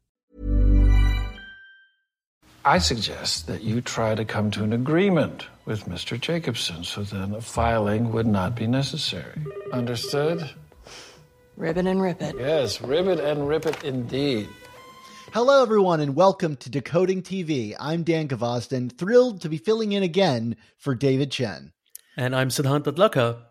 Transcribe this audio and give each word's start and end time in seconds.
I 2.65 2.79
suggest 2.79 3.47
that 3.47 3.62
you 3.62 3.80
try 3.80 4.16
to 4.16 4.25
come 4.25 4.51
to 4.51 4.65
an 4.65 4.73
agreement 4.73 5.47
with 5.66 5.84
Mr. 5.84 6.20
Jacobson 6.20 6.83
so 6.83 7.05
then 7.05 7.34
a 7.34 7.41
filing 7.41 8.11
would 8.11 8.27
not 8.27 8.56
be 8.56 8.67
necessary. 8.67 9.41
Understood? 9.73 10.51
Ribbit 11.56 11.87
and 11.87 12.03
rip 12.03 12.20
it. 12.20 12.34
Yes, 12.37 12.83
ribbit 12.83 13.20
and 13.20 13.47
rip 13.47 13.67
it 13.67 13.84
indeed. 13.84 14.48
Hello, 15.37 15.63
everyone, 15.63 16.01
and 16.01 16.17
welcome 16.17 16.57
to 16.57 16.71
Decoding 16.71 17.21
TV. 17.21 17.77
I'm 17.79 18.05
Dan 18.05 18.27
Gvozden, 18.27 18.91
thrilled 18.91 19.43
to 19.43 19.51
be 19.51 19.59
filling 19.59 19.93
in 19.93 20.03
again 20.03 20.57
for 20.79 20.95
David 20.95 21.31
Chen. 21.31 21.75
And 22.17 22.35
I'm 22.35 22.49
Siddhant 22.49 22.85
Adlakha. 22.85 23.43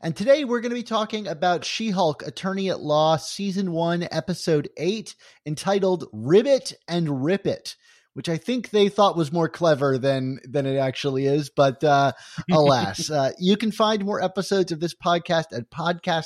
And 0.00 0.16
today 0.16 0.44
we're 0.44 0.62
going 0.62 0.70
to 0.70 0.74
be 0.74 0.82
talking 0.82 1.28
about 1.28 1.66
She 1.66 1.90
Hulk 1.90 2.22
Attorney 2.26 2.70
at 2.70 2.80
Law, 2.80 3.16
Season 3.16 3.72
1, 3.72 4.08
Episode 4.10 4.70
8, 4.78 5.14
entitled 5.44 6.06
Ribbit 6.14 6.72
and 6.88 7.22
Rip 7.22 7.46
It. 7.46 7.76
Which 8.14 8.30
I 8.30 8.38
think 8.38 8.70
they 8.70 8.88
thought 8.88 9.14
was 9.14 9.30
more 9.30 9.50
clever 9.50 9.98
than 9.98 10.38
than 10.48 10.64
it 10.64 10.78
actually 10.78 11.26
is, 11.26 11.50
but 11.50 11.84
uh, 11.84 12.12
alas, 12.50 13.10
uh, 13.10 13.32
you 13.38 13.58
can 13.58 13.70
find 13.70 14.02
more 14.02 14.22
episodes 14.22 14.72
of 14.72 14.80
this 14.80 14.94
podcast 14.94 15.52
at 15.52 15.70
podcast 15.70 16.24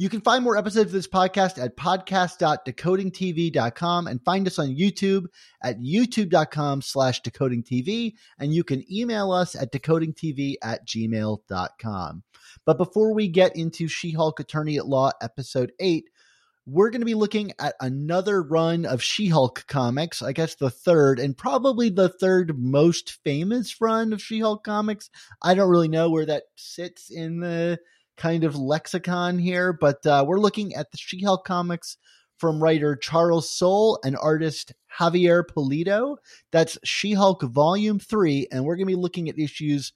you 0.00 0.08
can 0.08 0.22
find 0.22 0.42
more 0.42 0.56
episodes 0.56 0.86
of 0.86 0.92
this 0.92 1.06
podcast 1.06 1.62
at 1.62 1.76
podcast.decodingtv.com 1.76 4.06
and 4.06 4.24
find 4.24 4.46
us 4.46 4.58
on 4.58 4.74
YouTube 4.74 5.26
at 5.62 5.78
youtube.com 5.78 6.80
slash 6.80 7.20
decodingtv. 7.20 8.14
And 8.38 8.54
you 8.54 8.64
can 8.64 8.82
email 8.90 9.30
us 9.30 9.54
at 9.54 9.70
decodingtv 9.70 10.54
at 10.62 10.86
gmail.com. 10.86 12.22
But 12.64 12.78
before 12.78 13.12
we 13.12 13.28
get 13.28 13.54
into 13.54 13.88
She 13.88 14.12
Hulk 14.12 14.40
Attorney 14.40 14.78
at 14.78 14.86
Law 14.86 15.10
episode 15.20 15.72
8, 15.78 16.08
we're 16.64 16.88
going 16.88 17.02
to 17.02 17.06
be 17.06 17.12
looking 17.12 17.52
at 17.58 17.74
another 17.78 18.42
run 18.42 18.86
of 18.86 19.02
She 19.02 19.28
Hulk 19.28 19.66
comics. 19.66 20.22
I 20.22 20.32
guess 20.32 20.54
the 20.54 20.70
third, 20.70 21.18
and 21.18 21.36
probably 21.36 21.90
the 21.90 22.08
third 22.08 22.58
most 22.58 23.18
famous 23.22 23.78
run 23.82 24.14
of 24.14 24.22
She 24.22 24.40
Hulk 24.40 24.64
comics. 24.64 25.10
I 25.42 25.52
don't 25.52 25.68
really 25.68 25.88
know 25.88 26.08
where 26.08 26.24
that 26.24 26.44
sits 26.56 27.10
in 27.10 27.40
the 27.40 27.78
kind 28.20 28.44
of 28.44 28.54
lexicon 28.54 29.38
here, 29.38 29.72
but 29.72 30.04
uh, 30.06 30.24
we're 30.26 30.38
looking 30.38 30.74
at 30.74 30.90
the 30.92 30.98
She 30.98 31.22
Hulk 31.22 31.46
comics 31.46 31.96
from 32.38 32.62
writer 32.62 32.94
Charles 32.94 33.50
Soule 33.50 33.98
and 34.04 34.16
artist 34.20 34.74
Javier 34.98 35.42
Pulido. 35.42 36.16
That's 36.52 36.78
She 36.84 37.14
Hulk 37.14 37.42
Volume 37.42 37.98
3, 37.98 38.48
and 38.52 38.64
we're 38.64 38.76
going 38.76 38.86
to 38.86 38.94
be 38.94 39.00
looking 39.00 39.30
at 39.30 39.38
issues 39.38 39.92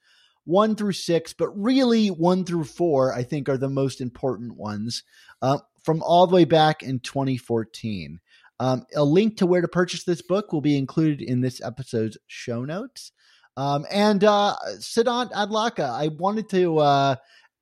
1 0.47 0.75
through 0.77 0.93
6, 0.93 1.35
but 1.35 1.49
really 1.51 2.09
1 2.09 2.45
through 2.47 2.65
4, 2.65 3.15
I 3.15 3.23
think, 3.23 3.49
are 3.49 3.59
the 3.59 3.69
most 3.69 4.01
important 4.01 4.57
ones 4.57 5.03
uh, 5.43 5.59
from 5.83 6.03
all 6.03 6.27
the 6.27 6.35
way 6.35 6.45
back 6.45 6.83
in 6.83 7.01
2014. 7.01 8.21
Um, 8.59 8.87
a 8.97 9.05
link 9.05 9.37
to 9.39 9.47
where 9.47 9.61
to 9.61 9.69
purchase 9.69 10.05
this 10.05 10.23
book 10.23 10.53
will 10.53 10.63
be 10.63 10.79
included 10.79 11.21
in 11.21 11.43
this 11.43 11.61
episode's 11.61 12.17
show 12.27 12.65
notes. 12.65 13.13
Um, 13.57 13.85
and 13.91 14.23
uh, 14.25 14.57
Siddhant 14.79 15.33
Adlakha, 15.33 15.89
I 15.89 16.09
wanted 16.09 16.49
to 16.51 16.79
uh, 16.79 17.17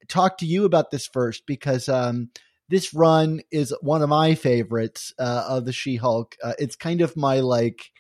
talk 0.08 0.38
to 0.38 0.46
you 0.46 0.64
about 0.64 0.90
this 0.90 1.06
first 1.06 1.44
because 1.46 1.88
um, 1.88 2.30
this 2.68 2.94
run 2.94 3.40
is 3.50 3.74
one 3.80 4.02
of 4.02 4.08
my 4.08 4.34
favorites 4.34 5.12
uh, 5.18 5.44
of 5.48 5.64
the 5.64 5.72
She 5.72 5.96
Hulk. 5.96 6.36
Uh, 6.42 6.54
it's 6.58 6.76
kind 6.76 7.00
of 7.00 7.16
my 7.16 7.40
like 7.40 7.90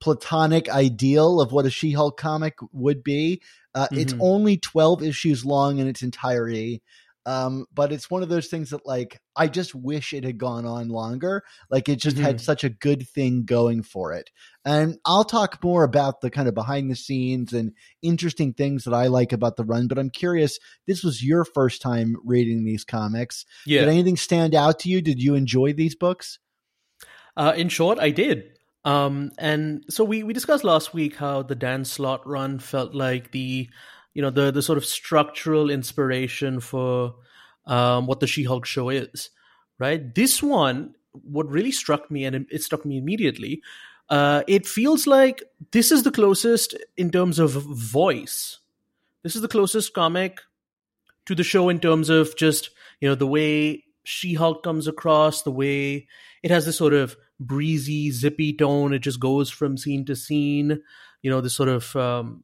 platonic 0.00 0.68
ideal 0.68 1.40
of 1.40 1.52
what 1.52 1.66
a 1.66 1.70
She 1.70 1.92
Hulk 1.92 2.18
comic 2.18 2.54
would 2.72 3.02
be. 3.02 3.42
Uh, 3.74 3.84
mm-hmm. 3.86 3.98
It's 3.98 4.14
only 4.20 4.56
12 4.56 5.02
issues 5.02 5.44
long 5.44 5.78
in 5.78 5.86
its 5.86 6.02
entirety. 6.02 6.82
Um, 7.26 7.66
but 7.72 7.92
it's 7.92 8.10
one 8.10 8.22
of 8.22 8.30
those 8.30 8.48
things 8.48 8.70
that 8.70 8.86
like 8.86 9.20
I 9.36 9.46
just 9.46 9.74
wish 9.74 10.12
it 10.12 10.24
had 10.24 10.38
gone 10.38 10.64
on 10.64 10.88
longer. 10.88 11.42
Like 11.70 11.88
it 11.88 11.96
just 11.96 12.16
mm-hmm. 12.16 12.24
had 12.24 12.40
such 12.40 12.64
a 12.64 12.70
good 12.70 13.06
thing 13.08 13.44
going 13.44 13.82
for 13.82 14.12
it. 14.12 14.30
And 14.64 14.98
I'll 15.06 15.24
talk 15.24 15.62
more 15.64 15.84
about 15.84 16.20
the 16.20 16.30
kind 16.30 16.48
of 16.48 16.54
behind 16.54 16.90
the 16.90 16.96
scenes 16.96 17.52
and 17.52 17.72
interesting 18.02 18.52
things 18.52 18.84
that 18.84 18.92
I 18.92 19.06
like 19.06 19.32
about 19.32 19.56
the 19.56 19.64
run. 19.64 19.88
But 19.88 19.98
I'm 19.98 20.10
curious, 20.10 20.58
this 20.86 21.02
was 21.02 21.24
your 21.24 21.44
first 21.44 21.80
time 21.80 22.16
reading 22.24 22.64
these 22.64 22.84
comics. 22.84 23.46
Yeah. 23.64 23.80
Did 23.80 23.88
anything 23.88 24.16
stand 24.16 24.54
out 24.54 24.80
to 24.80 24.90
you? 24.90 25.00
Did 25.00 25.22
you 25.22 25.34
enjoy 25.34 25.72
these 25.72 25.94
books? 25.94 26.38
Uh, 27.36 27.54
in 27.56 27.68
short, 27.70 27.98
I 27.98 28.10
did. 28.10 28.50
Um, 28.84 29.32
and 29.38 29.84
so 29.88 30.04
we, 30.04 30.22
we 30.22 30.32
discussed 30.32 30.64
last 30.64 30.92
week 30.94 31.16
how 31.16 31.42
the 31.42 31.54
Dan 31.54 31.84
Slott 31.84 32.26
run 32.26 32.58
felt 32.58 32.94
like 32.94 33.30
the 33.30 33.68
you 34.14 34.22
know 34.22 34.30
the 34.30 34.50
the 34.50 34.62
sort 34.62 34.78
of 34.78 34.84
structural 34.84 35.70
inspiration 35.70 36.60
for 36.60 37.14
um, 37.66 38.06
what 38.06 38.20
the 38.20 38.26
She-Hulk 38.26 38.66
show 38.66 38.88
is, 38.88 39.30
right? 39.78 40.14
This 40.14 40.42
one, 40.42 40.94
what 41.12 41.48
really 41.48 41.72
struck 41.72 42.10
me, 42.10 42.24
and 42.24 42.46
it 42.50 42.62
struck 42.62 42.84
me 42.84 42.98
immediately, 42.98 43.62
uh, 44.10 44.42
it 44.46 44.66
feels 44.66 45.06
like 45.06 45.42
this 45.70 45.92
is 45.92 46.02
the 46.02 46.10
closest 46.10 46.76
in 46.96 47.10
terms 47.10 47.38
of 47.38 47.52
voice. 47.52 48.58
This 49.22 49.36
is 49.36 49.42
the 49.42 49.48
closest 49.48 49.94
comic 49.94 50.40
to 51.26 51.34
the 51.34 51.44
show 51.44 51.68
in 51.68 51.78
terms 51.78 52.10
of 52.10 52.36
just 52.36 52.70
you 53.00 53.08
know 53.08 53.14
the 53.14 53.26
way 53.26 53.84
She-Hulk 54.04 54.62
comes 54.62 54.88
across, 54.88 55.42
the 55.42 55.52
way 55.52 56.08
it 56.42 56.50
has 56.50 56.66
this 56.66 56.76
sort 56.76 56.92
of 56.92 57.16
breezy, 57.38 58.10
zippy 58.10 58.52
tone. 58.52 58.92
It 58.92 59.00
just 59.00 59.20
goes 59.20 59.48
from 59.48 59.78
scene 59.78 60.04
to 60.06 60.16
scene. 60.16 60.82
You 61.22 61.30
know, 61.30 61.40
this 61.40 61.54
sort 61.54 61.68
of 61.68 61.94
um, 61.94 62.42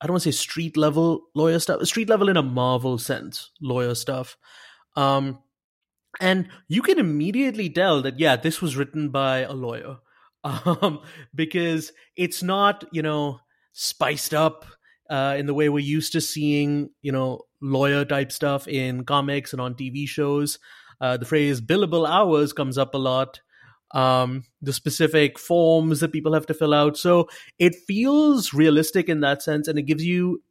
I 0.00 0.06
don't 0.06 0.14
want 0.14 0.24
to 0.24 0.32
say 0.32 0.36
street 0.36 0.76
level 0.76 1.28
lawyer 1.34 1.58
stuff, 1.58 1.84
street 1.86 2.08
level 2.08 2.28
in 2.28 2.36
a 2.36 2.42
Marvel 2.42 2.98
sense, 2.98 3.50
lawyer 3.60 3.94
stuff. 3.94 4.36
Um, 4.96 5.38
and 6.18 6.48
you 6.68 6.82
can 6.82 6.98
immediately 6.98 7.70
tell 7.70 8.02
that, 8.02 8.18
yeah, 8.18 8.36
this 8.36 8.60
was 8.60 8.76
written 8.76 9.10
by 9.10 9.40
a 9.40 9.52
lawyer. 9.52 9.98
Um, 10.64 11.00
because 11.34 11.92
it's 12.16 12.42
not, 12.42 12.84
you 12.92 13.02
know, 13.02 13.40
spiced 13.72 14.32
up 14.32 14.64
uh, 15.10 15.34
in 15.38 15.44
the 15.44 15.52
way 15.52 15.68
we're 15.68 15.80
used 15.80 16.12
to 16.12 16.20
seeing, 16.22 16.88
you 17.02 17.12
know, 17.12 17.42
lawyer 17.60 18.06
type 18.06 18.32
stuff 18.32 18.66
in 18.66 19.04
comics 19.04 19.52
and 19.52 19.60
on 19.60 19.74
TV 19.74 20.08
shows. 20.08 20.58
Uh, 20.98 21.18
the 21.18 21.26
phrase 21.26 21.60
billable 21.60 22.08
hours 22.08 22.54
comes 22.54 22.78
up 22.78 22.94
a 22.94 22.98
lot 22.98 23.40
um, 23.92 24.44
the 24.62 24.72
specific 24.72 25.38
forms 25.38 26.00
that 26.00 26.12
people 26.12 26.34
have 26.34 26.46
to 26.46 26.54
fill 26.54 26.74
out. 26.74 26.96
So 26.96 27.28
it 27.58 27.74
feels 27.86 28.52
realistic 28.54 29.08
in 29.08 29.20
that 29.20 29.42
sense, 29.42 29.68
and 29.68 29.78
it 29.78 29.82
gives 29.82 30.04
you 30.04 30.42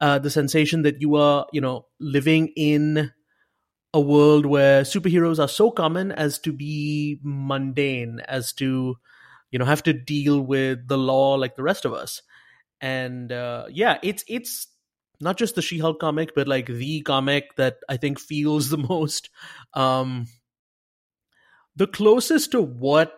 uh, 0.00 0.18
the 0.18 0.30
sensation 0.30 0.82
that 0.82 1.00
you 1.00 1.16
are, 1.16 1.46
you 1.52 1.60
know, 1.60 1.86
living 2.00 2.52
in 2.56 3.12
a 3.94 4.00
world 4.00 4.46
where 4.46 4.82
superheroes 4.82 5.38
are 5.38 5.48
so 5.48 5.70
common 5.70 6.12
as 6.12 6.38
to 6.40 6.52
be 6.52 7.18
mundane, 7.22 8.20
as 8.28 8.52
to, 8.54 8.96
you 9.50 9.58
know, 9.58 9.64
have 9.64 9.82
to 9.84 9.92
deal 9.92 10.40
with 10.40 10.86
the 10.88 10.98
law 10.98 11.34
like 11.34 11.56
the 11.56 11.62
rest 11.62 11.84
of 11.84 11.92
us. 11.92 12.22
And 12.80 13.32
uh, 13.32 13.66
yeah, 13.70 13.98
it's 14.02 14.24
it's 14.28 14.68
not 15.20 15.36
just 15.36 15.54
the 15.54 15.62
She-Hulk 15.62 15.98
comic, 15.98 16.34
but 16.34 16.46
like 16.46 16.66
the 16.66 17.00
comic 17.02 17.56
that 17.56 17.78
I 17.88 17.96
think 17.96 18.20
feels 18.20 18.68
the 18.68 18.78
most 18.88 19.30
um, 19.74 20.26
the 21.76 21.86
closest 21.86 22.52
to 22.52 22.62
what 22.62 23.12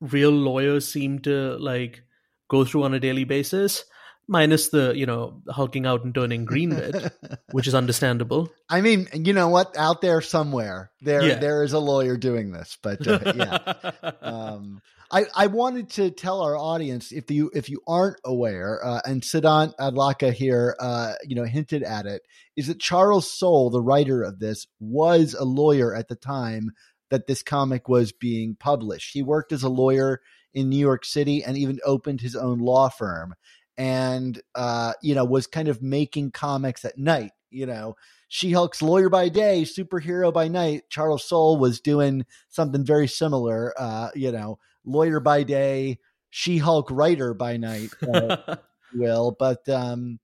real 0.00 0.30
lawyers 0.30 0.88
seem 0.88 1.20
to 1.20 1.56
like 1.58 2.02
go 2.48 2.64
through 2.64 2.84
on 2.84 2.94
a 2.94 3.00
daily 3.00 3.24
basis 3.24 3.84
minus 4.28 4.68
the 4.68 4.92
you 4.94 5.06
know 5.06 5.40
hulking 5.48 5.86
out 5.86 6.04
and 6.04 6.14
turning 6.14 6.44
green 6.44 6.70
bit 6.70 7.12
which 7.52 7.66
is 7.66 7.74
understandable 7.74 8.50
i 8.68 8.80
mean 8.80 9.08
you 9.14 9.32
know 9.32 9.48
what 9.48 9.76
out 9.76 10.00
there 10.00 10.20
somewhere 10.20 10.90
there 11.00 11.26
yeah. 11.26 11.38
there 11.38 11.64
is 11.64 11.72
a 11.72 11.78
lawyer 11.78 12.16
doing 12.16 12.52
this 12.52 12.76
but 12.82 13.06
uh, 13.06 13.32
yeah 13.34 14.10
um, 14.22 14.80
I, 15.10 15.24
I 15.34 15.46
wanted 15.46 15.90
to 15.92 16.10
tell 16.10 16.42
our 16.42 16.56
audience 16.56 17.12
if 17.12 17.30
you 17.30 17.50
if 17.54 17.70
you 17.70 17.80
aren't 17.86 18.20
aware, 18.26 18.84
uh, 18.84 19.00
and 19.06 19.22
Siddhant 19.22 19.74
Adlakha 19.80 20.34
here, 20.34 20.76
uh, 20.78 21.14
you 21.24 21.34
know, 21.34 21.44
hinted 21.44 21.82
at 21.82 22.04
it, 22.04 22.20
is 22.56 22.66
that 22.66 22.78
Charles 22.78 23.32
Soule, 23.32 23.70
the 23.70 23.80
writer 23.80 24.22
of 24.22 24.38
this, 24.38 24.66
was 24.80 25.32
a 25.32 25.44
lawyer 25.44 25.94
at 25.94 26.08
the 26.08 26.14
time 26.14 26.72
that 27.10 27.26
this 27.26 27.42
comic 27.42 27.88
was 27.88 28.12
being 28.12 28.54
published. 28.54 29.12
He 29.14 29.22
worked 29.22 29.52
as 29.52 29.62
a 29.62 29.70
lawyer 29.70 30.20
in 30.52 30.68
New 30.68 30.78
York 30.78 31.04
City 31.04 31.42
and 31.42 31.56
even 31.56 31.78
opened 31.84 32.20
his 32.20 32.36
own 32.36 32.58
law 32.58 32.88
firm. 32.88 33.34
And 33.78 34.42
uh, 34.56 34.92
you 35.00 35.14
know 35.14 35.24
was 35.24 35.46
kind 35.46 35.68
of 35.68 35.80
making 35.80 36.32
comics 36.32 36.84
at 36.84 36.98
night. 36.98 37.30
You 37.50 37.64
know, 37.64 37.96
She 38.28 38.52
Hulk's 38.52 38.82
lawyer 38.82 39.08
by 39.08 39.30
day, 39.30 39.62
superhero 39.62 40.32
by 40.32 40.48
night. 40.48 40.82
Charles 40.90 41.24
Soule 41.24 41.56
was 41.56 41.80
doing 41.80 42.26
something 42.48 42.84
very 42.84 43.08
similar. 43.08 43.72
Uh, 43.78 44.10
you 44.14 44.32
know, 44.32 44.58
lawyer 44.84 45.20
by 45.20 45.44
day, 45.44 45.98
She 46.28 46.58
Hulk 46.58 46.90
writer 46.90 47.32
by 47.32 47.56
night. 47.56 47.90
Uh, 48.02 48.56
will, 48.94 49.36
but 49.38 49.66
um, 49.68 50.18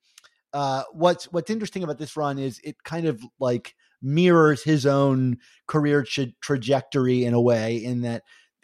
uh, 0.53 0.83
what's 0.93 1.31
what's 1.33 1.51
interesting 1.51 1.85
about 1.85 1.99
this 1.99 2.17
run 2.17 2.39
is 2.39 2.61
it 2.65 2.83
kind 2.83 3.07
of 3.07 3.23
like 3.39 3.75
mirrors 4.03 4.63
his 4.63 4.85
own 4.85 5.39
career 5.67 6.03
tra- 6.03 6.27
trajectory 6.43 7.25
in 7.25 7.33
a 7.33 7.41
way 7.41 7.77
in 7.77 8.03
that 8.03 8.23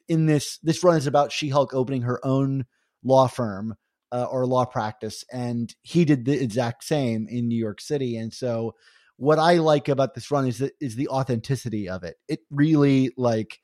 in 0.08 0.26
this 0.26 0.58
this 0.58 0.84
run 0.84 0.98
is 0.98 1.06
about 1.06 1.32
She-Hulk 1.32 1.72
opening 1.72 2.02
her 2.02 2.24
own 2.26 2.66
law 3.02 3.26
firm 3.26 3.76
uh, 4.12 4.24
or 4.24 4.46
law 4.46 4.64
practice 4.64 5.24
and 5.32 5.74
he 5.82 6.04
did 6.04 6.24
the 6.24 6.42
exact 6.42 6.84
same 6.84 7.26
in 7.28 7.48
New 7.48 7.58
York 7.58 7.80
City 7.80 8.16
and 8.16 8.32
so 8.32 8.74
what 9.16 9.38
I 9.38 9.58
like 9.58 9.88
about 9.88 10.14
this 10.14 10.30
run 10.30 10.46
is 10.46 10.58
that 10.58 10.72
is 10.80 10.96
the 10.96 11.08
authenticity 11.08 11.90
of 11.90 12.04
it. 12.04 12.16
It 12.26 12.40
really 12.50 13.12
like 13.18 13.58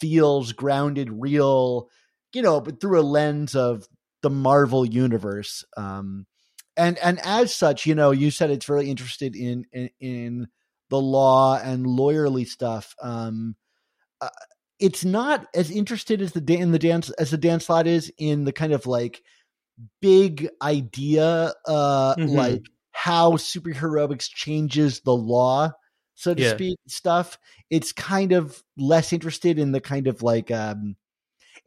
feels 0.00 0.52
grounded 0.52 1.10
real 1.10 1.88
you 2.32 2.42
know 2.42 2.60
but 2.60 2.80
through 2.80 3.00
a 3.00 3.02
lens 3.02 3.54
of 3.54 3.86
the 4.22 4.30
Marvel 4.30 4.84
universe 4.84 5.64
um 5.76 6.26
and 6.76 6.96
and 6.98 7.20
as 7.24 7.54
such 7.54 7.86
you 7.86 7.94
know 7.94 8.10
you 8.10 8.30
said 8.30 8.50
it's 8.50 8.68
really 8.68 8.90
interested 8.90 9.36
in 9.36 9.66
in, 9.72 9.90
in 10.00 10.48
the 10.88 11.00
law 11.00 11.58
and 11.58 11.84
lawyerly 11.84 12.46
stuff 12.46 12.94
um 13.02 13.54
uh, 14.20 14.28
it's 14.78 15.04
not 15.04 15.46
as 15.54 15.70
interested 15.70 16.22
as 16.22 16.32
the 16.32 16.54
in 16.54 16.72
the 16.72 16.78
dance 16.78 17.10
as 17.10 17.30
the 17.30 17.36
dance 17.36 17.66
Slott 17.66 17.86
is 17.86 18.10
in 18.16 18.44
the 18.44 18.52
kind 18.52 18.72
of 18.72 18.86
like 18.86 19.22
big 20.00 20.48
idea, 20.62 21.52
uh, 21.66 22.14
mm-hmm. 22.16 22.34
like 22.34 22.62
how 22.92 23.32
superheroics 23.32 24.28
changes 24.28 25.00
the 25.00 25.14
law, 25.14 25.70
so 26.14 26.34
to 26.34 26.42
yeah. 26.42 26.52
speak, 26.52 26.78
stuff. 26.86 27.38
It's 27.70 27.92
kind 27.92 28.32
of 28.32 28.62
less 28.76 29.12
interested 29.12 29.58
in 29.58 29.72
the 29.72 29.80
kind 29.80 30.06
of 30.06 30.22
like 30.22 30.50
um, 30.50 30.96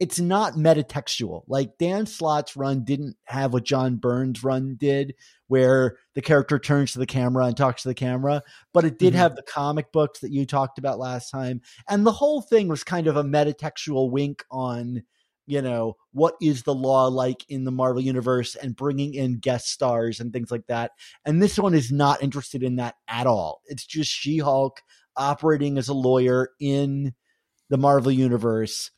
it's 0.00 0.20
not 0.20 0.54
metatextual. 0.54 1.44
Like 1.46 1.78
Dan 1.78 2.06
Slott's 2.06 2.56
run 2.56 2.84
didn't 2.84 3.16
have 3.24 3.52
what 3.52 3.64
John 3.64 3.96
Byrne's 3.96 4.42
run 4.42 4.76
did, 4.78 5.14
where 5.46 5.96
the 6.14 6.22
character 6.22 6.58
turns 6.58 6.92
to 6.92 6.98
the 6.98 7.06
camera 7.06 7.46
and 7.46 7.56
talks 7.56 7.82
to 7.82 7.88
the 7.88 7.94
camera, 7.94 8.42
but 8.72 8.84
it 8.84 8.98
did 8.98 9.12
mm-hmm. 9.12 9.20
have 9.20 9.36
the 9.36 9.42
comic 9.42 9.92
books 9.92 10.20
that 10.20 10.32
you 10.32 10.46
talked 10.46 10.78
about 10.78 10.98
last 10.98 11.30
time. 11.30 11.60
And 11.88 12.06
the 12.06 12.12
whole 12.12 12.42
thing 12.42 12.68
was 12.68 12.84
kind 12.84 13.06
of 13.06 13.16
a 13.16 13.24
metatextual 13.24 14.10
wink 14.10 14.44
on, 14.50 15.02
you 15.46 15.60
know, 15.60 15.96
what 16.12 16.34
is 16.40 16.62
the 16.62 16.74
law 16.74 17.06
like 17.06 17.44
in 17.48 17.64
the 17.64 17.70
Marvel 17.70 18.02
universe 18.02 18.54
and 18.54 18.76
bringing 18.76 19.14
in 19.14 19.38
guest 19.38 19.68
stars 19.68 20.20
and 20.20 20.32
things 20.32 20.50
like 20.50 20.66
that. 20.68 20.92
And 21.24 21.42
this 21.42 21.58
one 21.58 21.74
is 21.74 21.92
not 21.92 22.22
interested 22.22 22.62
in 22.62 22.76
that 22.76 22.94
at 23.08 23.26
all. 23.26 23.60
It's 23.66 23.84
just 23.84 24.10
She 24.10 24.38
Hulk 24.38 24.80
operating 25.16 25.78
as 25.78 25.88
a 25.88 25.94
lawyer 25.94 26.50
in 26.60 27.14
the 27.68 27.76
Marvel 27.76 28.12
universe. 28.12 28.90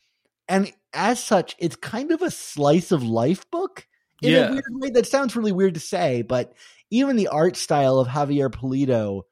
And 0.48 0.72
as 0.92 1.22
such, 1.22 1.56
it's 1.58 1.76
kind 1.76 2.12
of 2.12 2.22
a 2.22 2.30
slice 2.30 2.92
of 2.92 3.02
life 3.02 3.50
book 3.50 3.86
in 4.22 4.32
yeah. 4.32 4.48
a 4.48 4.52
weird 4.52 4.64
way. 4.70 4.90
That 4.90 5.06
sounds 5.06 5.34
really 5.34 5.52
weird 5.52 5.74
to 5.74 5.80
say, 5.80 6.22
but 6.22 6.54
even 6.90 7.16
the 7.16 7.28
art 7.28 7.56
style 7.56 7.98
of 7.98 8.08
Javier 8.08 8.50
Pulido 8.50 9.22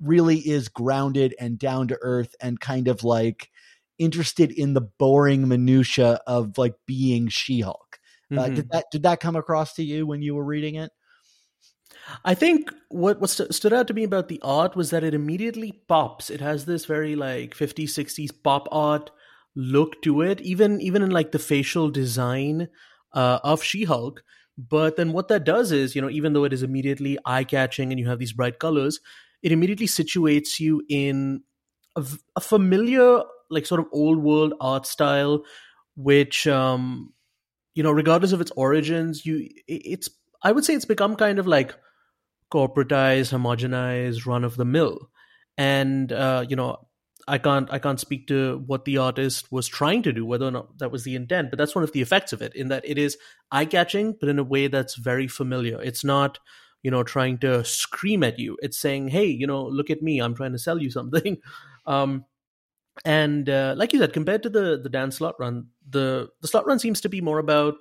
really 0.00 0.38
is 0.38 0.68
grounded 0.68 1.34
and 1.40 1.58
down 1.58 1.88
to 1.88 1.98
earth 2.02 2.34
and 2.40 2.60
kind 2.60 2.88
of 2.88 3.04
like 3.04 3.50
interested 3.98 4.50
in 4.50 4.74
the 4.74 4.80
boring 4.80 5.48
minutia 5.48 6.20
of 6.26 6.58
like 6.58 6.74
being 6.86 7.28
She-Hulk. 7.28 7.98
Uh, 8.30 8.34
mm-hmm. 8.34 8.38
Uh, 8.38 8.54
did 8.54 8.70
that 8.70 8.84
did 8.90 9.02
that 9.02 9.20
come 9.20 9.36
across 9.36 9.74
to 9.74 9.84
you 9.84 10.06
when 10.06 10.22
you 10.22 10.34
were 10.34 10.44
reading 10.44 10.76
it? 10.76 10.90
I 12.24 12.34
think 12.34 12.72
what 12.88 13.20
what 13.20 13.30
st- 13.30 13.54
stood 13.54 13.72
out 13.72 13.86
to 13.88 13.94
me 13.94 14.04
about 14.04 14.28
the 14.28 14.40
art 14.42 14.74
was 14.74 14.90
that 14.90 15.04
it 15.04 15.14
immediately 15.14 15.82
pops. 15.88 16.30
It 16.30 16.40
has 16.40 16.64
this 16.64 16.84
very 16.84 17.14
like 17.14 17.54
50s 17.54 17.90
60s 17.90 18.30
pop 18.42 18.68
art 18.72 19.10
look 19.54 20.00
to 20.02 20.22
it, 20.22 20.40
even 20.40 20.80
even 20.80 21.02
in 21.02 21.10
like 21.10 21.32
the 21.32 21.38
facial 21.38 21.90
design 21.90 22.68
uh, 23.12 23.40
of 23.44 23.62
She-Hulk. 23.62 24.22
But 24.58 24.96
then 24.96 25.12
what 25.12 25.28
that 25.28 25.44
does 25.44 25.72
is, 25.72 25.94
you 25.94 26.02
know, 26.02 26.10
even 26.10 26.32
though 26.32 26.44
it 26.44 26.52
is 26.52 26.62
immediately 26.62 27.18
eye-catching 27.24 27.90
and 27.90 27.98
you 27.98 28.08
have 28.08 28.18
these 28.18 28.34
bright 28.34 28.58
colors, 28.58 29.00
it 29.42 29.50
immediately 29.50 29.86
situates 29.86 30.60
you 30.60 30.82
in 30.88 31.42
a, 31.96 32.04
a 32.36 32.40
familiar, 32.40 33.22
like 33.52 33.66
sort 33.66 33.80
of 33.80 33.86
old 33.92 34.22
world 34.22 34.54
art 34.60 34.86
style, 34.86 35.44
which, 35.96 36.46
um, 36.46 37.12
you 37.74 37.82
know, 37.82 37.92
regardless 37.92 38.32
of 38.32 38.40
its 38.40 38.52
origins, 38.52 39.24
you 39.26 39.48
it's 39.68 40.08
I 40.42 40.52
would 40.52 40.64
say 40.64 40.74
it's 40.74 40.84
become 40.84 41.16
kind 41.16 41.38
of 41.38 41.46
like 41.46 41.74
corporatized, 42.52 43.32
homogenized, 43.32 44.26
run 44.26 44.44
of 44.44 44.56
the 44.56 44.64
mill, 44.64 45.10
and 45.56 46.12
uh, 46.12 46.44
you 46.48 46.56
know, 46.56 46.88
I 47.28 47.38
can't 47.38 47.72
I 47.72 47.78
can't 47.78 48.00
speak 48.00 48.26
to 48.28 48.62
what 48.66 48.84
the 48.84 48.98
artist 48.98 49.50
was 49.52 49.68
trying 49.68 50.02
to 50.02 50.12
do, 50.12 50.26
whether 50.26 50.46
or 50.46 50.50
not 50.50 50.78
that 50.78 50.90
was 50.90 51.04
the 51.04 51.14
intent, 51.14 51.50
but 51.50 51.58
that's 51.58 51.74
one 51.74 51.84
of 51.84 51.92
the 51.92 52.02
effects 52.02 52.32
of 52.32 52.42
it, 52.42 52.54
in 52.54 52.68
that 52.68 52.84
it 52.86 52.98
is 52.98 53.16
eye 53.50 53.64
catching, 53.64 54.16
but 54.18 54.28
in 54.28 54.38
a 54.38 54.44
way 54.44 54.66
that's 54.66 54.96
very 54.96 55.28
familiar. 55.28 55.80
It's 55.80 56.04
not, 56.04 56.38
you 56.82 56.90
know, 56.90 57.02
trying 57.02 57.38
to 57.38 57.64
scream 57.64 58.22
at 58.22 58.38
you. 58.38 58.58
It's 58.60 58.78
saying, 58.78 59.08
"Hey, 59.08 59.26
you 59.26 59.46
know, 59.46 59.64
look 59.64 59.90
at 59.90 60.02
me. 60.02 60.20
I'm 60.20 60.34
trying 60.34 60.52
to 60.52 60.58
sell 60.58 60.80
you 60.80 60.90
something." 60.90 61.38
um, 61.86 62.24
and 63.04 63.48
uh, 63.48 63.74
like 63.76 63.92
you 63.92 63.98
said, 63.98 64.12
compared 64.12 64.42
to 64.44 64.50
the 64.50 64.78
the 64.82 64.88
Dan 64.88 65.10
Slott 65.10 65.36
run, 65.38 65.68
the 65.88 66.28
the 66.40 66.48
Slott 66.48 66.66
run 66.66 66.78
seems 66.78 67.00
to 67.02 67.08
be 67.08 67.20
more 67.20 67.38
about, 67.38 67.74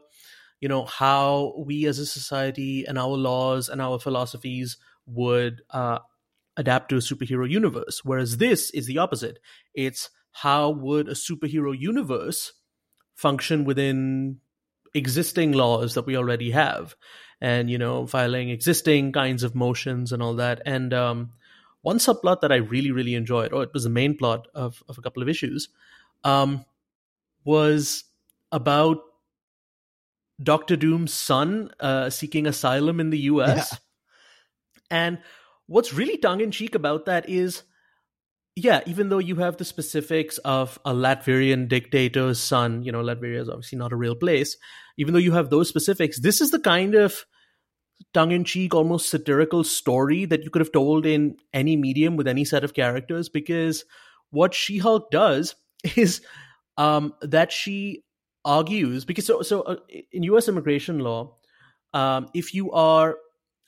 you 0.60 0.70
know, 0.70 0.86
how 0.86 1.54
we 1.66 1.86
as 1.86 2.00
a 2.00 2.06
society 2.06 2.86
and 2.88 2.98
our 2.98 3.16
laws 3.16 3.70
and 3.70 3.82
our 3.82 4.00
philosophies 4.00 4.78
would 5.06 5.62
uh, 5.70 6.00
adapt 6.58 6.90
to 6.90 6.96
a 6.96 7.00
superhero 7.00 7.50
universe. 7.50 8.02
Whereas 8.04 8.38
this 8.38 8.72
is 8.72 8.88
the 8.88 8.98
opposite. 9.00 9.40
It's 9.74 10.10
how 10.32 10.70
would 10.70 11.08
a 11.10 11.14
superhero 11.14 11.78
universe 11.78 12.54
function 13.16 13.66
within 13.66 14.40
existing 14.94 15.52
laws 15.52 15.94
that 15.94 16.06
we 16.06 16.18
already 16.18 16.52
have 16.52 16.96
and 17.40 17.70
you 17.70 17.78
know 17.78 18.06
filing 18.06 18.50
existing 18.50 19.12
kinds 19.12 19.44
of 19.44 19.56
motions 19.56 20.12
and 20.12 20.22
all 20.22 20.36
that 20.36 20.62
and 20.66 20.94
um, 20.94 21.32
one 21.82 21.98
subplot 21.98 22.42
that 22.42 22.52
i 22.52 22.56
really 22.56 22.92
really 22.92 23.16
enjoyed 23.16 23.54
or 23.54 23.64
it 23.64 23.74
was 23.74 23.84
the 23.84 23.90
main 23.90 24.18
plot 24.18 24.48
of, 24.54 24.84
of 24.88 24.98
a 24.98 25.02
couple 25.02 25.22
of 25.22 25.30
issues 25.30 25.70
um, 26.24 26.66
was 27.44 28.04
about 28.52 29.00
Doctor 30.42 30.76
Doom's 30.76 31.14
son 31.14 31.72
uh, 31.80 32.10
seeking 32.10 32.48
asylum 32.48 33.00
in 33.00 33.10
the 33.10 33.20
US. 33.20 33.72
Yeah. 33.72 33.78
And 34.90 35.20
what's 35.68 35.94
really 35.94 36.18
tongue 36.18 36.42
in 36.42 36.52
cheek 36.52 36.76
about 36.76 37.06
that 37.06 37.30
is 37.30 37.64
yeah, 38.56 38.82
even 38.86 39.08
though 39.08 39.20
you 39.20 39.38
have 39.38 39.56
the 39.56 39.64
specifics 39.64 40.38
of 40.40 40.78
a 40.84 40.94
Latverian 40.94 41.70
dictator's 41.70 42.38
son, 42.38 42.84
you 42.84 42.92
know, 42.92 43.02
Latveria 43.02 43.40
is 43.40 43.48
obviously 43.48 43.78
not 43.78 43.94
a 43.94 43.96
real 43.96 44.14
place. 44.14 44.58
Even 44.98 45.14
though 45.14 45.20
you 45.20 45.32
have 45.32 45.50
those 45.50 45.70
specifics, 45.70 46.20
this 46.20 46.42
is 46.42 46.52
the 46.52 46.60
kind 46.60 46.94
of 46.94 47.26
tongue 48.14 48.32
in 48.32 48.44
cheek, 48.44 48.74
almost 48.74 49.10
satirical 49.10 49.64
story 49.64 50.26
that 50.26 50.44
you 50.44 50.50
could 50.50 50.62
have 50.62 50.72
told 50.72 51.06
in 51.06 51.38
any 51.54 51.76
medium 51.76 52.16
with 52.18 52.28
any 52.28 52.46
set 52.46 52.64
of 52.64 52.74
characters. 52.74 53.30
Because 53.30 53.86
what 54.30 54.54
She 54.54 54.78
Hulk 54.78 55.12
does 55.12 55.56
is 55.96 56.22
um, 56.78 57.14
that 57.22 57.52
she 57.52 58.04
argues, 58.44 59.06
because 59.06 59.26
so, 59.26 59.42
so 59.42 59.62
uh, 59.62 59.76
in 60.12 60.24
US 60.24 60.48
immigration 60.48 61.00
law, 61.00 61.38
um, 61.94 62.28
if 62.34 62.54
you 62.54 62.72
are 62.72 63.18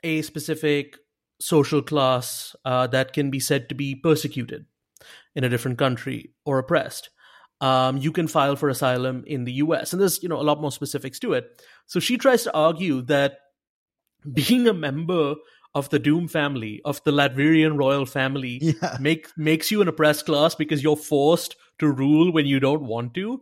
a 0.04 0.22
specific 0.22 0.98
social 1.40 1.82
class 1.82 2.56
uh, 2.66 2.88
that 2.88 3.14
can 3.14 3.30
be 3.30 3.40
said 3.40 3.70
to 3.70 3.76
be 3.76 3.96
persecuted 3.96 4.66
in 5.36 5.44
a 5.44 5.50
different 5.50 5.78
country 5.78 6.32
or 6.46 6.60
oppressed. 6.60 7.10
Um, 7.62 7.98
you 7.98 8.12
can 8.12 8.28
file 8.28 8.56
for 8.56 8.70
asylum 8.70 9.24
in 9.26 9.46
the 9.46 9.54
U.S. 9.54 9.94
and 9.94 10.02
there's 10.02 10.22
you 10.22 10.30
know 10.30 10.40
a 10.40 10.44
lot 10.44 10.62
more 10.62 10.72
specifics 10.72 11.20
to 11.20 11.34
it. 11.34 11.62
So 11.86 12.00
she 12.00 12.18
tries 12.18 12.44
to 12.44 12.54
argue 12.54 13.02
that 13.04 13.38
being 14.32 14.68
a 14.68 14.74
member 14.74 15.36
of 15.76 15.90
the 15.90 16.00
Doom 16.00 16.28
family, 16.28 16.82
of 16.86 17.04
the 17.04 17.12
Latverian 17.12 17.78
royal 17.78 18.06
family, 18.06 18.60
yeah. 18.62 18.98
make 19.00 19.36
makes 19.38 19.72
you 19.72 19.82
an 19.82 19.88
oppressed 19.88 20.26
class 20.26 20.56
because 20.56 20.84
you're 20.84 20.96
forced 20.96 21.56
to 21.80 21.88
rule 21.88 22.32
when 22.32 22.46
you 22.46 22.60
don't 22.60 22.84
want 22.84 23.14
to. 23.16 23.42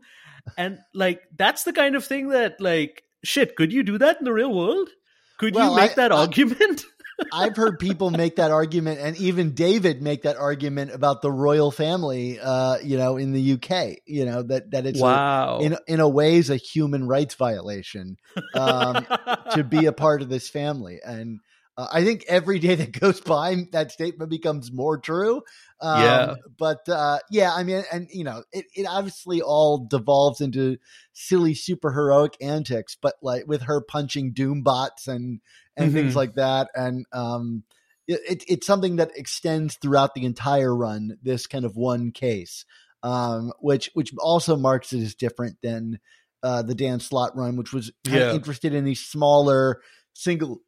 And 0.58 0.80
like 0.94 1.24
that's 1.36 1.64
the 1.64 1.74
kind 1.74 1.96
of 1.96 2.06
thing 2.06 2.30
that 2.30 2.60
like 2.62 3.04
shit, 3.24 3.56
could 3.56 3.74
you 3.74 3.84
do 3.84 3.98
that 3.98 4.18
in 4.20 4.26
the 4.26 4.34
real 4.34 4.54
world? 4.54 4.90
Could 5.38 5.56
well, 5.56 5.72
you 5.72 5.76
make 5.76 5.92
I, 5.92 5.96
that 5.96 6.12
I, 6.12 6.18
argument? 6.18 6.84
I've 7.32 7.56
heard 7.56 7.80
people 7.80 8.10
make 8.10 8.38
that 8.38 8.52
argument, 8.52 9.00
and 9.00 9.18
even 9.18 9.54
David 9.54 10.02
make 10.02 10.24
that 10.24 10.38
argument 10.38 10.92
about 10.94 11.22
the 11.22 11.32
royal 11.32 11.72
family. 11.72 12.40
Uh, 12.40 12.78
you 12.84 12.98
know, 12.98 13.18
in 13.18 13.34
the 13.34 13.54
UK, 13.54 13.98
you 14.06 14.26
know 14.26 14.44
that 14.44 14.72
that 14.72 14.86
it's 14.86 15.00
wow. 15.00 15.60
A, 15.60 15.64
in 15.64 15.78
in 15.88 16.00
a 16.00 16.10
way 16.10 16.36
is 16.36 16.50
a 16.50 16.58
human 16.58 17.08
rights 17.08 17.36
violation 17.36 18.18
um, 18.54 19.06
to 19.54 19.64
be 19.64 19.86
a 19.86 19.94
part 19.94 20.22
of 20.22 20.30
this 20.30 20.50
family, 20.50 21.00
and 21.06 21.40
Uh, 21.78 21.88
I 21.92 22.04
think 22.04 22.26
every 22.28 22.60
day 22.60 22.76
that 22.76 22.92
goes 23.00 23.22
by, 23.22 23.56
that 23.72 23.92
statement 23.92 24.30
becomes 24.30 24.72
more 24.72 24.98
true. 24.98 25.42
Um, 25.80 26.28
Yeah. 26.28 26.36
But 26.58 26.88
uh, 26.90 27.20
yeah, 27.30 27.54
I 27.54 27.64
mean, 27.64 27.84
and 27.92 28.08
you 28.12 28.24
know, 28.24 28.44
it, 28.52 28.66
it 28.76 28.86
obviously 28.86 29.42
all 29.42 29.86
devolves 29.90 30.42
into 30.42 30.78
silly 31.14 31.54
super 31.54 31.92
heroic 31.92 32.36
antics, 32.42 32.96
but 33.02 33.16
like 33.22 33.48
with 33.48 33.64
her 33.64 33.82
punching 33.82 34.34
doom 34.34 34.64
bots 34.64 35.08
and 35.08 35.42
and 35.78 35.94
things 35.94 36.14
Mhm. 36.14 36.16
like 36.16 36.36
that, 36.36 36.70
and 36.76 37.06
um, 37.14 37.64
it, 38.08 38.20
it, 38.30 38.44
it's 38.48 38.68
something 38.68 38.98
that 38.98 39.12
extends 39.16 39.78
throughout 39.78 40.14
the 40.14 40.26
entire 40.26 40.76
run. 40.76 41.18
This 41.22 41.48
kind 41.48 41.66
of 41.66 41.76
one 41.76 42.12
case, 42.12 42.66
um, 43.04 43.54
which 43.60 43.90
which 43.94 44.12
also 44.20 44.56
marks 44.58 44.94
it 44.94 45.02
as 45.02 45.16
different 45.16 45.58
than 45.64 46.00
uh, 46.44 46.62
the 46.62 46.76
Dan 46.76 47.00
Slott 47.00 47.36
run, 47.36 47.56
which 47.56 47.74
was 47.74 47.92
kind 48.06 48.22
Yeah. 48.22 48.30
of 48.30 48.34
interested 48.34 48.74
in 48.74 48.84
these 48.86 49.00
smaller 49.00 49.82
single 50.14 50.62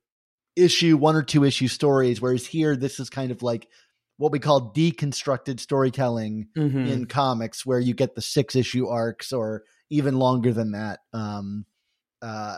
issue, 0.55 0.97
one 0.97 1.15
or 1.15 1.23
two 1.23 1.43
issue 1.43 1.67
stories. 1.67 2.21
Whereas 2.21 2.45
here, 2.45 2.75
this 2.75 2.99
is 2.99 3.09
kind 3.09 3.31
of 3.31 3.41
like 3.43 3.67
what 4.17 4.31
we 4.31 4.39
call 4.39 4.73
deconstructed 4.73 5.59
storytelling 5.59 6.47
Mhm. 6.55 6.87
in 6.87 7.05
comics, 7.05 7.65
where 7.65 7.79
you 7.79 7.93
get 7.93 8.15
the 8.15 8.21
six 8.21 8.55
issue 8.55 8.87
arcs 8.87 9.33
or 9.33 9.63
even 9.89 10.17
longer 10.17 10.53
than 10.53 10.71
that. 10.71 10.99
Um, 11.13 11.65
uh, 12.21 12.57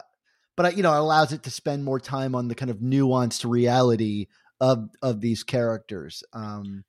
but 0.58 0.66
uh, 0.68 0.70
you 0.70 0.84
know, 0.84 0.94
it 0.94 1.00
allows 1.00 1.34
it 1.34 1.44
to 1.44 1.52
spend 1.52 1.84
more 1.84 2.00
time 2.00 2.36
on 2.36 2.48
the 2.48 2.56
kind 2.56 2.72
of 2.72 2.78
nuanced 2.80 3.50
reality 3.50 4.28
of 4.62 4.90
of 5.02 5.22
these 5.22 5.44
characters. 5.44 6.24
Um, 6.34 6.86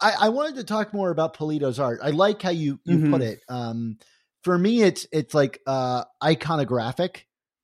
I, 0.00 0.14
I 0.22 0.28
wanted 0.28 0.56
to 0.56 0.64
talk 0.64 0.94
more 0.94 1.10
about 1.10 1.36
Pulido's 1.36 1.78
art. 1.78 2.00
I 2.02 2.10
like 2.10 2.40
how 2.42 2.50
you 2.50 2.80
you 2.84 2.98
Mhm. 2.98 3.10
put 3.10 3.22
it. 3.22 3.40
Um, 3.48 3.98
for 4.44 4.56
me, 4.56 4.82
it's 4.82 5.06
it's 5.12 5.34
like 5.34 5.60
uh, 5.66 6.04
iconographic 6.22 7.22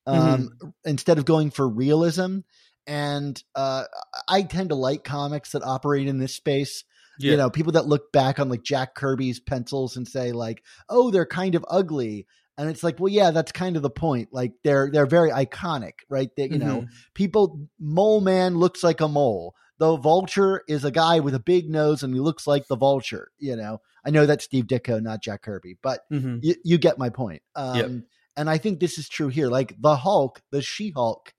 um, 0.08 0.50
instead 0.84 1.18
of 1.18 1.24
going 1.24 1.50
for 1.50 1.68
realism. 1.68 2.38
And 2.86 3.42
uh, 3.54 3.84
I 4.28 4.42
tend 4.42 4.70
to 4.70 4.74
like 4.74 5.04
comics 5.04 5.52
that 5.52 5.62
operate 5.62 6.08
in 6.08 6.18
this 6.18 6.34
space. 6.34 6.84
Yeah. 7.18 7.32
You 7.32 7.36
know, 7.36 7.50
people 7.50 7.72
that 7.72 7.86
look 7.86 8.12
back 8.12 8.38
on 8.40 8.48
like 8.48 8.62
Jack 8.62 8.94
Kirby's 8.94 9.40
pencils 9.40 9.96
and 9.96 10.06
say 10.08 10.32
like, 10.32 10.62
"Oh, 10.88 11.10
they're 11.10 11.26
kind 11.26 11.54
of 11.54 11.64
ugly," 11.68 12.26
and 12.56 12.70
it's 12.70 12.82
like, 12.82 12.98
well, 13.00 13.12
yeah, 13.12 13.30
that's 13.32 13.52
kind 13.52 13.76
of 13.76 13.82
the 13.82 13.90
point. 13.90 14.28
Like 14.32 14.52
they're 14.64 14.88
they're 14.90 15.04
very 15.04 15.30
iconic, 15.30 15.94
right? 16.08 16.30
That 16.36 16.50
you 16.52 16.58
know, 16.58 16.82
Mhm. 16.82 16.88
people 17.14 17.68
mole 17.78 18.20
man 18.20 18.56
looks 18.56 18.82
like 18.82 19.00
a 19.00 19.08
mole 19.08 19.54
the 19.78 19.96
vulture 19.96 20.62
is 20.66 20.84
a 20.84 20.90
guy 20.90 21.20
with 21.20 21.34
a 21.36 21.38
big 21.40 21.70
nose 21.70 22.02
and 22.02 22.12
he 22.12 22.18
looks 22.18 22.48
like 22.48 22.66
the 22.66 22.74
vulture 22.76 23.30
you 23.38 23.54
know 23.54 23.80
i 24.04 24.10
know 24.10 24.26
that's 24.26 24.44
steve 24.44 24.66
ditko 24.66 25.00
not 25.00 25.22
jack 25.22 25.40
kirby 25.42 25.76
but 25.82 26.00
Mhm. 26.10 26.40
you, 26.42 26.56
you 26.64 26.78
get 26.78 26.98
my 26.98 27.10
point 27.10 27.42
um 27.54 27.76
Yep. 27.76 27.90
And 28.38 28.48
i 28.48 28.56
think 28.56 28.80
this 28.80 28.96
is 28.98 29.08
true 29.08 29.28
here 29.28 29.48
like 29.48 29.74
the 29.80 29.96
hulk 29.96 30.40
the 30.52 30.62
she-hulk 30.62 31.32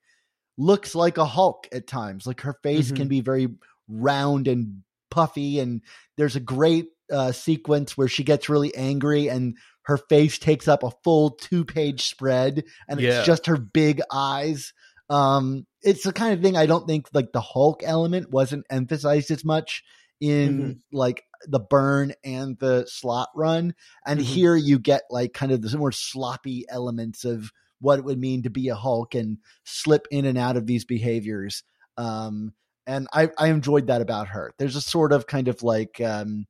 looks 0.57 0.93
like 0.93 1.17
a 1.17 1.25
hulk 1.25 1.67
at 1.71 1.87
times 1.87 2.27
like 2.27 2.41
her 2.41 2.53
face 2.61 2.91
Mhm. 2.91 2.95
can 2.97 3.07
be 3.07 3.21
very 3.21 3.47
round 3.87 4.47
and 4.47 4.83
puffy 5.09 5.59
and 5.59 5.81
there's 6.17 6.35
a 6.35 6.39
great 6.41 6.87
uh 7.11 7.31
sequence 7.31 7.97
where 7.97 8.07
she 8.07 8.23
gets 8.23 8.49
really 8.49 8.75
angry 8.75 9.27
and 9.29 9.55
her 9.83 9.97
face 9.97 10.37
takes 10.37 10.67
up 10.67 10.83
a 10.83 10.91
full 11.03 11.31
two 11.31 11.65
page 11.65 12.03
spread 12.07 12.63
and 12.87 12.99
Yeah. 12.99 13.17
it's 13.19 13.25
just 13.25 13.47
her 13.47 13.57
big 13.57 14.01
eyes 14.11 14.73
um 15.09 15.65
it's 15.81 16.03
the 16.03 16.13
kind 16.13 16.33
of 16.35 16.41
thing 16.43 16.55
i 16.55 16.67
don't 16.67 16.85
think 16.85 17.07
like 17.13 17.31
the 17.31 17.41
hulk 17.41 17.81
element 17.83 18.29
wasn't 18.29 18.65
emphasized 18.69 19.31
as 19.31 19.43
much 19.43 19.83
in 20.19 20.59
Mm-hmm. 20.59 20.97
like 20.97 21.23
the 21.47 21.59
Byrne 21.59 22.13
and 22.23 22.57
the 22.59 22.85
Slott 22.87 23.29
run 23.35 23.73
and 24.05 24.19
Mhm. 24.19 24.23
here 24.23 24.55
you 24.55 24.77
get 24.79 25.03
like 25.09 25.33
kind 25.33 25.51
of 25.51 25.61
the 25.61 25.77
more 25.77 25.91
sloppy 25.91 26.65
elements 26.69 27.23
of 27.25 27.51
what 27.79 27.97
it 27.99 28.03
would 28.05 28.19
mean 28.19 28.43
to 28.43 28.49
be 28.49 28.67
a 28.67 28.75
hulk 28.75 29.15
and 29.15 29.37
slip 29.63 30.05
in 30.11 30.25
and 30.25 30.37
out 30.37 30.57
of 30.57 30.65
these 30.67 30.83
behaviors 30.83 31.63
um 31.97 32.53
and 32.85 33.07
i 33.13 33.29
i 33.37 33.47
enjoyed 33.47 33.87
that 33.87 34.01
about 34.01 34.27
her 34.27 34.51
there's 34.57 34.75
a 34.75 34.81
sort 34.81 35.13
of 35.13 35.27
kind 35.27 35.47
of 35.47 35.63
like 35.63 36.01
um 36.01 36.45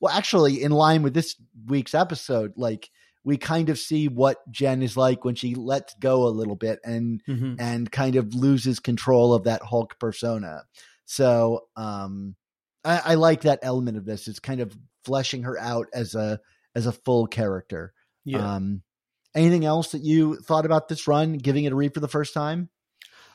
well 0.00 0.14
actually 0.16 0.62
in 0.62 0.72
line 0.72 1.02
with 1.02 1.14
this 1.14 1.36
week's 1.66 1.94
episode 1.94 2.52
like 2.56 2.88
we 3.24 3.36
kind 3.36 3.68
of 3.68 3.78
see 3.78 4.08
what 4.08 4.38
jen 4.50 4.82
is 4.82 4.96
like 4.96 5.24
when 5.24 5.34
she 5.34 5.54
lets 5.54 5.94
go 5.94 6.26
a 6.26 6.28
little 6.30 6.56
bit 6.56 6.80
and 6.84 7.22
Mhm. 7.28 7.56
and 7.58 7.92
kind 7.92 8.16
of 8.16 8.34
loses 8.34 8.80
control 8.80 9.34
of 9.34 9.44
that 9.44 9.62
Hulk 9.62 9.98
persona. 10.00 10.62
So 11.04 11.66
um 11.76 12.36
I, 12.84 12.98
I 13.04 13.14
like 13.14 13.42
that 13.42 13.60
element 13.62 13.96
of 13.96 14.04
this. 14.04 14.28
It's 14.28 14.40
kind 14.40 14.60
of 14.60 14.76
fleshing 15.04 15.42
her 15.44 15.58
out 15.58 15.88
as 15.92 16.14
a 16.14 16.40
as 16.74 16.86
a 16.86 16.92
full 16.92 17.26
character. 17.26 17.92
Yeah. 18.24 18.54
Um 18.56 18.82
anything 19.34 19.64
else 19.64 19.92
that 19.92 20.02
you 20.02 20.36
thought 20.36 20.66
about 20.66 20.88
this 20.88 21.08
run, 21.08 21.34
giving 21.34 21.64
it 21.64 21.72
a 21.72 21.76
read 21.76 21.94
for 21.94 22.00
the 22.00 22.08
first 22.08 22.34
time? 22.34 22.68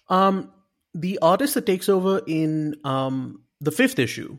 Um, 0.10 0.52
the 0.94 1.20
artist 1.22 1.56
that 1.56 1.66
takes 1.66 1.90
over 1.90 2.22
in 2.26 2.76
um 2.84 3.42
the 3.60 3.72
fifth 3.72 4.00
issue, 4.00 4.38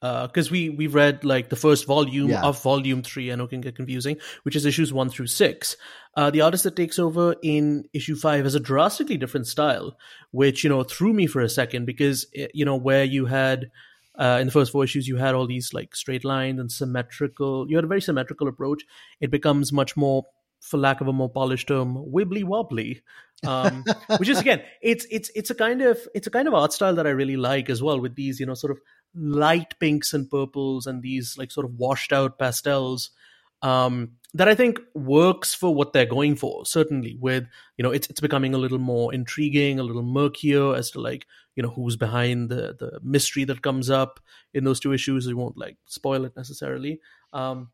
because 0.00 0.50
we 0.50 0.68
we 0.70 0.86
read 0.86 1.24
like 1.24 1.48
the 1.48 1.56
first 1.56 1.86
volume 1.86 2.30
Yeah. 2.30 2.42
of 2.42 2.62
volume 2.62 3.02
three. 3.02 3.30
I 3.32 3.34
know 3.36 3.44
it 3.44 3.50
can 3.50 3.60
get 3.60 3.76
confusing, 3.76 4.16
which 4.42 4.56
is 4.56 4.64
issues 4.66 4.92
one 4.92 5.10
through 5.10 5.26
six. 5.28 5.76
Uh, 6.16 6.30
the 6.30 6.40
artist 6.40 6.64
that 6.64 6.74
takes 6.76 6.98
over 6.98 7.36
in 7.42 7.84
issue 7.92 8.16
five 8.16 8.44
has 8.44 8.54
a 8.56 8.60
drastically 8.60 9.16
different 9.16 9.46
style, 9.46 9.96
which 10.32 10.64
you 10.64 10.70
know 10.70 10.82
threw 10.82 11.12
me 11.12 11.26
for 11.26 11.40
a 11.40 11.48
second 11.48 11.84
because 11.84 12.26
eh, 12.34 12.48
you 12.54 12.64
know 12.64 12.76
where 12.76 13.04
you 13.04 13.26
had. 13.26 13.70
Uh, 14.18 14.38
in 14.40 14.48
the 14.48 14.52
first 14.52 14.72
four 14.72 14.82
issues, 14.82 15.06
you 15.06 15.16
had 15.16 15.34
all 15.34 15.46
these 15.46 15.72
like 15.72 15.94
straight 15.94 16.24
lines 16.24 16.58
and 16.58 16.72
symmetrical. 16.72 17.66
You 17.68 17.76
had 17.76 17.84
a 17.84 17.88
very 17.88 18.00
symmetrical 18.00 18.48
approach. 18.48 18.82
It 19.20 19.30
becomes 19.30 19.72
much 19.72 19.96
more, 19.96 20.24
for 20.60 20.76
lack 20.76 21.00
of 21.00 21.06
a 21.06 21.12
more 21.12 21.30
polished 21.30 21.68
term, 21.68 21.94
wibbly 21.94 22.42
wobbly 22.42 23.02
um, 23.46 23.84
which 24.18 24.28
is 24.28 24.38
again 24.38 24.62
it's 24.82 25.06
it's 25.10 25.30
it's 25.34 25.50
a 25.50 25.54
kind 25.54 25.82
of 25.82 25.98
it's 26.14 26.26
a 26.26 26.30
kind 26.30 26.48
of 26.48 26.54
art 26.54 26.72
style 26.72 26.94
that 26.94 27.06
i 27.06 27.10
really 27.10 27.36
like 27.36 27.70
as 27.70 27.82
well 27.82 28.00
with 28.00 28.14
these 28.14 28.40
you 28.40 28.46
know 28.46 28.54
sort 28.54 28.70
of 28.70 28.80
light 29.14 29.78
pinks 29.78 30.12
and 30.12 30.30
purples 30.30 30.86
and 30.86 31.02
these 31.02 31.36
like 31.38 31.50
sort 31.50 31.64
of 31.66 31.74
washed 31.74 32.12
out 32.12 32.38
pastels 32.38 33.10
um 33.62 34.12
that 34.34 34.48
i 34.48 34.54
think 34.54 34.78
works 34.94 35.54
for 35.54 35.74
what 35.74 35.92
they're 35.92 36.06
going 36.06 36.36
for 36.36 36.64
certainly 36.64 37.16
with 37.20 37.46
you 37.76 37.82
know 37.82 37.90
it's 37.90 38.08
it's 38.08 38.20
becoming 38.20 38.54
a 38.54 38.58
little 38.58 38.78
more 38.78 39.12
intriguing 39.12 39.78
a 39.78 39.82
little 39.82 40.02
murkier 40.02 40.74
as 40.74 40.90
to 40.90 41.00
like 41.00 41.26
you 41.58 41.62
know 41.64 41.70
who's 41.76 41.96
behind 41.96 42.48
the 42.54 42.62
the 42.82 42.90
mystery 43.02 43.44
that 43.50 43.62
comes 43.68 43.90
up 43.90 44.20
in 44.54 44.62
those 44.64 44.80
two 44.80 44.92
issues. 44.98 45.26
We 45.26 45.34
won't 45.34 45.58
like 45.64 45.76
spoil 45.86 46.24
it 46.24 46.36
necessarily. 46.36 47.00
Um 47.32 47.70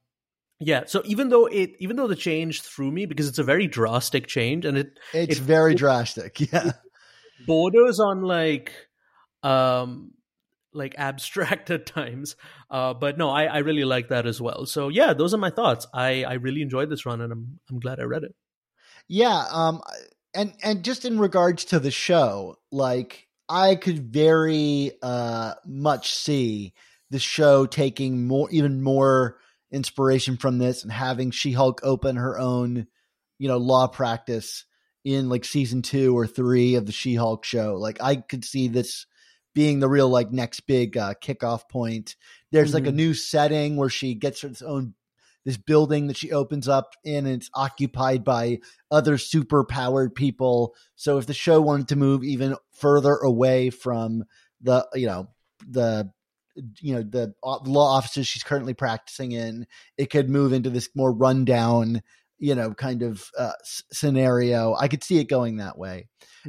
yeah 0.71 0.85
so 0.87 1.03
even 1.05 1.29
though 1.31 1.47
it 1.61 1.71
even 1.85 1.97
though 1.97 2.07
the 2.13 2.17
change 2.25 2.63
threw 2.63 2.91
me 2.91 3.07
because 3.07 3.29
it's 3.29 3.41
a 3.41 3.45
very 3.53 3.67
drastic 3.67 4.27
change 4.27 4.65
and 4.65 4.79
it 4.79 4.99
It's 5.13 5.39
It- 5.39 5.43
very 5.55 5.75
drastic. 5.75 6.41
Yeah. 6.53 6.73
borders 7.47 7.99
on 8.01 8.23
like 8.23 8.73
um 9.43 10.13
like 10.73 10.95
abstract 10.99 11.71
at 11.77 11.87
times. 11.87 12.37
Uh 12.71 12.95
but 12.95 13.19
no 13.19 13.29
i 13.31 13.45
i 13.45 13.59
really 13.59 13.85
like 13.85 14.09
that 14.09 14.27
as 14.27 14.41
well. 14.41 14.65
So 14.67 14.89
yeah 14.89 15.13
those 15.13 15.35
are 15.35 15.43
my 15.49 15.51
thoughts. 15.51 15.87
I 15.93 16.25
i 16.25 16.35
really 16.35 16.63
enjoyed 16.63 16.89
this 16.91 17.05
run 17.07 17.21
and 17.21 17.33
i'm 17.33 17.61
i'm 17.71 17.81
glad 17.81 18.01
i 18.01 18.05
read 18.05 18.25
it. 18.25 18.35
Yeah, 19.09 19.45
um 19.53 19.83
and 20.35 20.55
and 20.63 20.83
just 20.85 21.05
in 21.05 21.19
regards 21.19 21.65
to 21.67 21.79
the 21.79 21.91
show, 21.91 22.57
like 22.73 23.29
I 23.49 23.75
could 23.77 24.13
very 24.13 24.93
uh 25.03 25.55
much 25.67 26.13
see 26.15 26.73
the 27.11 27.19
show 27.19 27.67
taking 27.67 28.27
more 28.27 28.49
even 28.51 28.83
more 28.83 29.39
inspiration 29.71 30.37
from 30.37 30.59
this 30.59 30.83
and 30.83 30.93
having 30.93 31.31
She-Hulk 31.31 31.81
open 31.83 32.17
her 32.17 32.39
own, 32.39 32.87
you 33.39 33.49
know, 33.49 33.59
law 33.59 33.87
practice 33.87 34.65
in 35.05 35.29
like 35.29 35.45
season 35.45 35.83
2 35.83 36.17
or 36.17 36.27
3 36.27 36.77
of 36.77 36.87
the 36.87 36.93
She-Hulk 36.93 37.45
show. 37.45 37.75
Like 37.77 38.01
I 38.01 38.17
could 38.17 38.45
see 38.45 38.69
this 38.69 39.07
being 39.55 39.79
the 39.81 39.89
real 39.89 40.09
like 40.09 40.33
next 40.33 40.61
big 40.61 40.97
uh 40.97 41.15
kickoff 41.23 41.69
point. 41.69 42.17
There's 42.53 42.73
like 42.75 42.87
a 42.87 42.93
Mhm. 42.93 42.95
new 42.97 43.15
setting 43.15 43.77
where 43.77 43.91
she 43.91 44.15
gets 44.15 44.41
her 44.43 44.51
own 44.67 44.95
this 45.45 45.57
building 45.57 46.07
that 46.07 46.17
she 46.17 46.33
opens 46.33 46.69
up 46.69 46.95
in 47.05 47.27
and 47.27 47.37
it's 47.37 47.51
occupied 47.55 48.25
by 48.25 48.59
other 48.91 49.19
super 49.19 49.65
powered 49.65 50.15
people. 50.15 50.75
So 50.97 51.19
if 51.19 51.27
the 51.27 51.35
show 51.35 51.61
wanted 51.61 51.89
to 51.89 51.97
move 51.97 52.25
even 52.25 52.57
further 52.73 53.15
away 53.17 53.71
from 53.71 54.25
the, 54.61 54.87
you 54.95 55.07
know, 55.07 55.29
the, 55.69 56.11
you 56.81 56.95
know, 56.95 57.03
the 57.03 57.35
law 57.43 57.97
offices 57.97 58.27
she's 58.27 58.43
currently 58.43 58.75
practicing 58.75 59.33
in, 59.33 59.67
it 59.99 60.11
could 60.11 60.31
move 60.31 60.53
into 60.53 60.71
this 60.71 60.89
more 60.95 61.13
rundown, 61.13 62.01
you 62.39 62.55
know, 62.55 62.73
kind 62.73 63.03
of 63.03 63.29
uh, 63.39 63.53
s- 63.61 63.83
scenario. 63.93 64.75
I 64.75 64.89
could 64.89 65.03
see 65.05 65.19
it 65.19 65.29
going 65.29 65.57
that 65.57 65.77
way. 65.79 66.09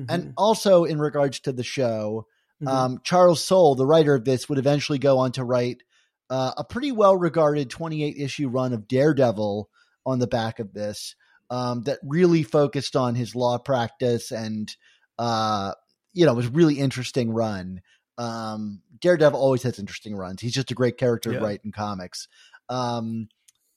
And 0.09 0.33
also 0.37 0.83
in 0.83 0.99
regards 0.99 1.39
to 1.41 1.51
the 1.53 1.63
show, 1.63 2.27
Mhm. 2.61 2.67
um, 2.69 2.99
Charles 3.03 3.43
Soule, 3.43 3.75
the 3.75 3.85
writer 3.85 4.15
of 4.15 4.23
this, 4.25 4.47
would 4.47 4.57
eventually 4.57 4.99
go 4.99 5.17
on 5.17 5.31
to 5.33 5.43
write 5.43 5.83
uh, 6.29 6.53
a 6.57 6.63
pretty 6.63 6.91
well 6.91 7.15
regarded 7.15 7.69
28 7.69 8.17
issue 8.17 8.49
run 8.49 8.73
of 8.73 8.87
Daredevil 8.87 9.69
on 10.05 10.19
the 10.19 10.27
back 10.27 10.59
of 10.59 10.73
this 10.73 11.15
um, 11.49 11.83
that 11.83 11.99
really 12.03 12.43
focused 12.43 12.95
on 12.95 13.15
his 13.15 13.35
law 13.35 13.57
practice 13.57 14.31
and, 14.31 14.75
uh, 15.19 15.73
you 16.13 16.25
know, 16.25 16.31
it 16.31 16.37
was 16.37 16.47
really 16.47 16.79
interesting 16.79 17.31
run. 17.31 17.81
Um, 18.17 18.81
Daredevil 18.99 19.39
always 19.39 19.63
has 19.63 19.79
interesting 19.79 20.15
runs. 20.15 20.41
He's 20.41 20.53
just 20.53 20.71
a 20.71 20.75
great 20.75 20.97
character 20.97 21.33
to 21.33 21.39
write 21.39 21.61
in 21.63 21.71
comics. 21.71 22.27
Um, 22.69 23.27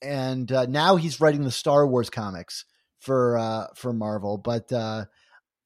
and 0.00 0.50
uh, 0.50 0.66
now 0.66 0.96
he's 0.96 1.20
writing 1.20 1.42
the 1.42 1.50
Star 1.50 1.86
Wars 1.86 2.10
comics 2.10 2.64
for 3.00 3.36
uh, 3.38 3.66
for 3.74 3.92
Marvel. 3.92 4.38
But 4.38 4.72
uh, 4.72 5.06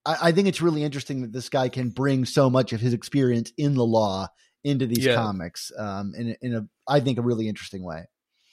I, 0.05 0.17
I, 0.23 0.33
think 0.33 0.49
it's 0.49 0.63
really 0.63 0.85
interesting 0.85 1.23
that 1.23 1.33
this 1.33 1.49
guy 1.49 1.69
can 1.69 1.91
bring 1.91 2.25
so 2.25 2.51
much 2.51 2.73
of 2.73 2.81
his 2.81 2.95
experience 2.95 3.53
in 3.57 3.75
the 3.75 3.85
law 3.85 4.29
into 4.65 4.87
these 4.87 5.05
yeah. 5.05 5.15
comics 5.15 5.73
um, 5.77 6.15
in, 6.17 6.37
in 6.41 6.55
a, 6.55 6.69
I 6.87 7.01
think, 7.01 7.19
a 7.19 7.23
really 7.23 7.49
interesting 7.49 7.83
way. 7.83 8.05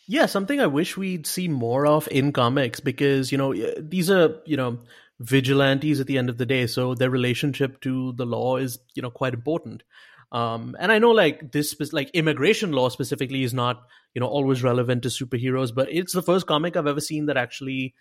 Yeah, 0.08 0.26
something 0.26 0.60
I 0.60 0.68
wish 0.68 0.98
we'd 0.98 1.28
see 1.28 1.48
more 1.48 1.86
of 1.86 2.08
in 2.10 2.34
comics 2.34 2.80
because, 2.80 3.32
you 3.32 3.38
know, 3.38 3.54
these 3.78 4.10
are, 4.10 4.38
you 4.46 4.58
know, 4.58 4.80
vigilantes 5.20 6.00
at 6.00 6.08
the 6.08 6.18
end 6.18 6.30
of 6.30 6.38
the 6.38 6.48
day. 6.48 6.66
So 6.66 6.96
their 6.96 7.12
relationship 7.12 7.80
to 7.82 8.14
the 8.14 8.26
law 8.26 8.58
is, 8.58 8.80
you 8.96 9.04
know, 9.04 9.12
quite 9.12 9.36
important. 9.36 9.84
Um, 10.32 10.76
and 10.80 10.92
I 10.92 11.00
know 11.00 11.12
like 11.12 11.52
this, 11.52 11.76
like 11.94 12.10
immigration 12.12 12.72
law 12.72 12.90
specifically 12.90 13.44
is 13.44 13.54
not, 13.54 13.84
you 14.14 14.20
know, 14.20 14.28
always 14.28 14.64
relevant 14.64 15.04
to 15.04 15.10
superheroes, 15.10 15.74
but 15.74 15.90
it's 15.92 16.14
the 16.14 16.24
first 16.24 16.48
comic 16.48 16.76
I've 16.76 16.88
ever 16.88 17.02
seen 17.02 17.28
that 17.28 17.38
actually 17.38 17.94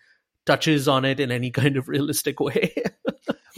touches 0.45 0.87
on 0.87 1.05
it 1.05 1.19
in 1.19 1.31
any 1.31 1.51
kind 1.61 1.77
of 1.77 1.87
realistic 1.87 2.39
way. 2.39 2.73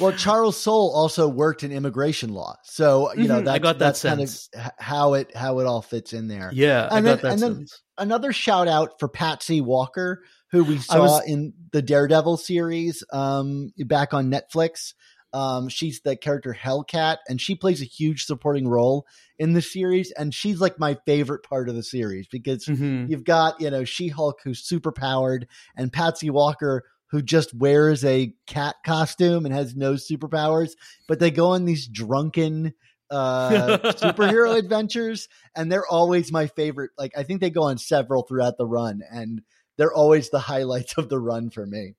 Well, 0.01 0.11
Charles 0.11 0.57
Soule 0.57 0.91
also 0.93 1.27
worked 1.27 1.63
in 1.63 1.71
immigration 1.71 2.33
law, 2.33 2.55
so 2.63 3.13
you 3.13 3.27
know 3.27 3.35
mm-hmm. 3.35 3.45
that's, 3.45 3.55
I 3.55 3.59
got 3.59 3.79
that 3.79 3.85
that's 3.85 3.99
sense. 3.99 4.49
kind 4.53 4.65
of 4.65 4.71
how 4.79 5.13
it 5.13 5.35
how 5.35 5.59
it 5.59 5.67
all 5.67 5.81
fits 5.81 6.13
in 6.13 6.27
there. 6.27 6.49
Yeah, 6.53 6.87
and 6.91 7.07
I 7.07 7.15
then, 7.15 7.31
and 7.31 7.41
then 7.41 7.65
another 7.97 8.33
shout 8.33 8.67
out 8.67 8.99
for 8.99 9.07
Patsy 9.07 9.61
Walker, 9.61 10.23
who 10.51 10.63
we 10.63 10.77
saw 10.77 11.01
was, 11.01 11.23
in 11.27 11.53
the 11.71 11.81
Daredevil 11.81 12.37
series 12.37 13.03
um, 13.13 13.71
back 13.77 14.13
on 14.13 14.31
Netflix. 14.31 14.93
Um, 15.33 15.69
she's 15.69 16.01
the 16.01 16.17
character 16.17 16.53
Hellcat, 16.59 17.17
and 17.29 17.39
she 17.39 17.55
plays 17.55 17.81
a 17.81 17.85
huge 17.85 18.25
supporting 18.25 18.67
role 18.67 19.05
in 19.39 19.53
the 19.53 19.61
series. 19.61 20.11
And 20.11 20.33
she's 20.33 20.59
like 20.59 20.77
my 20.77 20.97
favorite 21.05 21.43
part 21.43 21.69
of 21.69 21.75
the 21.75 21.83
series 21.83 22.27
because 22.27 22.65
mm-hmm. 22.65 23.05
you've 23.09 23.23
got, 23.23 23.61
you 23.61 23.69
know, 23.69 23.85
She 23.85 24.09
Hulk 24.09 24.39
who's 24.43 24.59
super 24.59 24.91
powered, 24.91 25.47
and 25.75 25.93
Patsy 25.93 26.29
Walker 26.29 26.83
who 27.11 27.21
just 27.21 27.53
wears 27.53 28.03
a 28.03 28.33
cat 28.47 28.75
costume 28.85 29.45
and 29.45 29.53
has 29.53 29.75
no 29.75 29.93
superpowers, 29.93 30.71
but 31.07 31.19
they 31.19 31.31
go 31.31 31.51
on 31.51 31.65
these 31.65 31.87
drunken 31.87 32.73
uh 33.09 33.77
superhero 33.83 34.57
adventures 34.57 35.27
and 35.53 35.69
they're 35.69 35.87
always 35.87 36.31
my 36.31 36.47
favorite. 36.47 36.91
Like 36.97 37.11
i 37.17 37.23
think 37.23 37.41
they 37.41 37.49
go 37.49 37.63
on 37.63 37.77
several 37.77 38.23
throughout 38.23 38.57
the 38.57 38.65
run 38.65 39.01
and 39.11 39.41
they're 39.77 39.93
always 39.93 40.29
the 40.29 40.39
highlights 40.39 40.97
of 40.97 41.09
the 41.09 41.19
run 41.19 41.49
for 41.49 41.65
me. 41.65 41.95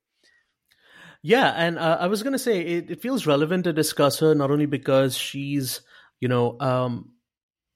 Yeah, 1.23 1.51
and 1.51 1.79
uh, 1.79 1.99
I 2.01 2.09
was 2.09 2.23
going 2.23 2.33
to 2.33 2.39
say 2.39 2.61
it, 2.61 2.91
it, 2.91 3.03
feels 3.03 3.27
relevant 3.27 3.65
to 3.65 3.73
discuss 3.73 4.19
her 4.19 4.35
not 4.35 4.51
only 4.51 4.67
because 4.67 5.17
she's, 5.17 5.81
you 6.21 6.27
know, 6.27 6.57
um, 6.59 7.13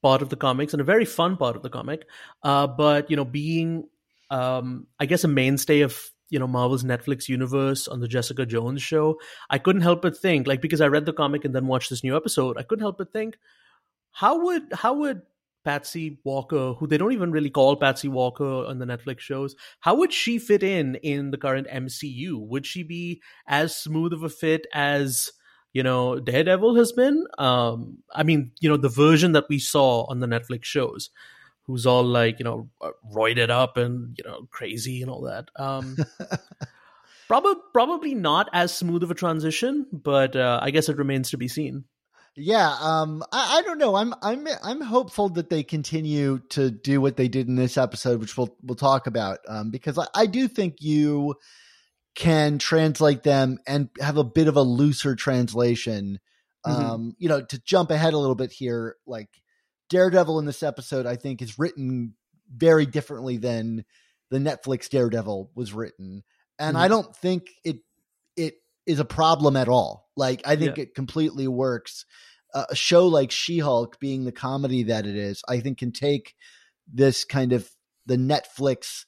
part 0.01 0.21
of 0.21 0.27
the 0.29 0.35
comics 0.35 0.73
and 0.73 0.81
a 0.81 0.85
very 0.85 1.05
fun 1.05 1.37
part 1.37 1.55
of 1.55 1.63
the 1.63 1.69
comic, 1.69 2.05
uh, 2.43 2.67
but 2.67 3.09
you 3.09 3.15
know, 3.15 3.23
being, 3.23 3.87
um, 4.29 4.87
I 4.99 5.05
guess, 5.05 5.23
a 5.23 5.29
mainstay 5.29 5.81
of 5.81 5.97
you 6.29 6.39
know 6.39 6.47
Marvel's 6.47 6.83
Netflix 6.83 7.27
universe 7.27 7.87
on 7.87 7.99
the 7.99 8.07
Jessica 8.07 8.45
Jones 8.45 8.81
show. 8.81 9.19
I 9.49 9.57
couldn't 9.57 9.81
help 9.81 10.01
but 10.01 10.17
think, 10.17 10.47
like, 10.47 10.61
because 10.61 10.81
I 10.81 10.87
read 10.87 11.05
the 11.05 11.13
comic 11.13 11.45
and 11.45 11.53
then 11.55 11.67
watched 11.67 11.89
this 11.89 12.03
new 12.03 12.15
episode, 12.15 12.57
I 12.57 12.63
couldn't 12.63 12.83
help 12.83 12.97
but 12.97 13.13
think, 13.13 13.37
how 14.11 14.43
would 14.43 14.63
how 14.73 14.93
would 14.95 15.21
Patsy 15.67 16.17
Walker, 16.23 16.73
who 16.73 16.87
they 16.87 16.97
don't 16.97 17.11
even 17.11 17.31
really 17.31 17.49
call 17.49 17.75
Patsy 17.75 18.07
Walker 18.07 18.65
on 18.65 18.79
the 18.79 18.85
Netflix 18.85 19.19
shows, 19.19 19.53
how 19.81 19.95
would 19.95 20.13
she 20.13 20.39
fit 20.39 20.63
in 20.63 20.95
in 20.95 21.31
the 21.31 21.37
current 21.37 21.67
MCU? 21.67 22.39
Would 22.39 22.65
she 22.65 22.83
be 22.83 23.21
as 23.47 23.75
smooth 23.75 24.13
of 24.13 24.23
a 24.23 24.29
fit 24.29 24.65
as 24.73 25.29
you 25.73 25.83
know 25.83 26.19
Daredevil 26.19 26.75
has 26.75 26.93
been? 26.93 27.25
Um, 27.37 27.97
I 28.15 28.23
mean, 28.23 28.51
you 28.61 28.69
know, 28.69 28.77
the 28.77 28.87
version 28.87 29.33
that 29.33 29.49
we 29.49 29.59
saw 29.59 30.05
on 30.05 30.21
the 30.21 30.27
Netflix 30.27 30.63
shows, 30.63 31.09
who's 31.67 31.85
all 31.85 32.03
like 32.03 32.39
you 32.39 32.45
know 32.45 32.69
roided 33.13 33.49
up 33.49 33.77
and 33.77 34.17
you 34.17 34.23
know 34.29 34.47
crazy 34.49 35.01
and 35.01 35.11
all 35.11 35.21
that. 35.23 35.49
Um, 35.55 35.97
probably 37.27 37.55
probably 37.73 38.15
not 38.15 38.49
as 38.53 38.73
smooth 38.73 39.03
of 39.03 39.11
a 39.11 39.15
transition, 39.15 39.85
but 39.91 40.35
uh, 40.35 40.59
I 40.61 40.71
guess 40.71 40.89
it 40.89 40.97
remains 40.97 41.31
to 41.31 41.37
be 41.37 41.47
seen. 41.47 41.83
Yeah, 42.39 42.75
um, 42.79 43.23
I, 43.31 43.57
I, 43.57 43.61
don't 43.63 43.79
know. 43.79 43.95
I'm 43.95 44.13
I'm 44.21 44.47
I'm 44.63 44.81
hopeful 44.81 45.29
that 45.29 45.49
they 45.49 45.63
continue 45.63 46.39
to 46.49 46.69
do 46.69 47.01
what 47.01 47.17
they 47.17 47.27
did 47.27 47.47
in 47.47 47.55
this 47.55 47.77
episode, 47.77 48.19
which 48.19 48.37
we'll 48.37 48.55
we'll 48.61 48.75
talk 48.75 49.07
about, 49.07 49.39
um, 49.47 49.71
because 49.71 49.97
I, 49.97 50.05
I 50.13 50.25
do 50.27 50.47
think 50.47 50.75
you 50.79 51.35
can 52.15 52.59
translate 52.59 53.23
them 53.23 53.57
and 53.67 53.89
have 53.99 54.17
a 54.17 54.23
bit 54.23 54.47
of 54.47 54.55
a 54.55 54.61
looser 54.61 55.15
translation. 55.15 56.19
Mm-hmm. 56.65 56.85
Um, 56.85 57.15
you 57.17 57.27
know, 57.27 57.41
to 57.41 57.59
jump 57.63 57.91
ahead 57.91 58.13
a 58.13 58.17
little 58.17 58.35
bit 58.35 58.51
here, 58.51 58.97
like 59.07 59.29
Daredevil 59.89 60.39
in 60.39 60.45
this 60.45 60.63
episode, 60.63 61.05
I 61.05 61.15
think 61.15 61.41
is 61.41 61.59
written 61.59 62.13
very 62.53 62.85
differently 62.85 63.37
than 63.37 63.85
the 64.29 64.39
Netflix 64.39 64.89
Daredevil 64.89 65.51
was 65.55 65.73
written, 65.73 66.23
and 66.59 66.75
mm-hmm. 66.75 66.83
I 66.83 66.87
don't 66.87 67.15
think 67.15 67.49
it 67.63 67.77
it 68.35 68.55
is 68.85 68.99
a 68.99 69.05
problem 69.05 69.55
at 69.55 69.67
all. 69.67 70.09
Like 70.15 70.41
I 70.45 70.55
think 70.55 70.77
yeah. 70.77 70.83
it 70.83 70.95
completely 70.95 71.47
works 71.47 72.05
a 72.53 72.75
show 72.75 73.07
like 73.07 73.31
She-Hulk 73.31 73.99
being 73.99 74.23
the 74.23 74.31
comedy 74.31 74.83
that 74.83 75.05
it 75.05 75.15
is, 75.15 75.41
I 75.47 75.59
think 75.59 75.79
can 75.79 75.91
take 75.91 76.35
this 76.91 77.25
kind 77.25 77.53
of 77.53 77.69
the 78.05 78.15
Netflix 78.15 79.05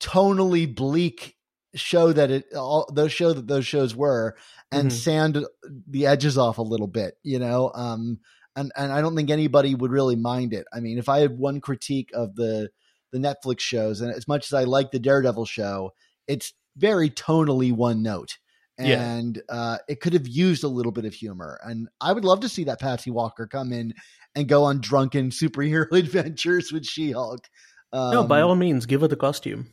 tonally 0.00 0.72
bleak 0.72 1.36
show 1.74 2.12
that 2.12 2.30
it 2.30 2.52
all 2.54 2.90
those 2.92 3.12
show 3.12 3.32
that 3.32 3.46
those 3.46 3.66
shows 3.66 3.94
were 3.94 4.36
and 4.70 4.88
mm-hmm. 4.88 4.96
sand 4.96 5.46
the 5.88 6.06
edges 6.06 6.36
off 6.36 6.58
a 6.58 6.62
little 6.62 6.86
bit, 6.86 7.14
you 7.22 7.38
know. 7.38 7.70
Um 7.74 8.18
and 8.56 8.72
and 8.76 8.92
I 8.92 9.00
don't 9.00 9.16
think 9.16 9.30
anybody 9.30 9.74
would 9.74 9.90
really 9.90 10.16
mind 10.16 10.52
it. 10.52 10.66
I 10.72 10.80
mean, 10.80 10.98
if 10.98 11.08
I 11.08 11.20
had 11.20 11.38
one 11.38 11.60
critique 11.60 12.10
of 12.14 12.34
the 12.36 12.70
the 13.12 13.18
Netflix 13.18 13.60
shows 13.60 14.00
and 14.00 14.12
as 14.12 14.26
much 14.26 14.46
as 14.46 14.54
I 14.54 14.64
like 14.64 14.90
the 14.90 14.98
Daredevil 14.98 15.44
show, 15.46 15.92
it's 16.26 16.52
very 16.76 17.10
tonally 17.10 17.72
one 17.72 18.02
note 18.02 18.38
and 18.78 19.36
yeah. 19.36 19.54
uh, 19.54 19.78
it 19.88 20.00
could 20.00 20.12
have 20.12 20.26
used 20.26 20.64
a 20.64 20.68
little 20.68 20.92
bit 20.92 21.04
of 21.04 21.14
humor. 21.14 21.60
And 21.62 21.88
I 22.00 22.12
would 22.12 22.24
love 22.24 22.40
to 22.40 22.48
see 22.48 22.64
that 22.64 22.80
Patsy 22.80 23.10
Walker 23.10 23.46
come 23.46 23.72
in 23.72 23.94
and 24.34 24.48
go 24.48 24.64
on 24.64 24.80
drunken 24.80 25.30
superhero 25.30 25.90
adventures 25.96 26.72
with 26.72 26.86
She 26.86 27.12
Hulk. 27.12 27.48
Um, 27.92 28.12
no, 28.12 28.24
by 28.24 28.40
all 28.40 28.56
means, 28.56 28.86
give 28.86 29.02
her 29.02 29.08
the 29.08 29.16
costume. 29.16 29.68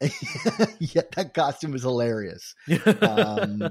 yeah, 0.78 1.02
that 1.14 1.32
costume 1.34 1.72
was 1.72 1.82
hilarious. 1.82 2.54
um, 3.02 3.68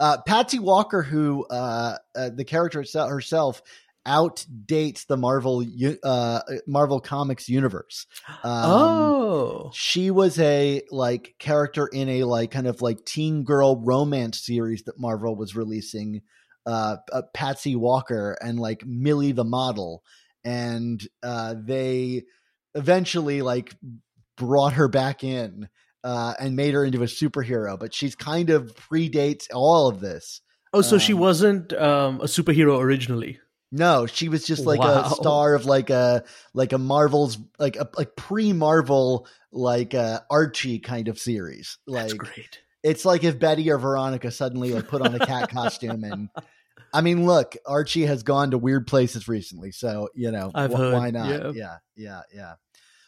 uh, 0.00 0.18
Patsy 0.26 0.58
Walker, 0.58 1.02
who 1.02 1.46
uh, 1.46 1.96
uh 2.16 2.30
the 2.30 2.44
character 2.44 2.84
herself 2.94 3.62
outdates 4.08 5.06
the 5.06 5.16
Marvel 5.16 5.64
uh, 6.02 6.40
Marvel 6.66 7.00
Comics 7.00 7.48
universe. 7.48 8.06
Um, 8.42 8.64
oh, 8.64 9.70
she 9.74 10.10
was 10.10 10.38
a 10.38 10.82
like 10.90 11.34
character 11.38 11.86
in 11.86 12.08
a 12.08 12.24
like 12.24 12.50
kind 12.50 12.66
of 12.66 12.80
like 12.80 13.04
teen 13.04 13.44
girl 13.44 13.76
romance 13.76 14.40
series 14.44 14.84
that 14.84 14.98
Marvel 14.98 15.36
was 15.36 15.54
releasing. 15.54 16.22
Uh, 16.66 16.96
uh, 17.12 17.22
Patsy 17.32 17.76
Walker 17.76 18.36
and 18.42 18.60
like 18.60 18.84
Millie 18.84 19.32
the 19.32 19.44
model, 19.44 20.02
and 20.44 21.02
uh, 21.22 21.54
they 21.58 22.24
eventually 22.74 23.40
like 23.40 23.74
brought 24.36 24.74
her 24.74 24.86
back 24.86 25.24
in 25.24 25.68
uh, 26.04 26.34
and 26.38 26.56
made 26.56 26.74
her 26.74 26.84
into 26.84 27.02
a 27.02 27.06
superhero. 27.06 27.78
But 27.78 27.94
she's 27.94 28.14
kind 28.14 28.50
of 28.50 28.74
predates 28.74 29.46
all 29.52 29.88
of 29.88 30.00
this. 30.00 30.42
Oh, 30.74 30.82
so 30.82 30.96
um, 30.96 31.00
she 31.00 31.14
wasn't 31.14 31.72
um, 31.72 32.20
a 32.20 32.24
superhero 32.24 32.78
originally. 32.80 33.40
No, 33.70 34.06
she 34.06 34.28
was 34.28 34.44
just 34.46 34.64
like 34.64 34.80
wow. 34.80 35.02
a 35.02 35.10
star 35.10 35.54
of 35.54 35.66
like 35.66 35.90
a 35.90 36.24
like 36.54 36.72
a 36.72 36.78
Marvel's 36.78 37.38
like 37.58 37.76
a 37.76 37.88
like 37.96 38.16
pre 38.16 38.52
Marvel 38.52 39.26
like 39.52 39.94
uh 39.94 40.20
Archie 40.30 40.78
kind 40.78 41.08
of 41.08 41.18
series. 41.18 41.78
Like 41.86 42.08
That's 42.08 42.14
great. 42.14 42.58
It's 42.82 43.04
like 43.04 43.24
if 43.24 43.38
Betty 43.38 43.70
or 43.70 43.78
Veronica 43.78 44.30
suddenly 44.30 44.72
like 44.72 44.88
put 44.88 45.02
on 45.02 45.14
a 45.14 45.24
cat 45.24 45.50
costume 45.50 46.04
and 46.04 46.30
I 46.94 47.02
mean, 47.02 47.26
look, 47.26 47.56
Archie 47.66 48.06
has 48.06 48.22
gone 48.22 48.52
to 48.52 48.58
weird 48.58 48.86
places 48.86 49.28
recently, 49.28 49.72
so 49.72 50.08
you 50.14 50.30
know 50.30 50.50
wh- 50.50 50.92
why 50.92 51.10
not? 51.10 51.28
Yeah. 51.28 51.50
yeah, 51.54 51.76
yeah, 51.96 52.20
yeah. 52.34 52.52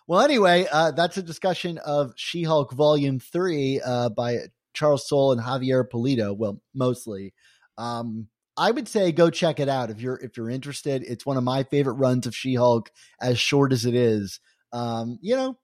Well, 0.06 0.20
anyway, 0.20 0.66
uh, 0.70 0.90
that's 0.90 1.16
a 1.16 1.22
discussion 1.22 1.78
of 1.78 2.12
She-Hulk 2.16 2.72
Volume 2.72 3.20
Three 3.20 3.80
uh, 3.80 4.10
by 4.10 4.38
Charles 4.74 5.08
Soule 5.08 5.32
and 5.32 5.40
Javier 5.40 5.88
Pulido. 5.88 6.36
Well, 6.36 6.60
mostly. 6.74 7.32
Um, 7.78 8.28
I 8.60 8.70
would 8.70 8.88
say 8.88 9.10
go 9.10 9.30
check 9.30 9.58
it 9.58 9.70
out 9.70 9.88
if 9.88 10.02
you're 10.02 10.16
if 10.16 10.36
you're 10.36 10.50
interested. 10.50 11.02
It's 11.02 11.24
one 11.24 11.38
of 11.38 11.42
my 11.42 11.62
favorite 11.62 11.94
runs 11.94 12.26
of 12.26 12.36
She-Hulk, 12.36 12.90
as 13.18 13.38
short 13.38 13.72
as 13.72 13.86
it 13.86 13.94
is. 13.94 14.38
Um, 14.70 15.18
you 15.22 15.34
know, 15.34 15.56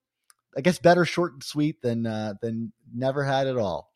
I 0.57 0.63
guess 0.63 0.79
better 0.79 1.05
short 1.05 1.35
and 1.35 1.45
sweet 1.45 1.83
than 1.83 2.07
uh, 2.07 2.35
than 2.41 2.73
never 2.95 3.23
had 3.23 3.49
it 3.49 3.59
all. 3.59 3.91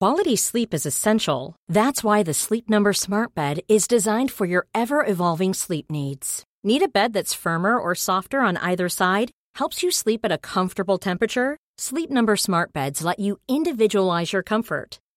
Quality 0.00 0.34
sleep 0.34 0.72
is 0.72 0.86
essential. 0.86 1.54
That's 1.68 2.02
why 2.02 2.22
the 2.22 2.34
Sleep 2.34 2.68
Number 2.70 2.94
Smart 2.94 3.34
Bed 3.34 3.60
is 3.68 3.86
designed 3.86 4.32
for 4.32 4.46
your 4.46 4.66
ever 4.74 5.04
evolving 5.06 5.52
sleep 5.52 5.90
needs. 5.90 6.44
Need 6.64 6.82
a 6.82 6.88
bed 6.88 7.12
that's 7.12 7.34
firmer 7.34 7.78
or 7.78 7.94
softer 7.94 8.40
on 8.40 8.56
either 8.56 8.88
side? 8.88 9.30
Helps 9.56 9.82
you 9.82 9.90
sleep 9.90 10.24
at 10.24 10.32
a 10.32 10.38
comfortable 10.38 10.96
temperature? 10.96 11.58
Sleep 11.76 12.10
Number 12.10 12.36
Smart 12.36 12.72
Beds 12.72 13.04
let 13.04 13.18
you 13.18 13.38
individualize 13.48 14.32
your 14.32 14.42
comfort 14.42 14.98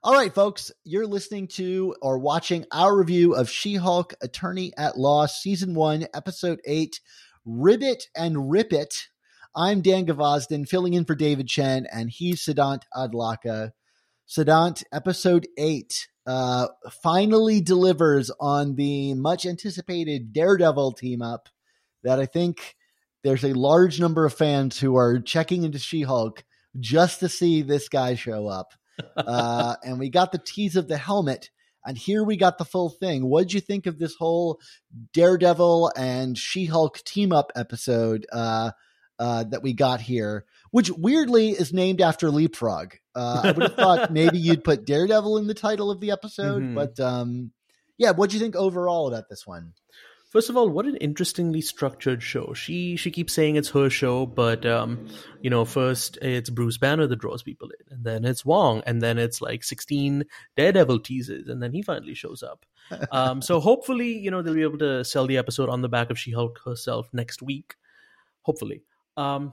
All 0.00 0.14
right, 0.14 0.32
folks, 0.32 0.70
you're 0.84 1.08
listening 1.08 1.48
to 1.48 1.92
or 2.00 2.20
watching 2.20 2.64
our 2.70 2.96
review 2.96 3.34
of 3.34 3.50
She 3.50 3.74
Hulk 3.74 4.14
Attorney 4.22 4.72
at 4.78 4.96
Law, 4.96 5.26
Season 5.26 5.74
1, 5.74 6.06
Episode 6.14 6.60
8 6.64 7.00
Ribbit 7.44 8.04
and 8.16 8.48
Rip 8.48 8.72
It. 8.72 8.94
I'm 9.56 9.80
Dan 9.80 10.06
Gvozden, 10.06 10.68
filling 10.68 10.94
in 10.94 11.04
for 11.04 11.16
David 11.16 11.48
Chen, 11.48 11.84
and 11.92 12.10
he's 12.10 12.44
Siddhant 12.44 12.82
Adlakha. 12.94 13.72
Siddhant, 14.28 14.84
Episode 14.92 15.48
8 15.58 16.06
uh, 16.26 16.68
finally 17.02 17.60
delivers 17.60 18.30
on 18.38 18.76
the 18.76 19.14
much 19.14 19.46
anticipated 19.46 20.32
Daredevil 20.32 20.92
team 20.92 21.22
up 21.22 21.48
that 22.04 22.20
I 22.20 22.26
think 22.26 22.76
there's 23.24 23.44
a 23.44 23.52
large 23.52 23.98
number 23.98 24.24
of 24.24 24.32
fans 24.32 24.78
who 24.78 24.96
are 24.96 25.18
checking 25.18 25.64
into 25.64 25.80
She 25.80 26.02
Hulk 26.02 26.44
just 26.78 27.18
to 27.18 27.28
see 27.28 27.62
this 27.62 27.88
guy 27.88 28.14
show 28.14 28.46
up. 28.46 28.74
Uh, 29.16 29.76
and 29.84 29.98
we 29.98 30.08
got 30.10 30.32
the 30.32 30.38
tease 30.38 30.76
of 30.76 30.88
the 30.88 30.96
helmet, 30.98 31.50
and 31.84 31.96
here 31.96 32.22
we 32.24 32.36
got 32.36 32.58
the 32.58 32.64
full 32.64 32.90
thing. 32.90 33.24
What 33.28 33.42
did 33.42 33.52
you 33.52 33.60
think 33.60 33.86
of 33.86 33.98
this 33.98 34.14
whole 34.14 34.60
Daredevil 35.12 35.92
and 35.96 36.36
She 36.36 36.66
Hulk 36.66 36.98
team 37.04 37.32
up 37.32 37.52
episode 37.56 38.26
uh, 38.32 38.72
uh, 39.18 39.44
that 39.44 39.62
we 39.62 39.72
got 39.72 40.00
here? 40.00 40.44
Which 40.70 40.90
weirdly 40.90 41.50
is 41.50 41.72
named 41.72 42.00
after 42.00 42.30
Leapfrog. 42.30 42.94
Uh, 43.14 43.40
I 43.44 43.52
would 43.52 43.62
have 43.62 43.74
thought 43.74 44.12
maybe 44.12 44.38
you'd 44.38 44.64
put 44.64 44.84
Daredevil 44.84 45.38
in 45.38 45.46
the 45.46 45.54
title 45.54 45.90
of 45.90 46.00
the 46.00 46.10
episode, 46.10 46.62
Mhm. 46.62 46.74
but 46.74 47.00
um, 47.00 47.52
yeah, 47.96 48.10
what 48.10 48.30
do 48.30 48.36
you 48.36 48.42
think 48.42 48.54
overall 48.54 49.08
about 49.08 49.28
this 49.30 49.46
one? 49.46 49.72
First 50.30 50.50
of 50.50 50.58
all, 50.58 50.68
what 50.68 50.84
an 50.84 50.96
interestingly 50.96 51.62
structured 51.62 52.22
show. 52.22 52.52
She 52.52 52.96
she 52.96 53.10
keeps 53.10 53.32
saying 53.32 53.56
it's 53.56 53.70
her 53.70 53.88
show, 53.88 54.26
but 54.26 54.66
um, 54.66 55.08
you 55.40 55.48
know, 55.48 55.64
first 55.64 56.18
it's 56.20 56.50
Bruce 56.50 56.76
Banner 56.76 57.06
that 57.06 57.18
draws 57.18 57.42
people 57.42 57.70
in, 57.70 57.94
and 57.94 58.04
then 58.04 58.24
it's 58.26 58.44
Wong, 58.44 58.82
and 58.86 59.00
then 59.00 59.18
it's 59.18 59.40
like 59.40 59.64
sixteen 59.64 60.26
Daredevil 60.54 61.00
teases, 61.00 61.48
and 61.48 61.62
then 61.62 61.72
he 61.72 61.82
finally 61.82 62.14
shows 62.14 62.42
up. 62.42 62.64
Um, 63.12 63.42
so 63.42 63.60
hopefully, 63.60 64.18
you 64.18 64.30
know, 64.30 64.40
they'll 64.40 64.54
be 64.54 64.62
able 64.62 64.78
to 64.78 65.04
sell 65.04 65.26
the 65.26 65.36
episode 65.36 65.68
on 65.68 65.82
the 65.82 65.90
back 65.90 66.08
of 66.08 66.18
She 66.18 66.30
Hulk 66.32 66.58
herself 66.64 67.10
next 67.12 67.42
week. 67.42 67.74
Hopefully. 68.42 68.82
Um, 69.18 69.52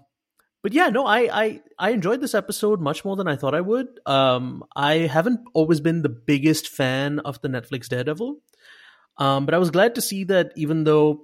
but 0.66 0.74
yeah, 0.74 0.88
no, 0.88 1.06
I, 1.06 1.44
I 1.44 1.62
I 1.78 1.90
enjoyed 1.92 2.22
this 2.22 2.34
episode 2.34 2.82
much 2.82 3.06
more 3.06 3.16
than 3.16 3.28
I 3.28 3.36
thought 3.36 3.54
I 3.54 3.62
would. 3.62 4.00
Um, 4.06 4.64
I 4.76 5.00
haven't 5.00 5.42
always 5.54 5.80
been 5.80 6.02
the 6.02 6.10
biggest 6.10 6.70
fan 6.70 7.20
of 7.20 7.42
the 7.42 7.50
Netflix 7.50 7.88
Daredevil. 7.88 8.38
Um, 9.18 9.46
but 9.46 9.54
I 9.54 9.58
was 9.58 9.72
glad 9.72 9.96
to 9.96 10.02
see 10.02 10.26
that 10.26 10.52
even 10.56 10.84
though, 10.84 11.22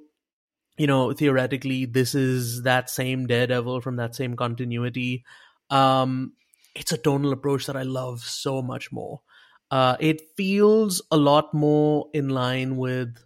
you 0.77 0.87
know, 0.87 1.13
theoretically 1.13 1.85
this 1.85 2.15
is 2.15 2.63
that 2.63 2.89
same 2.89 3.27
Daredevil 3.27 3.81
from 3.81 3.97
that 3.97 4.15
same 4.15 4.35
continuity, 4.35 5.23
um, 5.69 6.33
it's 6.75 6.91
a 6.91 6.97
tonal 6.97 7.33
approach 7.33 7.65
that 7.65 7.75
I 7.75 7.83
love 7.83 8.21
so 8.21 8.61
much 8.61 8.91
more. 8.91 9.21
Uh, 9.69 9.95
it 9.99 10.21
feels 10.35 11.01
a 11.11 11.17
lot 11.17 11.53
more 11.53 12.07
in 12.13 12.29
line 12.29 12.77
with 12.77 13.17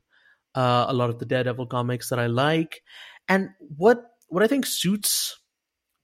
uh, 0.53 0.85
a 0.87 0.93
lot 0.93 1.09
of 1.09 1.19
the 1.19 1.25
Daredevil 1.25 1.67
comics 1.67 2.09
that 2.09 2.19
I 2.19 2.27
like, 2.27 2.81
and 3.27 3.49
what 3.59 4.03
what 4.29 4.43
I 4.43 4.47
think 4.47 4.65
suits 4.65 5.39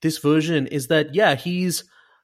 this 0.01 0.17
version 0.17 0.67
is 0.67 0.87
that 0.87 1.13
yeah, 1.13 1.35
he's 1.35 1.83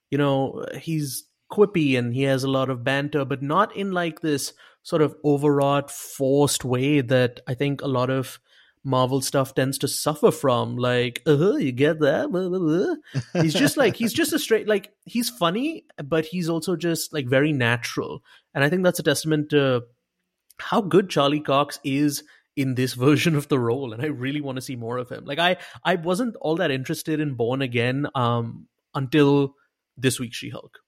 you 0.10 0.18
know 0.18 0.66
he's 0.80 1.26
quippy 1.52 1.98
and 1.98 2.14
he 2.14 2.24
has 2.24 2.44
a 2.44 2.50
lot 2.50 2.70
of 2.70 2.84
banter, 2.84 3.24
but 3.24 3.42
not 3.42 3.76
in 3.76 3.92
like 3.92 4.22
this 4.22 4.54
sort 4.88 5.02
of 5.02 5.14
overwrought, 5.26 5.92
forced 5.92 6.64
way 6.64 7.02
that 7.02 7.42
I 7.46 7.56
think 7.56 7.82
a 7.82 7.88
lot 7.88 8.10
of 8.10 8.40
Marvel 8.86 9.20
stuff 9.20 9.54
tends 9.54 9.78
to 9.80 9.88
suffer 9.90 10.32
from. 10.32 10.78
Like, 10.78 11.22
uh, 11.28 11.56
you 11.56 11.74
get 11.74 12.00
that? 12.00 12.32
Blah, 12.32 12.48
blah, 12.48 12.60
blah. 12.60 13.42
He's 13.42 13.54
just 13.54 13.76
like 13.76 13.98
he's 13.98 14.14
just 14.14 14.32
a 14.32 14.40
straight 14.40 14.66
like 14.66 14.94
he's 15.04 15.30
funny, 15.30 15.84
but 16.02 16.24
he's 16.24 16.48
also 16.48 16.78
just 16.78 17.12
like 17.12 17.28
very 17.28 17.52
natural, 17.52 18.24
and 18.54 18.64
I 18.64 18.70
think 18.70 18.86
that's 18.86 19.00
a 19.00 19.04
testament 19.04 19.50
to 19.50 19.84
how 20.58 20.80
good 20.80 21.10
Charlie 21.10 21.42
Cox 21.42 21.82
is 21.84 22.24
in 22.56 22.76
this 22.76 22.94
version 23.08 23.36
of 23.36 23.50
the 23.50 23.60
role 23.60 23.94
and 23.94 24.02
i 24.02 24.08
really 24.08 24.42
want 24.42 24.56
to 24.56 24.64
see 24.64 24.76
more 24.76 24.98
of 24.98 25.10
him 25.10 25.26
like 25.26 25.38
i 25.38 25.58
i 25.86 25.94
wasn't 25.94 26.36
all 26.42 26.56
that 26.56 26.72
interested 26.72 27.20
in 27.20 27.36
born 27.36 27.62
again 27.62 28.08
um 28.16 28.68
until 28.96 29.54
this 29.96 30.20
week's 30.20 30.38
she-hulk 30.38 30.80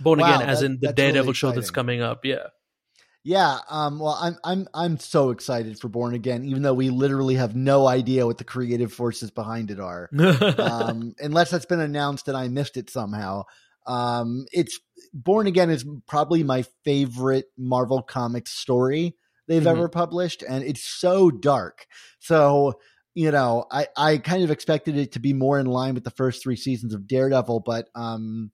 born 0.00 0.18
Wow, 0.18 0.34
again 0.34 0.46
as 0.50 0.60
in 0.60 0.72
the 0.72 0.88
that's 0.88 1.00
really 1.00 1.12
daredevil 1.12 1.32
show 1.32 1.52
that's 1.52 1.70
coming 1.70 2.02
up 2.02 2.26
yeah 2.26 2.48
Yeah, 3.28 3.58
um, 3.68 3.98
well, 3.98 4.16
I'm 4.18 4.38
I'm 4.42 4.68
I'm 4.72 4.98
so 4.98 5.28
excited 5.28 5.78
for 5.78 5.90
Born 5.90 6.14
Again, 6.14 6.46
even 6.46 6.62
though 6.62 6.72
we 6.72 6.88
literally 6.88 7.34
have 7.34 7.54
no 7.54 7.86
idea 7.86 8.24
what 8.24 8.38
the 8.38 8.44
creative 8.44 8.90
forces 8.90 9.30
behind 9.30 9.70
it 9.70 9.78
are. 9.78 10.08
um, 10.58 11.14
unless 11.18 11.50
that's 11.50 11.66
been 11.66 11.80
announced 11.80 12.26
and 12.28 12.38
I 12.38 12.48
missed 12.48 12.78
it 12.78 12.88
somehow. 12.88 13.42
Um, 13.86 14.46
it's 14.50 14.80
Born 15.12 15.46
Again 15.46 15.68
is 15.68 15.84
probably 16.06 16.42
my 16.42 16.64
favorite 16.86 17.44
Marvel 17.58 18.00
Comics 18.00 18.52
story 18.52 19.14
they've 19.46 19.62
Mhm. 19.62 19.72
ever 19.72 19.90
published, 19.90 20.42
and 20.42 20.64
it's 20.64 20.82
so 20.82 21.30
dark. 21.30 21.86
So 22.20 22.80
you 23.12 23.30
know, 23.30 23.66
I 23.70 23.88
I 23.94 24.16
kind 24.16 24.42
of 24.42 24.50
expected 24.50 24.96
it 24.96 25.12
to 25.12 25.20
be 25.20 25.34
more 25.34 25.58
in 25.58 25.66
line 25.66 25.92
with 25.92 26.04
the 26.04 26.10
first 26.12 26.42
three 26.42 26.56
seasons 26.56 26.94
of 26.94 27.06
Daredevil, 27.06 27.60
but 27.60 27.88
um. 27.94 28.52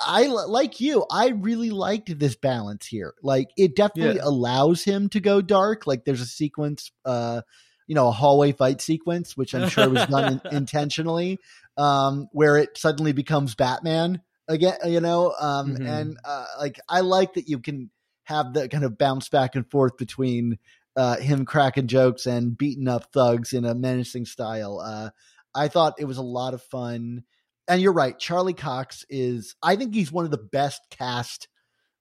I 0.00 0.26
like 0.26 0.80
you. 0.80 1.04
I 1.10 1.28
really 1.28 1.70
liked 1.70 2.18
this 2.18 2.36
balance 2.36 2.86
here. 2.86 3.14
Like 3.22 3.50
it 3.56 3.76
definitely 3.76 4.16
Yeah. 4.16 4.24
allows 4.24 4.84
him 4.84 5.08
to 5.10 5.20
go 5.20 5.40
dark. 5.40 5.86
Like 5.86 6.04
there's 6.04 6.20
a 6.20 6.26
sequence, 6.26 6.90
uh, 7.04 7.42
you 7.86 7.94
know, 7.94 8.08
a 8.08 8.12
hallway 8.12 8.52
fight 8.52 8.80
sequence, 8.80 9.36
which 9.36 9.54
I'm 9.54 9.64
sure 9.64 9.88
was 9.90 10.04
done 10.06 10.28
in, 10.28 10.40
intentionally, 10.56 11.38
um, 11.76 12.28
where 12.32 12.56
it 12.56 12.76
suddenly 12.78 13.12
becomes 13.12 13.54
Batman 13.54 14.22
again. 14.48 14.78
You 14.86 15.00
know, 15.00 15.34
um, 15.40 15.76
Mhm. 15.76 15.86
and 15.86 16.18
uh, 16.24 16.46
like 16.58 16.80
I 16.88 17.00
like 17.00 17.34
that 17.34 17.48
you 17.48 17.58
can 17.58 17.90
have 18.24 18.54
the 18.54 18.68
kind 18.68 18.84
of 18.84 18.96
bounce 18.96 19.28
back 19.28 19.54
and 19.54 19.70
forth 19.70 19.96
between 19.98 20.58
uh, 20.96 21.16
him 21.16 21.44
cracking 21.44 21.88
jokes 21.88 22.26
and 22.26 22.56
beating 22.56 22.88
up 22.88 23.12
thugs 23.12 23.52
in 23.52 23.64
a 23.64 23.74
menacing 23.74 24.24
style. 24.24 24.80
Uh, 24.80 25.10
I 25.54 25.68
thought 25.68 25.94
it 25.98 26.06
was 26.06 26.18
a 26.18 26.22
lot 26.22 26.54
of 26.54 26.62
fun. 26.62 27.24
And 27.68 27.80
you're 27.80 27.92
right, 27.92 28.18
Charlie 28.18 28.52
Cox 28.54 29.04
is. 29.08 29.54
I 29.62 29.76
think 29.76 29.94
he's 29.94 30.12
one 30.12 30.24
of 30.24 30.30
the 30.30 30.38
best 30.38 30.82
cast 30.90 31.48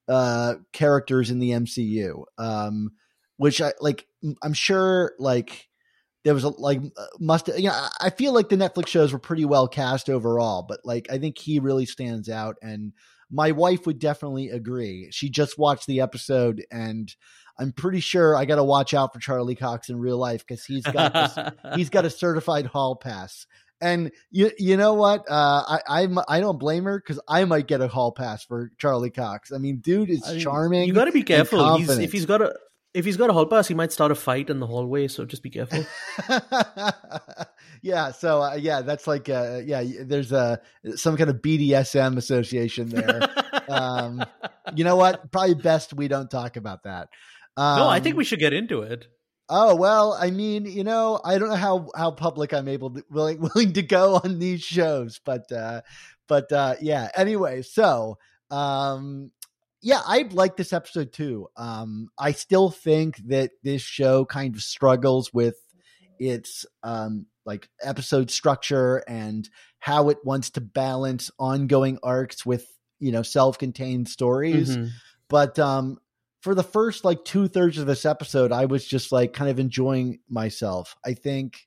uh, 0.08 0.56
characters 0.74 1.30
in 1.32 1.40
the 1.40 1.52
MCU. 1.52 2.24
Um, 2.38 2.92
which 3.38 3.62
I 3.62 3.74
like. 3.80 4.06
I'm 4.42 4.54
sure 4.54 5.14
like 5.20 5.68
there 6.24 6.34
was 6.34 6.44
a 6.44 6.50
like 6.50 6.82
uh, 6.98 7.06
must 7.20 7.48
you 7.48 7.70
know 7.70 7.88
I- 8.00 8.10
feel 8.10 8.34
like 8.34 8.50
the 8.50 8.56
Netflix 8.56 8.88
shows 8.88 9.12
were 9.12 9.20
pretty 9.20 9.46
well 9.46 9.68
cast 9.68 10.10
overall, 10.10 10.64
but 10.68 10.82
like 10.84 11.08
I 11.10 11.18
think 11.18 11.38
he 11.38 11.60
really 11.60 11.86
stands 11.86 12.30
out 12.30 12.58
and 12.62 12.94
my 13.32 13.52
wife 13.52 13.86
would 13.88 14.00
definitely 14.00 14.50
agree. 14.50 15.10
She 15.12 15.30
just 15.30 15.58
watched 15.58 15.88
the 15.88 16.02
episode 16.02 16.64
and 16.72 17.14
I'm 17.58 17.72
pretty 17.72 18.00
sure 18.00 18.36
I 18.36 18.46
got 18.46 18.56
to 18.58 18.64
watch 18.64 18.94
out 18.94 19.14
for 19.14 19.20
Charlie 19.20 19.56
Cox 19.56 19.90
in 19.90 19.98
real 19.98 20.18
life 20.18 20.46
cuz 20.46 20.66
he's 20.66 20.84
got 20.86 21.14
this, 21.14 21.54
he's 21.76 21.90
got 21.90 22.06
a 22.06 22.10
certified 22.10 22.68
hall 22.68 22.96
pass. 22.96 23.48
And 23.84 24.12
you 24.32 24.50
you 24.58 24.78
know 24.78 24.94
what? 24.94 25.30
Uh, 25.30 25.80
I 25.88 26.04
I'm, 26.04 26.18
I 26.28 26.40
don't 26.40 26.58
blame 26.58 26.86
her 26.86 26.98
because 26.98 27.20
I 27.28 27.44
might 27.44 27.68
get 27.68 27.82
a 27.82 27.90
hall 27.90 28.14
pass 28.14 28.46
for 28.46 28.72
Charlie 28.78 29.10
Cox. 29.10 29.52
I 29.52 29.58
mean, 29.58 29.80
dude 29.80 30.10
is 30.10 30.24
I 30.26 30.32
mean, 30.34 30.40
charming. 30.40 30.88
you 30.88 30.94
got 30.94 31.06
to 31.06 31.12
be 31.12 31.24
careful 31.24 31.78
he's, 31.78 31.90
if 31.90 32.14
he's 32.14 32.26
got 32.26 32.42
a 32.42 32.56
if 32.94 33.06
he's 33.06 33.18
got 33.18 33.30
a 33.30 33.34
hall 33.34 33.46
pass 33.46 33.68
he 33.68 33.74
might 33.74 33.92
start 33.92 34.12
a 34.12 34.16
fight 34.16 34.50
in 34.50 34.60
the 34.60 34.68
hallway 34.68 35.08
so 35.08 35.26
just 35.26 35.42
be 35.42 35.50
careful 35.50 35.86
yeah 37.82 38.12
so 38.12 38.42
uh, 38.42 38.54
yeah 38.54 38.82
that's 38.82 39.08
like 39.08 39.30
uh 39.30 39.60
yeah 39.66 39.84
there's 40.02 40.32
a 40.32 40.62
some 40.96 41.18
kind 41.18 41.30
of 41.30 41.38
bdsm 41.38 42.18
association 42.18 42.90
there 42.90 43.22
um 43.68 44.24
you 44.76 44.84
know 44.84 44.96
what 44.96 45.32
probably 45.32 45.56
best 45.56 45.94
we 45.94 46.08
don't 46.08 46.30
talk 46.30 46.56
about 46.56 46.84
that 46.84 47.10
um, 47.58 47.80
no 47.80 47.88
i 47.88 48.00
think 48.00 48.16
we 48.16 48.24
should 48.24 48.40
get 48.40 48.54
into 48.54 48.82
it 48.82 49.08
oh 49.54 49.76
well 49.76 50.14
i 50.20 50.32
mean 50.32 50.66
you 50.66 50.84
know 50.84 51.20
i 51.24 51.38
don't 51.38 51.50
know 51.50 51.56
how 51.56 51.88
how 51.96 52.10
public 52.12 52.54
i'm 52.54 52.68
able 52.68 52.90
to 52.90 53.04
willing 53.10 53.40
willing 53.56 53.74
to 53.74 53.82
go 53.82 54.16
on 54.24 54.40
these 54.40 54.62
shows 54.62 55.20
but 55.24 55.52
uh 55.52 55.82
but 56.28 56.52
uh 56.52 56.76
yeah 56.82 57.10
anyway 57.16 57.62
so 57.62 58.18
um 58.50 59.32
yeah, 59.84 60.02
I 60.06 60.30
like 60.32 60.56
this 60.56 60.72
episode 60.72 61.12
too. 61.12 61.50
Um, 61.58 62.08
I 62.18 62.32
still 62.32 62.70
think 62.70 63.18
that 63.28 63.52
this 63.64 63.82
show 63.82 64.24
kind 64.24 64.56
of 64.56 64.62
struggles 64.62 65.34
with 65.34 65.58
its 66.18 66.66
um, 66.84 67.26
like 67.46 67.68
episode 67.82 68.32
structure 68.32 69.04
and 69.10 69.48
how 69.80 70.08
it 70.08 70.20
wants 70.24 70.52
to 70.52 70.62
balance 70.62 71.32
ongoing 71.38 72.00
arcs 72.02 72.46
with 72.46 72.66
you 73.00 73.12
know 73.12 73.24
self-contained 73.24 74.08
stories. 74.08 74.78
Mhm. 74.78 74.92
But 75.28 75.60
um, 75.60 76.00
for 76.44 76.54
the 76.54 76.64
first 76.64 77.06
like 77.06 77.24
two 77.24 77.48
thirds 77.48 77.78
of 77.78 77.88
this 77.88 78.06
episode, 78.06 78.52
I 78.52 78.66
was 78.66 78.86
just 78.86 79.12
like 79.14 79.32
kind 79.34 79.50
of 79.50 79.60
enjoying 79.60 80.20
myself. 80.30 80.96
I 81.06 81.14
think 81.14 81.58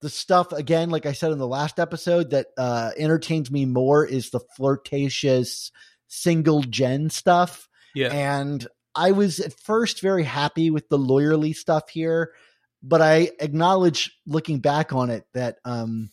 the 0.00 0.08
stuff 0.08 0.52
again, 0.52 0.88
like 0.88 1.04
I 1.04 1.12
said 1.12 1.32
in 1.32 1.38
the 1.38 1.46
last 1.46 1.78
episode, 1.78 2.30
that 2.30 2.46
uh, 2.56 2.92
entertains 2.96 3.50
me 3.50 3.66
more 3.66 4.04
is 4.04 4.30
the 4.30 4.40
flirtatious 4.56 5.70
single 6.08 6.62
Jen 6.62 7.10
stuff. 7.10 7.68
Yeah. 7.94 8.08
And 8.12 8.66
I 8.94 9.12
was 9.12 9.38
at 9.38 9.52
first 9.60 10.00
very 10.00 10.24
happy 10.24 10.70
with 10.70 10.88
the 10.88 10.98
lawyerly 10.98 11.54
stuff 11.54 11.90
here, 11.90 12.32
but 12.82 13.02
I 13.02 13.32
acknowledge 13.38 14.16
looking 14.26 14.60
back 14.60 14.92
on 14.94 15.10
it 15.10 15.26
that 15.34 15.58
um, 15.66 16.10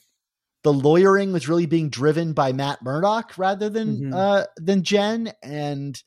the 0.64 0.74
lawyering 0.74 1.32
was 1.32 1.48
really 1.48 1.68
being 1.68 1.90
driven 1.90 2.34
by 2.34 2.52
Matt 2.52 2.82
Murdock 2.82 3.38
rather 3.38 3.70
than 3.70 3.98
Mhm. 3.98 4.14
uh, 4.14 4.46
than 4.58 4.84
Jen, 4.84 5.32
and 5.42 6.02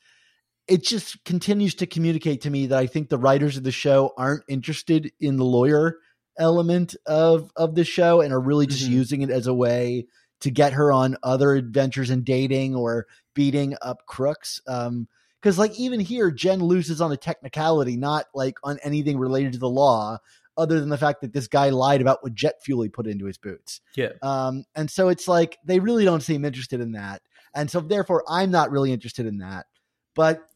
it 0.67 0.83
just 0.83 1.23
continues 1.25 1.75
to 1.77 1.87
communicate 1.87 2.41
to 2.43 2.51
me 2.51 2.67
that 2.67 2.79
I 2.79 2.87
think 2.87 3.09
the 3.09 3.19
writers 3.19 3.57
of 3.57 3.65
the 3.65 3.73
show 3.73 4.13
aren't 4.17 4.45
interested 4.49 5.13
in 5.21 5.37
the 5.37 5.45
lawyer 5.45 5.99
element 6.39 6.97
of 7.07 7.51
of 7.57 7.75
the 7.75 7.85
show 7.85 8.21
and 8.21 8.33
are 8.33 8.41
really 8.41 8.67
just 8.67 8.85
Mhm. 8.85 8.91
using 8.91 9.23
it 9.23 9.31
as 9.31 9.47
a 9.47 9.55
way 9.55 10.07
to 10.41 10.51
get 10.51 10.73
her 10.73 10.91
on 10.93 11.17
other 11.23 11.55
adventures 11.55 12.11
in 12.11 12.25
dating 12.25 12.75
or 12.75 13.07
beating 13.35 13.77
up 13.83 14.05
crooks. 14.07 14.61
Um, 14.67 15.09
because 15.41 15.59
like 15.59 15.79
even 15.79 16.01
here, 16.01 16.31
Jen 16.31 16.61
loses 16.61 17.01
on 17.01 17.13
a 17.13 17.17
technicality, 17.17 17.97
not 17.97 18.27
like 18.35 18.57
on 18.65 18.79
anything 18.83 19.19
related 19.19 19.53
to 19.53 19.59
the 19.59 19.69
law, 19.69 20.19
other 20.57 20.81
than 20.81 20.89
the 20.89 20.99
fact 20.99 21.21
that 21.21 21.33
this 21.35 21.47
guy 21.49 21.69
lied 21.69 22.01
about 22.01 22.23
what 22.23 22.35
jet 22.35 22.63
fuel 22.63 22.83
he 22.83 22.89
put 22.89 23.07
into 23.07 23.27
his 23.27 23.37
boots. 23.39 23.81
Yeah. 23.95 24.13
Um, 24.23 24.65
and 24.75 24.91
so 24.91 25.09
it's 25.09 25.29
like 25.29 25.59
they 25.65 25.81
really 25.81 26.05
don't 26.05 26.23
seem 26.23 26.45
interested 26.45 26.81
in 26.81 26.93
that. 26.93 27.23
And 27.55 27.71
so 27.71 27.81
therefore 27.81 28.25
I'm 28.29 28.51
not 28.51 28.71
really 28.71 28.93
interested 28.93 29.27
in 29.27 29.39
that. 29.39 29.67
But 30.15 30.49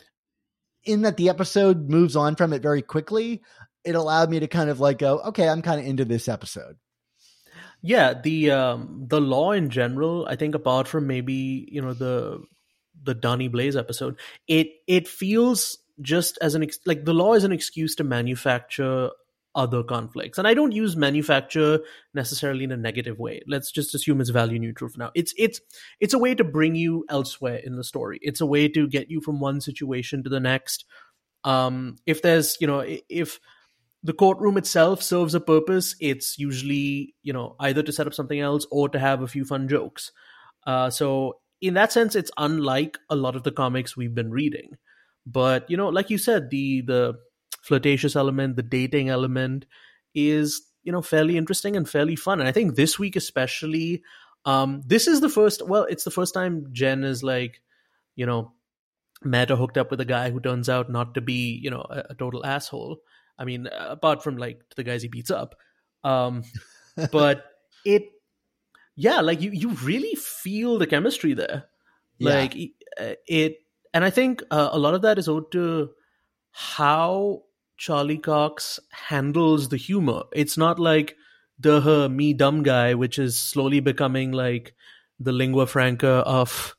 in 0.85 1.03
that 1.03 1.17
the 1.17 1.29
episode 1.29 1.89
moves 1.89 2.17
on 2.17 2.37
from 2.37 2.53
it 2.53 2.63
very 2.63 2.83
quickly, 2.83 3.43
it 3.85 3.95
allowed 3.95 4.31
me 4.31 4.41
to 4.41 4.49
kind 4.49 4.71
of 4.71 4.81
like 4.81 4.99
go, 4.99 5.21
okay, 5.21 5.49
I'm 5.49 5.63
kind 5.63 5.81
of 5.81 5.87
into 5.87 6.05
this 6.05 6.29
episode. 6.29 6.77
Yeah, 7.81 8.15
the 8.15 8.51
um 8.51 9.05
the 9.09 9.21
law 9.21 9.53
in 9.53 9.71
general, 9.71 10.27
I 10.29 10.37
think 10.37 10.55
apart 10.55 10.89
from 10.89 11.07
maybe, 11.07 11.69
you 11.71 11.81
know, 11.81 11.95
the 11.95 12.43
the 13.03 13.15
Donny 13.15 13.49
Blaze 13.49 13.77
episode, 13.77 14.19
it 14.49 14.69
it 14.87 15.07
feels 15.07 15.79
just 16.01 16.39
as 16.41 16.55
an 16.55 16.63
ex- 16.63 16.81
like 16.87 17.05
the 17.05 17.15
law 17.15 17.35
is 17.35 17.45
an 17.45 17.53
excuse 17.53 17.95
to 17.97 18.05
manufacture 18.05 19.11
other 19.59 19.83
conflicts. 19.83 20.39
And 20.39 20.47
I 20.47 20.55
don't 20.55 20.73
use 20.73 20.97
manufacture 20.97 21.81
necessarily 22.15 22.63
in 22.63 22.71
a 22.71 22.77
negative 22.77 23.19
way. 23.19 23.43
Let's 23.49 23.73
just 23.73 23.93
assume 23.93 24.21
it's 24.21 24.31
value 24.31 24.59
neutral 24.61 24.89
for 24.89 24.99
now. 25.01 25.11
It's 25.17 25.35
it's 25.37 25.61
it's 26.01 26.15
a 26.15 26.19
way 26.19 26.37
to 26.37 26.45
bring 26.45 26.77
you 26.77 27.05
elsewhere 27.11 27.61
in 27.65 27.77
the 27.77 27.83
story. 27.83 28.21
It's 28.23 28.41
a 28.41 28.47
way 28.47 28.69
to 28.69 28.87
get 28.87 29.11
you 29.11 29.21
from 29.21 29.41
one 29.41 29.61
situation 29.61 30.23
to 30.23 30.31
the 30.31 30.41
next. 30.41 30.85
Um 31.43 31.97
if 32.07 32.23
there's, 32.23 32.57
you 32.61 32.69
know, 32.69 32.85
if 33.09 33.41
the 34.05 34.13
courtroom 34.13 34.57
itself 34.57 35.03
serves 35.03 35.35
a 35.35 35.41
purpose 35.41 35.97
it's 36.01 36.39
usually 36.39 37.17
you 37.25 37.33
know 37.33 37.57
either 37.59 37.83
to 37.83 37.93
set 37.93 38.07
up 38.07 38.15
something 38.15 38.39
else 38.39 38.65
or 38.71 38.89
to 38.89 38.97
have 38.97 39.23
a 39.23 39.27
few 39.27 39.45
fun 39.45 39.67
jokes 39.67 40.13
uh, 40.69 40.89
so 40.89 41.41
in 41.61 41.75
that 41.75 41.91
sense 41.91 42.15
it's 42.15 42.31
unlike 42.39 42.97
a 43.11 43.17
lot 43.17 43.35
of 43.35 43.43
the 43.43 43.51
comics 43.51 43.97
we've 43.97 44.15
been 44.15 44.31
reading 44.31 44.77
but 45.27 45.69
you 45.69 45.77
know 45.77 45.89
like 45.89 46.11
you 46.11 46.17
said 46.17 46.49
the 46.51 46.81
the 46.83 47.19
flirtatious 47.69 48.17
element 48.17 48.57
the 48.57 48.63
dating 48.63 49.09
element 49.09 49.67
is 50.15 50.63
you 50.83 50.93
know 50.93 51.03
fairly 51.03 51.37
interesting 51.37 51.77
and 51.77 51.89
fairly 51.89 52.17
fun. 52.17 52.41
And 52.41 52.49
i 52.49 52.53
think 52.53 52.75
this 52.77 52.99
week 52.99 53.17
especially 53.17 54.03
um 54.45 54.83
this 54.87 55.07
is 55.07 55.21
the 55.21 55.29
first 55.29 55.67
well 55.69 55.85
it's 55.85 56.05
the 56.05 56.11
first 56.11 56.33
time 56.35 56.67
jen 56.73 57.05
is 57.05 57.23
like 57.23 57.61
you 58.17 58.25
know 58.27 58.53
met 59.25 59.51
or 59.51 59.57
hooked 59.57 59.77
up 59.77 59.91
with 59.91 60.01
a 60.01 60.05
guy 60.05 60.31
who 60.31 60.41
turns 60.41 60.69
out 60.69 60.91
not 60.91 61.15
to 61.15 61.21
be 61.21 61.59
you 61.63 61.71
know 61.71 61.85
a, 61.91 62.05
a 62.11 62.15
total 62.15 62.47
asshole. 62.47 62.99
I 63.39 63.45
mean, 63.45 63.67
apart 63.67 64.23
from 64.23 64.37
like 64.37 64.63
the 64.77 64.83
guys 64.85 65.03
he 65.03 65.09
beats 65.09 65.31
up, 65.31 65.55
um, 66.05 66.43
but 67.13 67.45
it, 67.85 68.03
yeah, 68.97 69.21
like 69.21 69.41
you 69.41 69.51
you 69.51 69.71
really 69.83 70.15
feel 70.15 70.79
the 70.79 70.87
chemistry 70.87 71.35
there, 71.35 71.65
Yeah. 72.19 72.35
like 72.35 72.57
uh, 73.01 73.15
it, 73.27 73.59
and 73.93 74.05
I 74.05 74.11
think 74.11 74.43
uh, 74.51 74.71
a 74.73 74.79
lot 74.79 74.95
of 74.95 75.03
that 75.03 75.19
is 75.19 75.29
owed 75.29 75.51
to 75.53 75.91
how 76.51 77.43
Charlie 77.79 78.19
Cox 78.19 78.81
handles 78.91 79.69
the 79.69 79.77
humor. 79.77 80.25
It's 80.33 80.59
not 80.59 80.79
like 80.79 81.17
the 81.59 81.81
her 81.81 82.09
me 82.09 82.35
dumb 82.35 82.63
guy, 82.63 82.95
which 82.95 83.19
is 83.19 83.39
slowly 83.39 83.81
becoming 83.81 84.33
like 84.33 84.75
the 85.19 85.33
lingua 85.33 85.67
franca 85.67 86.09
of 86.09 86.77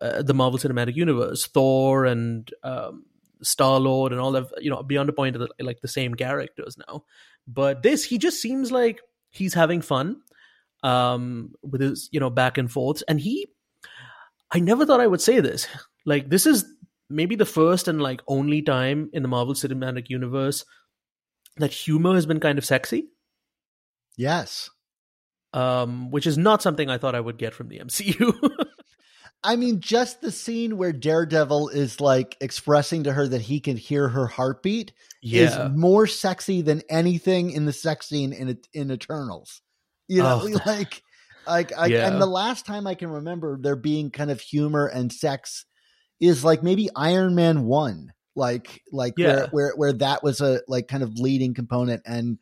uh, 0.00 0.22
the 0.22 0.34
Marvel 0.34 0.58
Cinematic 0.58 0.96
Universe, 0.96 1.46
Thor 1.46 2.04
and 2.06 2.50
um, 2.62 3.04
Star 3.42 3.78
Lord 3.78 4.12
and 4.12 4.20
all 4.20 4.32
that. 4.32 4.50
You 4.60 4.70
know, 4.70 4.82
beyond 4.82 5.08
the 5.08 5.12
point 5.12 5.36
of 5.36 5.42
the, 5.42 5.64
like 5.64 5.80
the 5.80 5.88
same 5.88 6.14
characters 6.14 6.76
now. 6.88 7.04
But 7.46 7.82
this, 7.82 8.04
he 8.04 8.18
just 8.18 8.40
seems 8.40 8.72
like 8.72 9.00
he's 9.30 9.54
having 9.54 9.82
fun 9.82 10.22
um, 10.82 11.54
with 11.62 11.80
his 11.80 12.08
you 12.10 12.20
know 12.20 12.30
back 12.30 12.58
and 12.58 12.70
forths, 12.70 13.02
and 13.06 13.20
he. 13.20 13.46
I 14.50 14.60
never 14.60 14.86
thought 14.86 15.00
I 15.00 15.06
would 15.06 15.20
say 15.20 15.40
this. 15.40 15.68
Like 16.06 16.30
this 16.30 16.46
is 16.46 16.64
maybe 17.10 17.36
the 17.36 17.44
first 17.46 17.88
and 17.88 18.00
like 18.02 18.20
only 18.26 18.62
time 18.62 19.10
in 19.12 19.22
the 19.22 19.28
Marvel 19.28 19.54
Cinematic 19.54 20.08
Universe 20.10 20.64
that 21.56 21.72
humor 21.72 22.14
has 22.14 22.26
been 22.26 22.40
kind 22.40 22.58
of 22.58 22.64
sexy 22.64 23.08
Yes. 24.16 24.68
um, 25.52 26.10
which 26.10 26.26
is 26.26 26.36
not 26.36 26.62
something 26.62 26.90
I 26.90 26.98
thought 26.98 27.14
I 27.14 27.20
would 27.20 27.38
get 27.38 27.54
from 27.54 27.68
the 27.68 27.78
MCU. 27.78 28.32
I 29.44 29.54
mean, 29.54 29.80
just 29.80 30.20
the 30.20 30.32
scene 30.32 30.76
where 30.76 30.92
Daredevil 30.92 31.68
is 31.68 32.00
like 32.00 32.36
expressing 32.40 33.04
to 33.04 33.12
her 33.12 33.28
that 33.28 33.40
he 33.40 33.60
can 33.60 33.76
hear 33.76 34.08
her 34.08 34.26
heartbeat 34.26 34.92
yeah, 35.22 35.68
is 35.68 35.76
more 35.76 36.08
sexy 36.08 36.60
than 36.62 36.82
anything 36.90 37.52
in 37.52 37.64
the 37.64 37.72
sex 37.72 38.08
scene 38.08 38.32
in 38.32 38.58
in 38.74 38.90
Eternals. 38.90 39.62
You 40.08 40.22
know, 40.24 40.40
Oh. 40.42 40.58
like, 40.66 41.02
like, 41.46 41.72
I, 41.78 41.86
Yeah. 41.86 42.08
and 42.08 42.20
the 42.20 42.26
last 42.26 42.66
time 42.66 42.86
I 42.88 42.96
can 42.96 43.08
remember 43.10 43.56
there 43.60 43.76
being 43.76 44.10
kind 44.10 44.32
of 44.32 44.40
humor 44.40 44.86
and 44.86 45.12
sex 45.12 45.64
is 46.20 46.44
like 46.44 46.62
maybe 46.62 46.88
Iron 46.96 47.34
Man 47.34 47.64
one, 47.64 48.12
like, 48.34 48.82
like 48.92 49.14
Yeah. 49.16 49.26
where 49.26 49.46
where 49.50 49.72
where 49.76 49.92
that 49.94 50.22
was 50.22 50.40
a 50.40 50.60
like 50.68 50.88
kind 50.88 51.02
of 51.02 51.18
leading 51.18 51.54
component, 51.54 52.02
and 52.06 52.38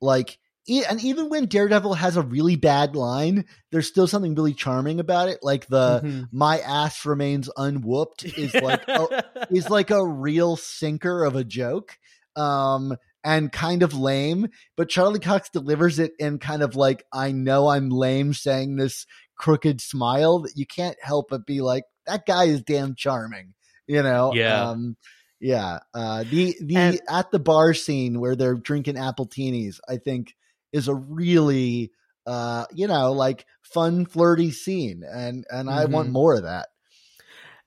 like. 0.00 0.38
e- 0.66 0.84
And 0.88 1.02
even 1.04 1.28
when 1.28 1.44
Daredevil 1.44 1.92
has 1.94 2.16
a 2.16 2.22
really 2.22 2.56
bad 2.56 2.96
line, 2.96 3.44
there's 3.70 3.86
still 3.86 4.06
something 4.06 4.34
really 4.34 4.54
charming 4.54 4.98
about 4.98 5.28
it. 5.28 5.40
Like 5.42 5.66
the 5.66 6.00
Mhm. 6.02 6.28
"my 6.32 6.58
ass 6.60 7.04
remains 7.04 7.50
unwhooped" 7.56 8.24
is 8.38 8.54
like 8.54 8.82
a, 8.88 9.22
is 9.50 9.68
like 9.68 9.90
a 9.90 10.06
real 10.06 10.56
sinker 10.56 11.24
of 11.24 11.36
a 11.36 11.44
joke 11.44 11.98
um 12.36 12.96
and 13.22 13.52
kind 13.52 13.84
of 13.84 13.94
lame 13.94 14.48
but 14.76 14.88
charlie 14.88 15.20
cox 15.20 15.48
delivers 15.50 16.00
it 16.00 16.10
in 16.18 16.36
kind 16.38 16.62
of 16.64 16.74
like 16.74 17.04
i 17.12 17.30
know 17.30 17.68
i'm 17.68 17.90
lame 17.90 18.34
saying 18.34 18.74
this 18.74 19.06
crooked 19.36 19.80
smile 19.80 20.40
that 20.40 20.56
you 20.56 20.66
can't 20.66 20.96
help 21.00 21.26
but 21.30 21.46
be 21.46 21.60
like 21.60 21.84
that 22.06 22.26
guy 22.26 22.44
is 22.44 22.62
damn 22.62 22.94
charming 22.94 23.54
you 23.86 24.02
know 24.02 24.32
Yeah. 24.34 24.70
um 24.70 24.96
yeah 25.40 25.80
uh 25.94 26.24
the 26.30 26.56
the 26.62 26.76
And- 26.76 27.00
at 27.08 27.30
the 27.30 27.38
bar 27.38 27.74
scene 27.74 28.20
where 28.20 28.36
they're 28.36 28.54
drinking 28.54 28.94
appletinis 28.96 29.78
i 29.88 29.96
think 29.96 30.34
is 30.72 30.88
a 30.88 30.94
really 30.94 31.90
uh 32.26 32.64
you 32.72 32.86
know 32.86 33.12
like 33.12 33.44
fun 33.62 34.06
flirty 34.06 34.50
scene 34.50 35.02
and 35.10 35.44
and 35.50 35.68
i 35.68 35.84
want 35.84 36.08
Mhm. 36.08 36.12
more 36.12 36.34
of 36.34 36.42
that 36.44 36.68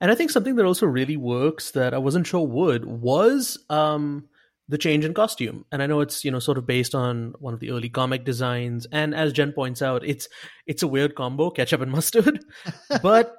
And 0.00 0.12
I 0.12 0.14
think 0.14 0.30
something 0.30 0.54
that 0.56 0.64
also 0.64 0.86
really 0.86 1.16
works 1.16 1.72
that 1.72 1.92
I 1.92 1.98
wasn't 1.98 2.26
sure 2.26 2.46
would 2.46 2.84
was 2.84 3.58
um, 3.68 4.28
the 4.68 4.78
change 4.78 5.04
in 5.04 5.12
costume. 5.12 5.64
And 5.72 5.82
I 5.82 5.86
know 5.86 6.00
it's 6.02 6.24
you 6.24 6.30
know 6.30 6.38
sort 6.38 6.56
of 6.56 6.66
based 6.68 6.94
on 6.94 7.34
one 7.40 7.52
of 7.52 7.58
the 7.58 7.70
early 7.72 7.88
comic 7.88 8.24
designs. 8.24 8.86
And 8.92 9.12
as 9.12 9.32
Jen 9.32 9.50
points 9.52 9.82
out, 9.82 10.04
it's 10.06 10.28
it's 10.68 10.84
a 10.84 10.88
weird 10.88 11.16
combo, 11.16 11.50
ketchup 11.50 11.80
and 11.80 11.90
mustard. 11.90 12.38
but 13.02 13.34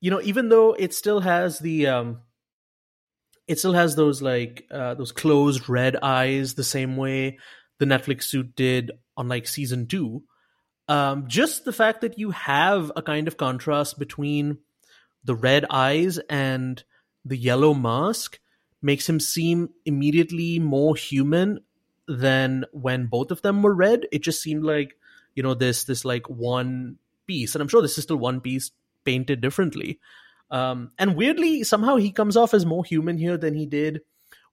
you 0.00 0.10
know, 0.10 0.20
even 0.22 0.48
though 0.48 0.72
it 0.72 0.94
still 0.94 1.20
has 1.20 1.58
the 1.58 1.86
um, 1.86 2.20
it 3.46 3.58
still 3.58 3.74
has 3.74 3.96
those 3.96 4.22
like 4.22 4.66
uh, 4.70 4.94
those 4.94 5.12
closed 5.12 5.68
red 5.68 5.96
eyes 5.96 6.54
the 6.54 6.64
same 6.64 6.96
way 6.96 7.38
the 7.78 7.86
Netflix 7.86 8.24
suit 8.24 8.54
did 8.56 8.92
on 9.16 9.28
like 9.28 9.46
season 9.46 9.86
two. 9.86 10.22
Um, 10.88 11.28
just 11.28 11.64
the 11.64 11.72
fact 11.72 12.00
that 12.00 12.18
you 12.18 12.30
have 12.30 12.90
a 12.96 13.02
kind 13.02 13.28
of 13.28 13.36
contrast 13.36 13.98
between 13.98 14.58
the 15.24 15.34
red 15.34 15.64
eyes 15.70 16.18
and 16.28 16.82
the 17.24 17.36
yellow 17.36 17.74
mask 17.74 18.40
makes 18.82 19.08
him 19.08 19.20
seem 19.20 19.70
immediately 19.84 20.58
more 20.58 20.96
human 20.96 21.60
than 22.08 22.64
when 22.72 23.06
both 23.06 23.30
of 23.30 23.42
them 23.42 23.62
were 23.62 23.74
red. 23.74 24.06
It 24.10 24.22
just 24.22 24.42
seemed 24.42 24.64
like, 24.64 24.96
you 25.34 25.42
know, 25.42 25.54
this 25.54 25.84
this 25.84 26.04
like 26.04 26.28
one 26.28 26.98
piece. 27.26 27.54
And 27.54 27.62
I'm 27.62 27.68
sure 27.68 27.82
this 27.82 27.98
is 27.98 28.04
still 28.04 28.16
one 28.16 28.40
piece 28.40 28.70
painted 29.04 29.40
differently. 29.40 30.00
Um, 30.50 30.92
and 30.98 31.16
weirdly, 31.16 31.62
somehow 31.62 31.96
he 31.96 32.10
comes 32.10 32.36
off 32.36 32.54
as 32.54 32.66
more 32.66 32.84
human 32.84 33.18
here 33.18 33.36
than 33.36 33.54
he 33.54 33.66
did 33.66 34.00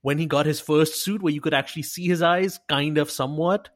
when 0.00 0.18
he 0.18 0.26
got 0.26 0.46
his 0.46 0.60
first 0.60 1.02
suit, 1.02 1.22
where 1.22 1.32
you 1.32 1.40
could 1.40 1.54
actually 1.54 1.82
see 1.82 2.06
his 2.06 2.22
eyes, 2.22 2.60
kind 2.68 2.98
of 2.98 3.10
somewhat. 3.10 3.68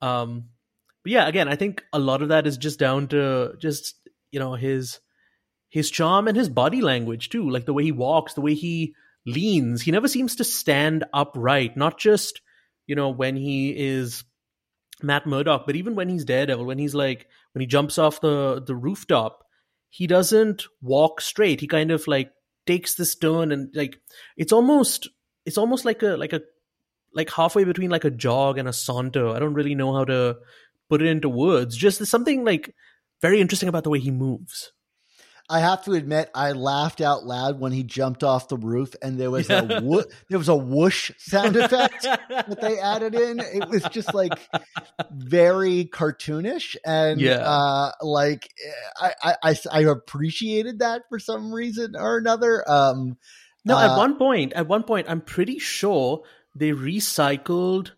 Um, 0.00 0.46
but 1.02 1.12
yeah, 1.12 1.28
again, 1.28 1.48
I 1.48 1.56
think 1.56 1.84
a 1.92 1.98
lot 1.98 2.22
of 2.22 2.28
that 2.28 2.46
is 2.46 2.56
just 2.56 2.78
down 2.78 3.08
to 3.08 3.54
just 3.58 3.96
you 4.30 4.40
know 4.40 4.54
his 4.54 5.00
his 5.68 5.90
charm 5.90 6.28
and 6.28 6.36
his 6.36 6.48
body 6.48 6.80
language 6.80 7.28
too, 7.28 7.48
like 7.48 7.66
the 7.66 7.74
way 7.74 7.84
he 7.84 7.92
walks, 7.92 8.34
the 8.34 8.40
way 8.40 8.54
he 8.54 8.94
leans. 9.26 9.82
He 9.82 9.90
never 9.90 10.08
seems 10.08 10.36
to 10.36 10.44
stand 10.44 11.04
upright, 11.12 11.76
not 11.76 11.98
just 11.98 12.40
you 12.86 12.94
know 12.94 13.10
when 13.10 13.36
he 13.36 13.70
is 13.76 14.24
Matt 15.02 15.26
Murdock, 15.26 15.66
but 15.66 15.76
even 15.76 15.94
when 15.94 16.08
he's 16.08 16.24
Daredevil, 16.24 16.64
when 16.64 16.78
he's 16.78 16.94
like 16.94 17.26
when 17.52 17.60
he 17.60 17.66
jumps 17.66 17.98
off 17.98 18.20
the 18.20 18.62
the 18.64 18.74
rooftop, 18.74 19.44
he 19.90 20.06
doesn't 20.06 20.64
walk 20.82 21.20
straight. 21.20 21.60
He 21.60 21.66
kind 21.66 21.90
of 21.90 22.06
like 22.06 22.32
takes 22.66 22.94
this 22.94 23.14
turn 23.14 23.50
and 23.50 23.70
like 23.74 23.98
it's 24.36 24.52
almost 24.52 25.08
it's 25.46 25.58
almost 25.58 25.84
like 25.84 26.02
a 26.02 26.16
like 26.16 26.32
a 26.32 26.42
like 27.14 27.30
halfway 27.30 27.64
between 27.64 27.90
like 27.90 28.04
a 28.04 28.10
jog 28.10 28.58
and 28.58 28.68
a 28.68 28.72
saunter. 28.72 29.28
I 29.28 29.38
don't 29.38 29.54
really 29.54 29.74
know 29.74 29.94
how 29.94 30.04
to 30.04 30.36
put 30.88 31.02
it 31.02 31.08
into 31.08 31.28
words. 31.28 31.76
Just 31.76 32.04
something 32.06 32.44
like 32.44 32.74
very 33.20 33.40
interesting 33.40 33.68
about 33.68 33.84
the 33.84 33.90
way 33.90 33.98
he 33.98 34.10
moves. 34.10 34.72
I 35.50 35.60
have 35.60 35.84
to 35.84 35.92
admit, 35.92 36.30
I 36.34 36.52
laughed 36.52 37.00
out 37.00 37.24
loud 37.24 37.58
when 37.58 37.72
he 37.72 37.82
jumped 37.82 38.22
off 38.22 38.48
the 38.48 38.58
roof, 38.58 38.94
and 39.00 39.18
there 39.18 39.30
was 39.30 39.48
a 39.48 39.80
wo- 39.82 40.04
there 40.28 40.38
was 40.38 40.48
a 40.48 40.56
whoosh 40.56 41.10
sound 41.18 41.56
effect 41.56 42.02
that 42.28 42.60
they 42.60 42.78
added 42.78 43.14
in. 43.14 43.40
It 43.40 43.68
was 43.68 43.82
just 43.84 44.12
like 44.12 44.32
very 45.10 45.84
cartoonish, 45.86 46.76
and 46.84 47.20
Yeah. 47.20 47.38
uh, 47.38 47.92
like 48.02 48.48
I, 49.00 49.12
I 49.22 49.34
I 49.42 49.56
I 49.72 49.80
appreciated 49.82 50.80
that 50.80 51.02
for 51.08 51.18
some 51.18 51.52
reason 51.52 51.94
or 51.96 52.18
another. 52.18 52.68
Um, 52.70 53.16
No, 53.64 53.76
Uh, 53.76 53.92
at 53.92 53.96
one 53.96 54.16
point, 54.16 54.52
at 54.54 54.66
one 54.68 54.82
point, 54.82 55.06
I'm 55.10 55.20
pretty 55.20 55.58
sure 55.58 56.22
they 56.54 56.70
recycled 56.72 57.92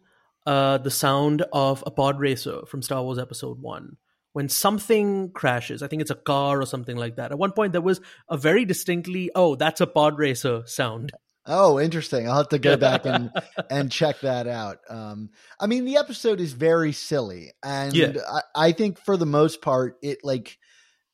uh, 0.47 0.79
the 0.79 0.91
sound 0.91 1.43
of 1.53 1.83
a 1.87 1.91
pod 1.91 2.19
racer 2.19 2.65
from 2.67 2.83
Star 2.83 3.03
Wars 3.03 3.19
Episode 3.19 3.61
One. 3.61 3.97
When 4.33 4.49
something 4.49 5.33
crashes, 5.33 5.83
I 5.83 5.89
think 5.89 6.03
it's 6.03 6.11
a 6.11 6.15
car 6.15 6.61
or 6.61 6.67
something 6.67 6.97
like 6.97 7.17
that. 7.17 7.33
At 7.33 7.39
one 7.39 7.53
point, 7.53 7.73
there 7.73 7.81
was 7.81 8.01
a 8.29 8.37
very 8.37 8.65
distinctly, 8.65 9.31
oh, 9.35 9.57
that's 9.57 9.81
a 9.81 9.87
pod 9.87 10.19
racer 10.19 10.63
sound. 10.67 11.13
Oh, 11.47 11.81
interesting. 11.81 12.29
I'll 12.29 12.37
have 12.37 12.51
to 12.51 12.59
go 12.59 12.77
back 12.77 13.07
and 13.07 13.31
and 13.71 13.91
check 13.91 14.21
that 14.21 14.47
out. 14.47 14.79
Um, 14.89 15.31
I 15.59 15.67
mean, 15.67 15.85
the 15.85 15.97
episode 15.97 16.41
is 16.41 16.53
very 16.53 16.93
silly, 16.93 17.51
and 17.63 17.95
Yeah. 17.95 18.13
I, 18.31 18.69
I 18.69 18.73
think 18.73 19.01
for 19.01 19.17
the 19.17 19.27
most 19.27 19.63
part, 19.63 19.97
it 20.03 20.19
like 20.23 20.59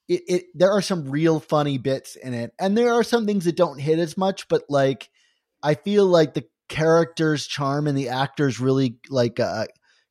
it, 0.08 0.22
it. 0.28 0.44
There 0.54 0.72
are 0.72 0.82
some 0.82 1.08
real 1.10 1.40
funny 1.40 1.78
bits 1.78 2.16
in 2.16 2.34
it, 2.34 2.52
and 2.60 2.76
there 2.76 2.92
are 2.92 3.04
some 3.04 3.24
things 3.24 3.44
that 3.46 3.56
don't 3.56 3.78
hit 3.78 3.98
as 3.98 4.18
much. 4.18 4.48
But 4.48 4.64
like, 4.68 5.08
I 5.62 5.74
feel 5.74 6.04
like 6.04 6.34
the 6.34 6.44
character's 6.68 7.46
charm 7.46 7.86
and 7.86 7.96
the 7.96 8.08
actors 8.10 8.60
really 8.60 8.98
like 9.08 9.40
uh, 9.40 9.66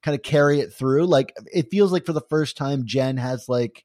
kind 0.06 0.16
of 0.16 0.22
carry 0.22 0.60
it 0.60 0.72
through. 0.72 1.08
Like, 1.08 1.34
it 1.52 1.72
feels 1.72 1.92
like 1.92 2.06
for 2.06 2.14
the 2.14 2.22
first 2.30 2.56
time, 2.56 2.86
Jen 2.86 3.18
has 3.18 3.50
like 3.50 3.84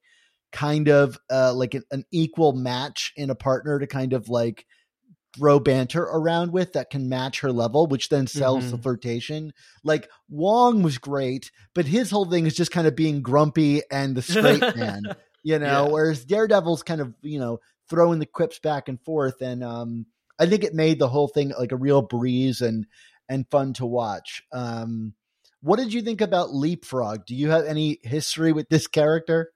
kind 0.52 0.88
of 0.88 1.16
uh, 1.30 1.54
like 1.54 1.74
an, 1.74 1.82
an 1.90 2.04
equal 2.12 2.52
match 2.52 3.12
in 3.16 3.30
a 3.30 3.34
partner 3.34 3.78
to 3.78 3.86
kind 3.86 4.12
of 4.12 4.28
like 4.28 4.66
throw 5.36 5.60
banter 5.60 6.02
around 6.02 6.52
with 6.52 6.72
that 6.72 6.90
can 6.90 7.08
match 7.08 7.40
her 7.40 7.52
level, 7.52 7.86
which 7.86 8.08
then 8.08 8.26
sells 8.26 8.70
the 8.70 8.76
Mhm. 8.76 8.82
flirtation. 8.82 9.52
Like 9.84 10.08
Wong 10.28 10.82
was 10.82 10.98
great, 10.98 11.52
but 11.72 11.86
his 11.86 12.10
whole 12.10 12.28
thing 12.28 12.46
is 12.46 12.54
just 12.56 12.72
kind 12.72 12.86
of 12.88 12.96
being 12.96 13.22
grumpy 13.22 13.80
and 13.92 14.16
the 14.16 14.22
straight 14.22 14.64
man, 14.74 15.02
you 15.44 15.58
know, 15.60 15.86
Yeah. 15.86 15.92
whereas 15.92 16.24
Daredevil's 16.24 16.82
kind 16.82 17.00
of, 17.00 17.14
you 17.22 17.38
know, 17.38 17.60
throwing 17.88 18.18
the 18.18 18.26
quips 18.26 18.58
back 18.58 18.88
and 18.88 19.00
forth. 19.04 19.40
And 19.40 19.62
um 19.62 20.06
I 20.38 20.46
think 20.46 20.64
it 20.64 20.74
made 20.74 20.98
the 20.98 21.08
whole 21.08 21.28
thing 21.28 21.52
like 21.56 21.70
a 21.72 21.76
real 21.76 22.02
breeze 22.02 22.60
and 22.60 22.86
and 23.28 23.48
fun 23.50 23.72
to 23.74 23.86
watch. 23.86 24.42
Um 24.52 25.14
what 25.62 25.78
did 25.78 25.92
you 25.92 26.02
think 26.02 26.20
about 26.20 26.54
Leapfrog? 26.54 27.26
Do 27.26 27.34
you 27.34 27.50
have 27.50 27.64
any 27.64 27.98
history 28.02 28.52
with 28.52 28.68
this 28.68 28.86
character? 28.86 29.52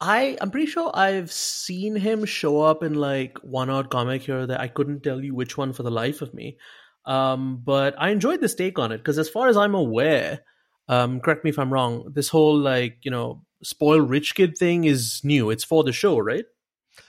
I 0.00 0.36
I'm 0.40 0.50
pretty 0.50 0.66
sure 0.66 0.90
I've 0.92 1.30
seen 1.30 1.94
him 1.94 2.24
show 2.24 2.60
up 2.62 2.82
in 2.82 2.94
like 2.94 3.38
one 3.42 3.70
odd 3.70 3.90
comic 3.90 4.22
here 4.22 4.46
that 4.46 4.60
I 4.60 4.66
couldn't 4.68 5.02
tell 5.02 5.22
you 5.22 5.34
which 5.34 5.56
one 5.56 5.72
for 5.72 5.84
the 5.84 5.90
life 5.90 6.22
of 6.22 6.34
me. 6.34 6.58
Um, 7.04 7.60
but 7.64 7.94
I 7.98 8.10
enjoyed 8.10 8.40
this 8.40 8.54
take 8.54 8.78
on 8.78 8.92
it 8.92 8.98
because, 8.98 9.18
as 9.18 9.28
far 9.28 9.48
as 9.48 9.56
I'm 9.56 9.74
aware, 9.74 10.40
um, 10.88 11.20
correct 11.20 11.44
me 11.44 11.50
if 11.50 11.58
I'm 11.58 11.72
wrong. 11.72 12.10
This 12.14 12.28
whole 12.28 12.58
like 12.58 12.98
you 13.02 13.10
know 13.10 13.44
spoiled 13.62 14.10
rich 14.10 14.34
kid 14.34 14.56
thing 14.58 14.84
is 14.84 15.20
new. 15.22 15.50
It's 15.50 15.64
for 15.64 15.84
the 15.84 15.92
show, 15.92 16.18
right? 16.18 16.44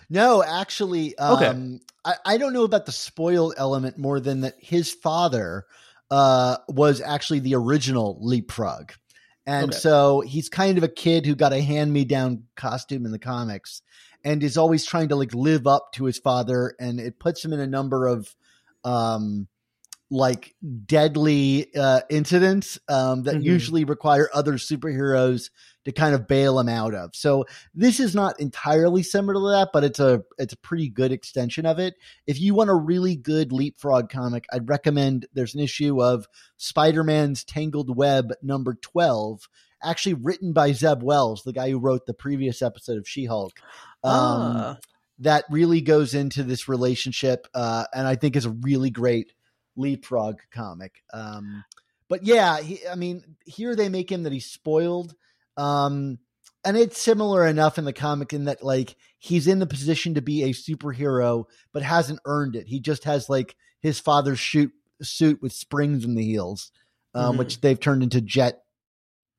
No, 0.09 0.43
actually, 0.43 1.17
um, 1.17 1.35
Okay. 1.35 1.79
I, 2.05 2.33
I 2.33 2.37
don't 2.37 2.53
know 2.53 2.63
about 2.63 2.85
the 2.85 2.91
spoiled 2.91 3.55
element 3.57 3.97
more 3.97 4.19
than 4.19 4.41
that 4.41 4.55
his 4.59 4.91
father 4.91 5.65
uh, 6.11 6.57
was 6.67 7.01
actually 7.01 7.39
the 7.39 7.55
original 7.55 8.17
leapfrog. 8.21 8.91
And 9.45 9.71
Okay. 9.71 9.77
so 9.77 10.21
he's 10.21 10.47
kind 10.47 10.77
of 10.77 10.83
a 10.83 10.89
kid 10.89 11.25
who 11.25 11.35
got 11.35 11.53
a 11.53 11.61
hand 11.61 11.91
me 11.91 12.05
down 12.05 12.43
costume 12.55 13.05
in 13.05 13.11
the 13.11 13.19
comics 13.19 13.81
and 14.23 14.41
is 14.41 14.57
always 14.57 14.85
trying 14.85 15.09
to 15.09 15.15
like 15.15 15.33
live 15.33 15.67
up 15.67 15.91
to 15.93 16.05
his 16.05 16.17
father. 16.17 16.75
And 16.79 16.99
it 16.99 17.19
puts 17.19 17.43
him 17.43 17.51
in 17.51 17.59
a 17.59 17.67
number 17.67 18.07
of 18.07 18.33
um, 18.85 19.47
like 20.13 20.53
deadly 20.85 21.73
uh, 21.75 22.01
incidents 22.09 22.77
um, 22.87 23.23
that 23.23 23.35
Mhm. 23.37 23.43
usually 23.43 23.83
require 23.83 24.29
other 24.31 24.53
superheroes 24.53 25.49
to 25.85 25.91
kind 25.91 26.13
of 26.13 26.27
bail 26.27 26.59
him 26.59 26.69
out 26.69 26.93
of. 26.93 27.15
So 27.15 27.45
this 27.73 27.99
is 27.99 28.13
not 28.13 28.39
entirely 28.39 29.01
similar 29.01 29.33
to 29.33 29.39
that, 29.39 29.69
but 29.73 29.83
it's 29.83 29.99
a 29.99 30.23
it's 30.37 30.53
a 30.53 30.57
pretty 30.57 30.87
good 30.87 31.11
extension 31.11 31.65
of 31.65 31.79
it. 31.79 31.95
If 32.27 32.39
you 32.39 32.53
want 32.53 32.69
a 32.69 32.75
really 32.75 33.15
good 33.15 33.51
leapfrog 33.51 34.09
comic, 34.09 34.45
I'd 34.53 34.69
recommend 34.69 35.25
there's 35.33 35.55
an 35.55 35.61
issue 35.61 36.01
of 36.01 36.27
Spider-Man's 36.57 37.43
Tangled 37.43 37.97
Web 37.97 38.33
number 38.41 38.75
12, 38.75 39.49
actually 39.83 40.13
written 40.13 40.53
by 40.53 40.73
Zeb 40.73 41.01
Wells, 41.01 41.43
the 41.43 41.53
guy 41.53 41.71
who 41.71 41.79
wrote 41.79 42.05
the 42.05 42.13
previous 42.13 42.61
episode 42.61 42.97
of 42.97 43.07
She-Hulk. 43.09 43.53
Um, 44.03 44.13
ah, 44.13 44.77
that 45.19 45.45
really 45.49 45.81
goes 45.81 46.13
into 46.13 46.43
this 46.43 46.67
relationship, 46.69 47.47
uh, 47.53 47.85
and 47.93 48.07
I 48.07 48.15
think 48.15 48.35
is 48.35 48.45
a 48.45 48.51
really 48.51 48.89
great 48.91 49.33
leapfrog 49.75 50.39
comic. 50.51 51.03
Um, 51.13 51.63
but 52.09 52.23
yeah, 52.23 52.59
he, 52.61 52.79
I 52.87 52.95
mean, 52.95 53.23
here 53.45 53.75
they 53.75 53.89
make 53.89 54.11
him 54.11 54.23
that 54.23 54.33
he's 54.33 54.45
spoiled, 54.45 55.15
um, 55.57 56.19
and 56.65 56.77
it's 56.77 57.01
similar 57.01 57.45
enough 57.45 57.77
in 57.77 57.85
the 57.85 57.93
comic 57.93 58.33
in 58.33 58.45
that 58.45 58.63
like 58.63 58.95
he's 59.19 59.47
in 59.47 59.59
the 59.59 59.65
position 59.65 60.13
to 60.15 60.21
be 60.21 60.43
a 60.43 60.49
superhero, 60.49 61.45
but 61.71 61.81
hasn't 61.83 62.19
earned 62.25 62.55
it. 62.55 62.67
He 62.67 62.79
just 62.79 63.03
has 63.05 63.29
like 63.29 63.55
his 63.81 63.99
father's 63.99 64.39
shoot 64.39 64.71
suit 65.01 65.41
with 65.41 65.51
springs 65.53 66.05
in 66.05 66.15
the 66.15 66.23
heels, 66.23 66.71
um, 67.13 67.35
Mhm. 67.35 67.39
which 67.39 67.61
they've 67.61 67.79
turned 67.79 68.03
into 68.03 68.21
jet 68.21 68.63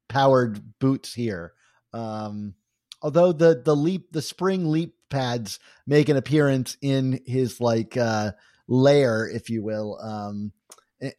powered 0.08 0.78
boots 0.78 1.14
here. 1.14 1.52
Um, 1.92 2.54
although 3.02 3.32
the 3.32 3.62
the 3.64 3.76
leap 3.76 4.12
the 4.12 4.22
spring 4.22 4.70
leap 4.70 4.94
pads 5.10 5.58
make 5.86 6.08
an 6.08 6.16
appearance 6.16 6.76
in 6.80 7.20
his 7.24 7.60
like 7.60 7.96
uh 7.96 8.32
lair 8.68 9.28
if 9.28 9.50
you 9.50 9.62
will 9.62 9.98
um 10.02 10.52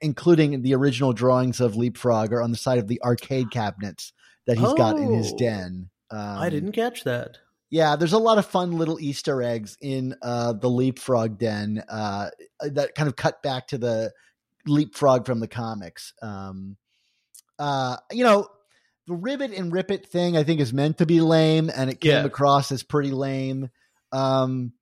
including 0.01 0.61
the 0.63 0.73
original 0.73 1.13
drawings 1.13 1.59
of 1.61 1.75
leapfrog 1.75 2.33
are 2.33 2.41
on 2.41 2.49
the 2.51 2.57
side 2.57 2.79
of 2.79 2.87
the 2.87 2.99
arcade 3.03 3.51
cabinets 3.51 4.13
that 4.47 4.57
he's 4.57 4.73
got 4.73 4.97
in 4.97 5.11
his 5.13 5.31
Oh. 5.33 5.37
den 5.37 5.89
um, 6.11 6.19
I 6.37 6.49
didn't 6.49 6.71
catch 6.73 7.03
that. 7.03 7.37
yeah, 7.71 7.95
there's 7.95 8.13
a 8.13 8.17
lot 8.19 8.37
of 8.37 8.45
fun 8.45 8.73
little 8.77 8.99
Easter 8.99 9.41
eggs 9.41 9.75
in 9.81 10.15
uh, 10.21 10.53
the 10.53 10.69
Leapfrog 10.69 11.39
Den 11.39 11.83
uh, 11.89 12.29
that 12.61 12.93
kind 12.93 13.09
of 13.09 13.15
cut 13.15 13.41
back 13.41 13.67
to 13.69 13.79
the 13.79 14.11
Leapfrog 14.67 15.25
from 15.25 15.39
the 15.39 15.47
comics. 15.47 16.13
Um, 16.21 16.77
uh, 17.57 17.97
you 18.11 18.23
know, 18.23 18.47
the 19.07 19.15
Ribbit 19.15 19.51
and 19.51 19.73
Rip 19.73 19.89
It 19.89 20.05
thing 20.05 20.37
I 20.37 20.43
think 20.43 20.61
is 20.61 20.73
meant 20.73 20.99
to 20.99 21.07
be 21.07 21.21
lame, 21.21 21.71
and 21.75 21.89
it 21.89 21.99
came 21.99 22.11
Yeah. 22.11 22.23
across 22.25 22.71
as 22.71 22.83
pretty 22.83 23.11
lame. 23.11 23.69
Um, 24.11 24.73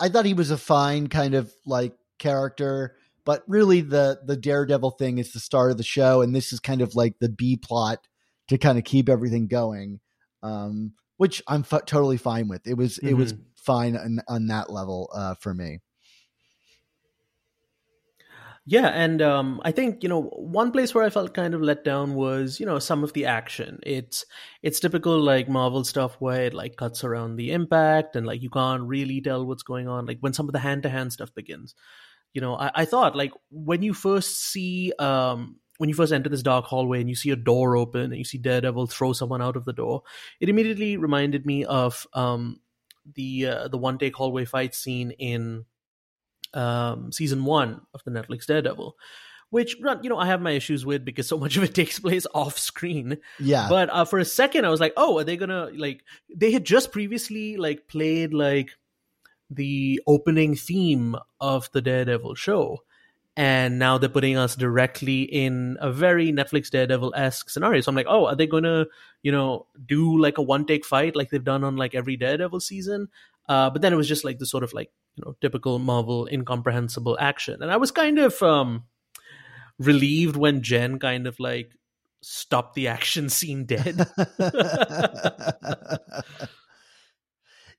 I 0.00 0.08
thought 0.08 0.24
he 0.24 0.34
was 0.34 0.50
a 0.50 0.56
fine 0.58 1.08
kind 1.08 1.34
of 1.34 1.52
like 1.66 1.92
character, 2.20 2.94
but 3.24 3.42
really 3.48 3.80
the 3.80 4.20
the 4.24 4.36
Daredevil 4.36 4.92
thing 4.92 5.18
is 5.18 5.32
the 5.32 5.40
start 5.40 5.72
of 5.72 5.76
the 5.78 5.82
show, 5.82 6.22
and 6.22 6.34
this 6.36 6.52
is 6.52 6.60
kind 6.60 6.80
of 6.82 6.94
like 6.94 7.18
the 7.18 7.28
B 7.28 7.56
plot 7.56 8.06
to 8.48 8.58
kind 8.58 8.78
of 8.78 8.84
keep 8.84 9.08
everything 9.08 9.48
going. 9.48 9.98
Um, 10.44 10.92
which 11.16 11.42
I'm 11.48 11.60
f- 11.70 11.84
totally 11.86 12.16
fine 12.16 12.48
with. 12.48 12.66
It 12.66 12.74
was 12.78 12.98
it 12.98 13.14
was 13.14 13.34
Mhm. 13.34 13.40
fine 13.56 13.96
on, 13.96 14.20
on 14.28 14.46
that 14.46 14.70
level 14.70 15.10
uh, 15.14 15.34
for 15.34 15.52
me. 15.52 15.80
Yeah, 18.66 18.88
and 18.88 19.20
um, 19.22 19.60
I 19.64 19.72
think 19.72 20.02
you 20.02 20.08
know 20.08 20.22
one 20.22 20.70
place 20.70 20.94
where 20.94 21.02
I 21.04 21.10
felt 21.10 21.34
kind 21.34 21.54
of 21.54 21.62
let 21.62 21.82
down 21.82 22.14
was 22.14 22.60
you 22.60 22.66
know 22.66 22.78
some 22.78 23.02
of 23.02 23.12
the 23.14 23.26
action. 23.26 23.80
It's 23.82 24.24
it's 24.62 24.80
typical 24.80 25.18
like 25.20 25.48
Marvel 25.48 25.82
stuff 25.84 26.16
where 26.20 26.44
it 26.44 26.54
like 26.54 26.76
cuts 26.76 27.02
around 27.02 27.36
the 27.36 27.52
impact 27.52 28.16
and 28.16 28.26
like 28.26 28.42
you 28.42 28.50
can't 28.50 28.82
really 28.82 29.20
tell 29.22 29.46
what's 29.46 29.62
going 29.62 29.88
on. 29.88 30.06
Like 30.06 30.18
when 30.20 30.34
some 30.34 30.46
of 30.48 30.52
the 30.52 30.58
hand 30.60 30.82
to 30.84 30.90
hand 30.90 31.12
stuff 31.12 31.34
begins, 31.34 31.74
you 32.32 32.40
know, 32.40 32.56
I, 32.56 32.70
I 32.74 32.84
thought 32.84 33.16
like 33.16 33.32
when 33.50 33.82
you 33.82 33.94
first 33.94 34.40
see 34.40 34.92
um 34.98 35.56
when 35.78 35.88
you 35.88 35.94
first 35.94 36.12
enter 36.12 36.28
this 36.28 36.42
dark 36.42 36.66
hallway 36.66 37.00
and 37.00 37.08
you 37.08 37.16
see 37.16 37.30
a 37.30 37.36
door 37.36 37.74
open 37.74 38.02
and 38.02 38.16
you 38.16 38.24
see 38.24 38.36
Daredevil 38.36 38.88
throw 38.88 39.14
someone 39.14 39.40
out 39.40 39.56
of 39.56 39.64
the 39.64 39.72
door, 39.72 40.02
it 40.38 40.50
immediately 40.50 40.96
reminded 40.96 41.46
me 41.46 41.64
of 41.64 42.06
um 42.12 42.60
the 43.14 43.46
uh, 43.46 43.68
the 43.68 43.78
one 43.78 43.98
take 43.98 44.14
hallway 44.14 44.44
fight 44.44 44.74
scene 44.74 45.10
in 45.12 45.64
um, 46.54 47.12
season 47.12 47.44
one 47.44 47.80
of 47.94 48.02
the 48.04 48.10
Netflix 48.10 48.46
Daredevil, 48.46 48.96
which 49.50 49.76
you 49.76 50.08
know 50.08 50.18
I 50.18 50.26
have 50.26 50.42
my 50.42 50.52
issues 50.52 50.84
with 50.84 51.04
because 51.04 51.28
so 51.28 51.38
much 51.38 51.56
of 51.56 51.62
it 51.62 51.74
takes 51.74 51.98
place 51.98 52.26
off 52.34 52.58
screen. 52.58 53.18
Yeah. 53.38 53.68
But 53.68 53.90
uh, 53.90 54.04
for 54.04 54.18
a 54.18 54.24
second, 54.24 54.64
I 54.64 54.70
was 54.70 54.80
like, 54.80 54.94
oh, 54.96 55.18
are 55.18 55.24
they 55.24 55.36
gonna 55.36 55.70
like? 55.74 56.04
They 56.34 56.50
had 56.50 56.64
just 56.64 56.92
previously 56.92 57.56
like 57.56 57.88
played 57.88 58.34
like 58.34 58.70
the 59.50 60.00
opening 60.06 60.54
theme 60.54 61.16
of 61.40 61.70
the 61.72 61.82
Daredevil 61.82 62.36
show. 62.36 62.78
And 63.36 63.78
now 63.78 63.98
they're 63.98 64.08
putting 64.08 64.36
us 64.36 64.54
directly 64.54 65.22
in 65.22 65.76
a 65.80 65.90
very 65.90 66.32
Netflix 66.32 66.70
Daredevil 66.70 67.14
esque 67.16 67.50
scenario. 67.50 67.80
So 67.80 67.88
I'm 67.88 67.96
like, 67.96 68.06
oh, 68.08 68.26
are 68.26 68.36
they 68.36 68.46
going 68.46 68.64
to, 68.64 68.86
you 69.22 69.32
know, 69.32 69.66
do 69.86 70.18
like 70.18 70.38
a 70.38 70.42
one 70.42 70.66
take 70.66 70.84
fight 70.84 71.16
like 71.16 71.30
they've 71.30 71.42
done 71.42 71.64
on 71.64 71.76
like 71.76 71.94
every 71.94 72.16
Daredevil 72.16 72.60
season? 72.60 73.08
Uh, 73.48 73.70
but 73.70 73.82
then 73.82 73.92
it 73.92 73.96
was 73.96 74.08
just 74.08 74.24
like 74.24 74.38
the 74.38 74.46
sort 74.46 74.62
of 74.62 74.72
like, 74.72 74.90
you 75.16 75.24
know, 75.24 75.36
typical 75.40 75.78
Marvel 75.78 76.28
incomprehensible 76.30 77.16
action. 77.20 77.62
And 77.62 77.70
I 77.70 77.76
was 77.76 77.90
kind 77.90 78.18
of 78.18 78.40
um, 78.42 78.84
relieved 79.78 80.36
when 80.36 80.62
Jen 80.62 80.98
kind 80.98 81.26
of 81.26 81.40
like 81.40 81.72
stopped 82.20 82.74
the 82.74 82.88
action 82.88 83.28
scene 83.28 83.64
dead. 83.64 84.06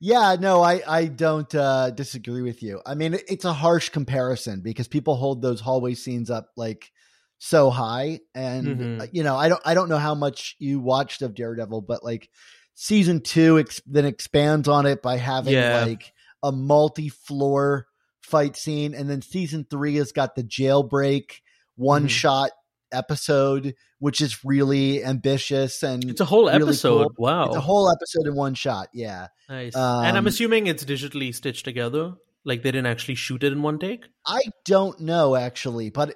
Yeah, 0.04 0.36
no, 0.40 0.64
I 0.64 0.82
I 0.88 1.06
don't 1.06 1.54
uh, 1.54 1.92
disagree 1.92 2.42
with 2.42 2.64
you. 2.64 2.82
I 2.84 2.96
mean, 2.96 3.14
it's 3.30 3.46
a 3.46 3.54
harsh 3.54 3.90
comparison 3.90 4.62
because 4.62 4.88
people 4.88 5.16
hold 5.16 5.44
those 5.44 5.62
hallway 5.62 5.94
scenes 5.94 6.32
up 6.32 6.50
like 6.58 6.92
so 7.38 7.70
high, 7.70 8.22
and 8.34 8.68
mm-hmm. 8.68 9.02
you 9.12 9.22
know, 9.22 9.36
I 9.36 9.48
don't 9.48 9.62
I 9.64 9.76
don't 9.76 9.90
know 9.90 10.00
how 10.00 10.16
much 10.16 10.56
you 10.58 10.80
watched 10.80 11.22
of 11.22 11.36
Daredevil, 11.36 11.82
but 11.82 12.04
like 12.04 12.30
season 12.74 13.22
two 13.22 13.60
ex- 13.60 13.82
then 13.86 14.06
expands 14.06 14.68
on 14.68 14.88
it 14.88 15.04
by 15.04 15.18
having 15.18 15.54
yeah. 15.54 15.86
like 15.86 16.12
a 16.42 16.52
multi-floor 16.52 17.86
fight 18.24 18.58
scene, 18.58 18.96
and 18.96 19.08
then 19.08 19.22
season 19.22 19.68
three 19.70 19.98
has 19.98 20.12
got 20.14 20.36
the 20.36 20.44
jailbreak 20.44 21.42
one 21.76 22.04
mm-hmm. 22.04 22.08
shot 22.08 22.52
episode, 22.92 23.76
which 24.00 24.22
is 24.22 24.44
really 24.44 25.04
ambitious 25.04 25.84
and 25.84 26.10
it's 26.10 26.22
a 26.22 26.26
whole 26.26 26.48
really 26.48 26.64
episode. 26.64 27.16
Cool. 27.18 27.26
Wow, 27.26 27.46
it's 27.46 27.56
a 27.56 27.62
whole 27.62 27.92
episode 27.92 28.28
in 28.28 28.36
one 28.36 28.54
shot. 28.54 28.90
Yeah, 28.94 29.28
nice. 29.50 29.76
Um, 29.76 30.06
and 30.06 30.18
I'm 30.18 30.28
assuming 30.28 30.68
it's 30.68 30.84
digitally 30.84 31.34
stitched 31.34 31.66
together. 31.66 32.14
Like 32.44 32.64
they 32.64 32.72
didn't 32.72 32.88
actually 32.88 33.16
shoot 33.16 33.44
it 33.44 33.54
in 33.54 33.62
one 33.62 33.78
take. 33.78 34.06
I 34.26 34.42
don't 34.66 35.00
know 35.00 35.36
actually, 35.36 35.92
but 35.92 36.16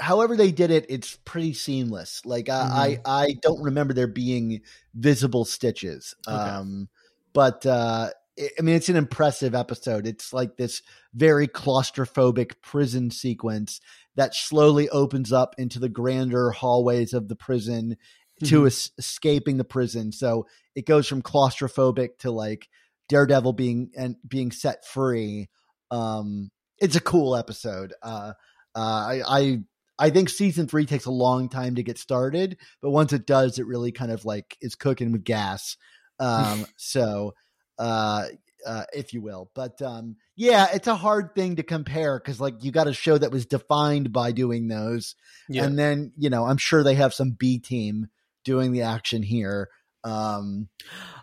however 0.00 0.36
they 0.36 0.50
did 0.50 0.72
it, 0.72 0.86
it's 0.88 1.16
pretty 1.24 1.54
seamless. 1.54 2.22
Like 2.24 2.46
mm-hmm. 2.46 2.72
I, 2.72 2.98
I 3.04 3.34
don't 3.40 3.62
remember 3.62 3.94
there 3.94 4.08
being 4.08 4.62
visible 4.94 5.44
stitches. 5.44 6.16
Okay. 6.26 6.36
Um, 6.36 6.88
but 7.32 7.64
uh, 7.64 8.10
I 8.58 8.62
mean, 8.62 8.74
it's 8.74 8.88
an 8.88 8.96
impressive 8.96 9.54
episode. 9.54 10.06
It's 10.06 10.32
like 10.32 10.56
this 10.56 10.82
very 11.14 11.48
claustrophobic 11.48 12.54
prison 12.62 13.10
sequence 13.10 13.80
that 14.16 14.34
slowly 14.34 14.88
opens 14.88 15.32
up 15.32 15.54
into 15.58 15.78
the 15.78 15.88
grander 15.88 16.50
hallways 16.50 17.12
of 17.12 17.28
the 17.28 17.36
prison 17.36 17.96
mm-hmm. 18.42 18.46
to 18.46 18.66
es- 18.66 18.90
escaping 18.98 19.56
the 19.56 19.64
prison. 19.64 20.12
So 20.12 20.46
it 20.74 20.86
goes 20.86 21.06
from 21.06 21.22
claustrophobic 21.22 22.18
to 22.20 22.30
like 22.30 22.68
Daredevil 23.08 23.52
being 23.54 23.90
and 23.96 24.16
being 24.26 24.52
set 24.52 24.86
free. 24.86 25.48
Um, 25.90 26.50
it's 26.78 26.96
a 26.96 27.00
cool 27.00 27.36
episode. 27.36 27.92
Uh, 28.02 28.32
uh, 28.74 28.78
I, 28.78 29.22
I 29.26 29.58
I 29.98 30.10
think 30.10 30.30
season 30.30 30.66
three 30.66 30.86
takes 30.86 31.04
a 31.04 31.10
long 31.10 31.48
time 31.48 31.76
to 31.76 31.82
get 31.82 31.98
started, 31.98 32.56
but 32.80 32.90
once 32.90 33.12
it 33.12 33.26
does, 33.26 33.58
it 33.58 33.66
really 33.66 33.92
kind 33.92 34.10
of 34.10 34.24
like 34.24 34.56
is 34.60 34.74
cooking 34.74 35.12
with 35.12 35.24
gas. 35.24 35.76
Um, 36.20 36.66
so 36.76 37.34
uh, 37.82 38.28
uh, 38.64 38.84
if 38.92 39.12
you 39.12 39.20
will. 39.20 39.50
But 39.54 39.82
um, 39.82 40.16
yeah, 40.36 40.68
it's 40.72 40.86
a 40.86 40.94
hard 40.94 41.34
thing 41.34 41.56
to 41.56 41.64
compare 41.64 42.18
because 42.18 42.40
like 42.40 42.62
you 42.62 42.70
got 42.70 42.86
a 42.86 42.92
show 42.92 43.18
that 43.18 43.32
was 43.32 43.44
defined 43.44 44.12
by 44.12 44.30
doing 44.30 44.68
those, 44.68 45.16
yeah. 45.48 45.64
and 45.64 45.76
then 45.76 46.12
you 46.16 46.30
know 46.30 46.44
I'm 46.44 46.58
sure 46.58 46.84
they 46.84 46.94
have 46.94 47.12
some 47.12 47.32
B 47.32 47.58
team 47.58 48.06
doing 48.44 48.70
the 48.70 48.82
action 48.82 49.22
here. 49.22 49.68
Um, 50.04 50.68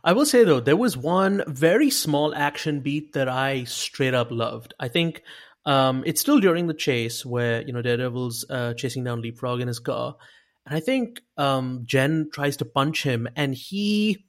I 0.04 0.12
will 0.12 0.26
say 0.26 0.44
though, 0.44 0.60
there 0.60 0.76
was 0.76 0.98
one 0.98 1.44
very 1.48 1.90
small 1.90 2.36
action 2.36 2.82
beat 2.82 3.14
that 3.14 3.30
I 3.30 3.64
straight 3.64 4.14
up 4.14 4.32
loved. 4.32 4.74
I 4.78 4.90
think 4.90 5.24
um, 5.66 6.04
it's 6.06 6.20
still 6.20 6.42
during 6.42 6.68
the 6.68 6.74
chase 6.74 7.26
where 7.26 7.62
you 7.62 7.72
know 7.72 7.82
Daredevil's 7.82 8.46
uh, 8.50 8.74
chasing 8.74 9.06
down 9.06 9.22
Leapfrog 9.22 9.62
in 9.62 9.70
his 9.70 9.80
car, 9.80 10.18
and 10.66 10.76
I 10.76 10.82
think 10.82 11.22
um, 11.38 11.84
Jen 11.86 12.30
tries 12.34 12.58
to 12.58 12.66
punch 12.66 13.04
him, 13.04 13.30
and 13.38 13.56
he 13.56 14.26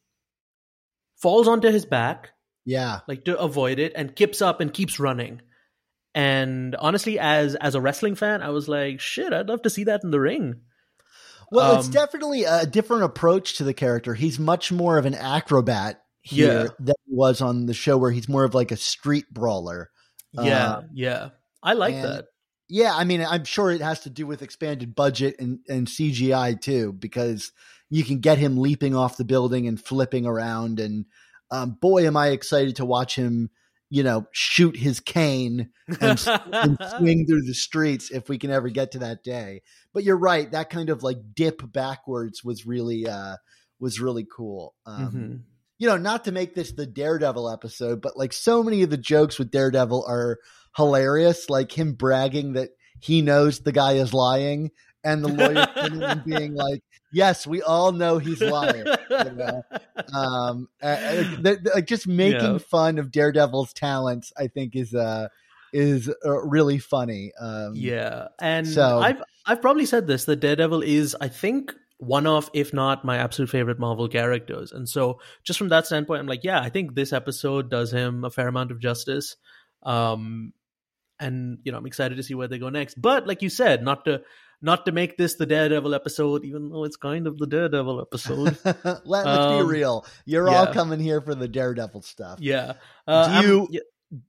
falls 1.20 1.48
onto 1.48 1.70
his 1.70 1.84
back 1.84 2.30
yeah. 2.64 3.00
Like 3.08 3.24
to 3.24 3.38
avoid 3.38 3.78
it 3.78 3.92
and 3.96 4.14
kips 4.14 4.42
up 4.42 4.60
and 4.60 4.72
keeps 4.72 5.00
running. 5.00 5.40
And 6.14 6.74
honestly, 6.76 7.18
as 7.18 7.54
as 7.54 7.74
a 7.74 7.80
wrestling 7.80 8.14
fan, 8.14 8.42
I 8.42 8.50
was 8.50 8.68
like, 8.68 9.00
shit, 9.00 9.32
I'd 9.32 9.48
love 9.48 9.62
to 9.62 9.70
see 9.70 9.84
that 9.84 10.02
in 10.04 10.10
the 10.10 10.20
ring. 10.20 10.60
Well, 11.52 11.72
um, 11.72 11.78
it's 11.78 11.88
definitely 11.88 12.44
a 12.44 12.66
different 12.66 13.04
approach 13.04 13.56
to 13.56 13.64
the 13.64 13.74
character. 13.74 14.14
He's 14.14 14.38
much 14.38 14.70
more 14.70 14.98
of 14.98 15.06
an 15.06 15.14
acrobat 15.14 16.02
here 16.22 16.62
yeah. 16.62 16.68
than 16.78 16.94
he 17.06 17.14
was 17.14 17.40
on 17.40 17.66
the 17.66 17.74
show 17.74 17.96
where 17.98 18.10
he's 18.10 18.28
more 18.28 18.44
of 18.44 18.54
like 18.54 18.70
a 18.70 18.76
street 18.76 19.32
brawler. 19.32 19.90
Yeah, 20.32 20.82
yeah. 20.92 21.30
I 21.62 21.72
like 21.72 21.94
that. 21.94 22.26
Yeah, 22.68 22.94
I 22.94 23.02
mean, 23.02 23.26
I'm 23.28 23.44
sure 23.44 23.72
it 23.72 23.80
has 23.80 24.00
to 24.00 24.10
do 24.10 24.28
with 24.28 24.42
expanded 24.42 24.94
budget 24.94 25.36
and, 25.40 25.58
and 25.68 25.88
CGI 25.88 26.60
too, 26.60 26.92
because 26.92 27.50
you 27.90 28.04
can 28.04 28.20
get 28.20 28.38
him 28.38 28.58
leaping 28.58 28.94
off 28.94 29.16
the 29.16 29.24
building 29.24 29.66
and 29.66 29.82
flipping 29.82 30.26
around 30.26 30.80
and 30.80 31.04
um, 31.50 31.76
boy, 31.80 32.06
am 32.06 32.16
I 32.16 32.28
excited 32.28 32.76
to 32.76 32.84
watch 32.84 33.16
him, 33.16 33.50
you 33.88 34.02
know, 34.02 34.26
shoot 34.32 34.76
his 34.76 35.00
cane 35.00 35.70
and, 36.00 36.24
and, 36.52 36.78
swing 36.96 37.26
through 37.26 37.42
the 37.42 37.54
streets 37.54 38.10
if 38.10 38.28
we 38.28 38.38
can 38.38 38.50
ever 38.50 38.68
get 38.68 38.92
to 38.92 39.00
that 39.00 39.24
day. 39.24 39.62
But 39.92 40.04
you're 40.04 40.16
right, 40.16 40.50
that 40.52 40.70
kind 40.70 40.90
of 40.90 41.02
like 41.02 41.18
dip 41.34 41.60
backwards 41.72 42.44
was 42.44 42.66
really 42.66 43.08
uh, 43.08 43.36
was 43.80 44.00
really 44.00 44.24
cool. 44.24 44.74
Um, 44.86 45.06
mm-hmm. 45.06 45.36
You 45.78 45.88
know, 45.88 45.96
not 45.96 46.24
to 46.26 46.32
make 46.32 46.54
this 46.54 46.72
the 46.72 46.86
Daredevil 46.86 47.50
episode, 47.50 48.00
but 48.00 48.16
like 48.16 48.32
so 48.32 48.62
many 48.62 48.82
of 48.82 48.90
the 48.90 48.96
jokes 48.96 49.38
with 49.38 49.50
Daredevil 49.50 50.04
are 50.06 50.38
hilarious, 50.76 51.50
like 51.50 51.76
him 51.76 51.94
bragging 51.94 52.52
that 52.52 52.70
he 53.00 53.22
knows 53.22 53.60
the 53.60 53.72
guy 53.72 53.94
is 53.94 54.14
lying 54.14 54.70
and 55.02 55.24
the 55.24 55.28
lawyer 55.28 56.22
being 56.24 56.54
like, 56.54 56.82
yes, 57.12 57.46
we 57.46 57.62
all 57.62 57.92
know 57.92 58.18
he's 58.18 58.40
lying. 58.40 58.84
You 58.86 59.24
know? 59.32 59.64
um, 60.14 60.68
uh, 60.82 61.24
like 61.74 61.86
just 61.86 62.06
making 62.06 62.40
yeah. 62.52 62.58
fun 62.58 62.98
of 62.98 63.10
Daredevil's 63.10 63.72
talents, 63.72 64.32
I 64.36 64.48
think 64.48 64.76
is 64.76 64.94
uh 64.94 65.28
is 65.72 66.10
uh, 66.24 66.40
really 66.42 66.78
funny. 66.78 67.32
Um, 67.40 67.72
yeah, 67.74 68.28
and 68.40 68.66
so 68.66 68.98
I've 68.98 69.22
I've 69.46 69.62
probably 69.62 69.86
said 69.86 70.06
this 70.06 70.24
that 70.24 70.40
Daredevil 70.40 70.82
is 70.82 71.16
I 71.20 71.28
think 71.28 71.74
one 71.98 72.26
of 72.26 72.50
if 72.54 72.72
not 72.72 73.04
my 73.04 73.18
absolute 73.18 73.50
favorite 73.50 73.78
Marvel 73.78 74.08
characters, 74.08 74.72
and 74.72 74.88
so 74.88 75.20
just 75.44 75.58
from 75.58 75.68
that 75.68 75.86
standpoint, 75.86 76.20
I'm 76.20 76.26
like, 76.26 76.44
yeah, 76.44 76.60
I 76.60 76.70
think 76.70 76.94
this 76.94 77.12
episode 77.12 77.70
does 77.70 77.92
him 77.92 78.24
a 78.24 78.30
fair 78.30 78.48
amount 78.48 78.70
of 78.70 78.80
justice. 78.80 79.36
Um, 79.82 80.52
and 81.18 81.58
you 81.64 81.72
know, 81.72 81.78
I'm 81.78 81.86
excited 81.86 82.16
to 82.16 82.22
see 82.22 82.34
where 82.34 82.48
they 82.48 82.58
go 82.58 82.70
next. 82.70 83.00
But 83.00 83.26
like 83.26 83.42
you 83.42 83.50
said, 83.50 83.82
not 83.82 84.06
to 84.06 84.22
not 84.62 84.86
to 84.86 84.92
make 84.92 85.16
this 85.16 85.34
the 85.34 85.46
Daredevil 85.46 85.94
episode, 85.94 86.44
even 86.44 86.70
though 86.70 86.84
it's 86.84 86.96
kind 86.96 87.26
of 87.26 87.38
the 87.38 87.46
Daredevil 87.46 88.00
episode. 88.00 88.58
Let, 89.04 89.26
us 89.26 89.38
um, 89.38 89.58
be 89.58 89.72
real. 89.72 90.06
You're 90.24 90.48
yeah. 90.48 90.58
all 90.58 90.66
coming 90.66 91.00
here 91.00 91.20
for 91.20 91.34
the 91.34 91.48
Daredevil 91.48 92.02
stuff. 92.02 92.38
Yeah. 92.40 92.74
Uh, 93.06 93.40
do 93.40 93.48
you 93.48 93.68
yeah. 93.70 93.80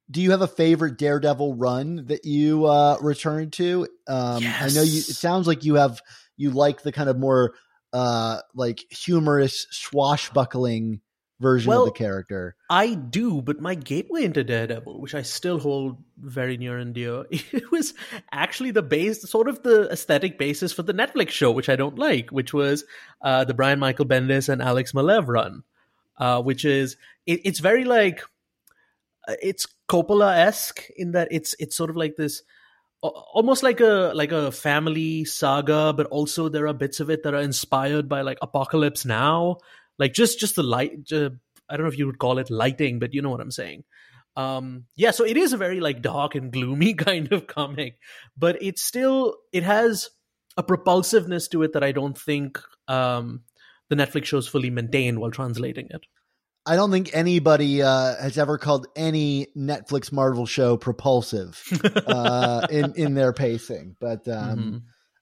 do 0.10 0.22
you 0.22 0.32
have 0.32 0.42
a 0.42 0.48
favorite 0.48 0.98
Daredevil 0.98 1.56
run 1.56 2.06
that 2.08 2.26
you 2.26 2.66
uh, 2.66 2.98
return 3.02 3.52
to? 3.52 3.88
Um, 4.08 4.44
yes. 4.44 4.62
I 4.62 4.76
know 4.76 4.84
you. 4.84 5.00
It 5.00 5.04
sounds 5.04 5.48
like 5.48 5.66
you 5.66 5.76
have 5.76 6.02
you 6.38 6.52
like 6.52 6.82
the 6.84 6.92
kind 6.92 7.10
of 7.10 7.18
more 7.18 7.54
uh, 7.94 8.40
like 8.56 8.86
humorous 8.90 9.68
swashbuckling 9.72 11.02
version 11.42 11.70
well, 11.70 11.84
of 11.84 11.88
the 11.88 11.98
character. 11.98 12.56
I 12.70 12.94
do, 12.94 13.42
but 13.42 13.60
my 13.60 13.76
gateway 13.76 14.24
into 14.24 14.44
Daredevil, 14.44 15.02
which 15.02 15.16
I 15.16 15.24
still 15.24 15.60
hold 15.60 15.98
very 16.18 16.56
near 16.56 16.78
and 16.78 16.94
dear, 16.94 17.26
it 17.32 17.72
was 17.72 17.94
actually 18.32 18.72
the 18.72 18.84
base, 18.84 19.28
sort 19.30 19.50
of 19.50 19.64
the 19.64 19.89
aesthetic 19.92 20.38
basis 20.38 20.72
for 20.72 20.84
the 20.84 20.94
Netflix 20.94 21.32
show, 21.32 21.52
which 21.52 21.68
I 21.68 21.76
don't 21.76 22.00
like, 22.00 22.30
which 22.30 22.54
was 22.54 22.86
uh, 23.22 23.44
the 23.44 23.54
Brian 23.54 23.80
Michael 23.80 24.06
Bendis 24.06 24.48
and 24.48 24.62
Alex 24.62 24.94
Maleev 24.94 25.28
run, 25.28 25.64
uh, 26.18 26.42
which 26.42 26.64
is 26.64 26.96
it, 27.26 27.42
it's 27.44 27.60
very 27.60 27.84
like 27.84 28.22
uh, 29.28 29.36
it's 29.42 29.68
Coppola 29.89 30.38
esque 30.38 30.88
in 30.96 31.12
that 31.12 31.28
it's 31.32 31.56
it's 31.60 31.76
sort 31.76 31.89
of 31.89 31.98
like 31.98 32.16
this 32.16 32.44
almost 33.02 33.64
like 33.64 33.80
a 33.80 34.12
like 34.14 34.32
a 34.32 34.52
family 34.52 35.26
saga 35.26 35.92
but 35.92 36.06
also 36.08 36.50
there 36.50 36.68
are 36.68 36.74
bits 36.74 37.00
of 37.00 37.10
it 37.10 37.24
that 37.24 37.34
are 37.34 37.42
inspired 37.42 38.08
by 38.08 38.22
like 38.22 38.38
apocalypse 38.44 39.06
now 39.06 39.58
like 40.00 40.14
just 40.14 40.39
just 40.39 40.56
the 40.56 40.64
light 40.64 41.12
uh, 41.12 41.30
i 41.70 41.76
don't 41.78 41.86
know 41.86 41.92
if 41.92 41.98
you 41.98 42.06
would 42.06 42.20
call 42.20 42.38
it 42.38 42.50
lighting 42.50 43.00
but 43.00 43.14
you 43.14 43.22
know 43.22 43.30
what 43.30 43.42
i'm 43.42 43.52
saying 43.52 43.84
um 44.36 44.86
yeah 44.96 45.12
so 45.12 45.26
it 45.26 45.38
is 45.38 45.54
a 45.54 45.58
very 45.58 45.80
like 45.80 46.02
dark 46.02 46.36
and 46.36 46.52
gloomy 46.52 46.94
kind 47.08 47.32
of 47.32 47.48
comic 47.48 47.98
but 48.38 48.62
it's 48.62 48.82
still 48.82 49.36
it 49.52 49.64
has 49.64 50.10
a 50.58 50.64
propulsiveness 50.64 51.48
to 51.50 51.64
it 51.64 51.74
that 51.74 51.84
i 51.84 51.92
don't 51.92 52.18
think 52.18 52.60
um 52.88 53.42
the 53.89 53.96
netflix 53.96 54.26
shows 54.26 54.48
fully 54.48 54.70
maintained 54.70 55.20
while 55.20 55.32
translating 55.32 55.88
it 55.89 56.06
I 56.64 56.76
don't 56.76 56.92
think 56.92 57.10
anybody 57.14 57.82
uh, 57.82 58.16
has 58.22 58.38
ever 58.38 58.60
called 58.60 58.86
any 58.96 59.48
Netflix 59.58 60.12
Marvel 60.12 60.46
show 60.46 60.78
propulsive 60.78 61.60
uh, 62.06 62.68
in 62.70 62.94
in 62.96 63.16
their 63.16 63.34
pacing. 63.34 63.96
But 64.00 64.28
um, 64.28 64.60
Mm-hmm. 64.60 64.78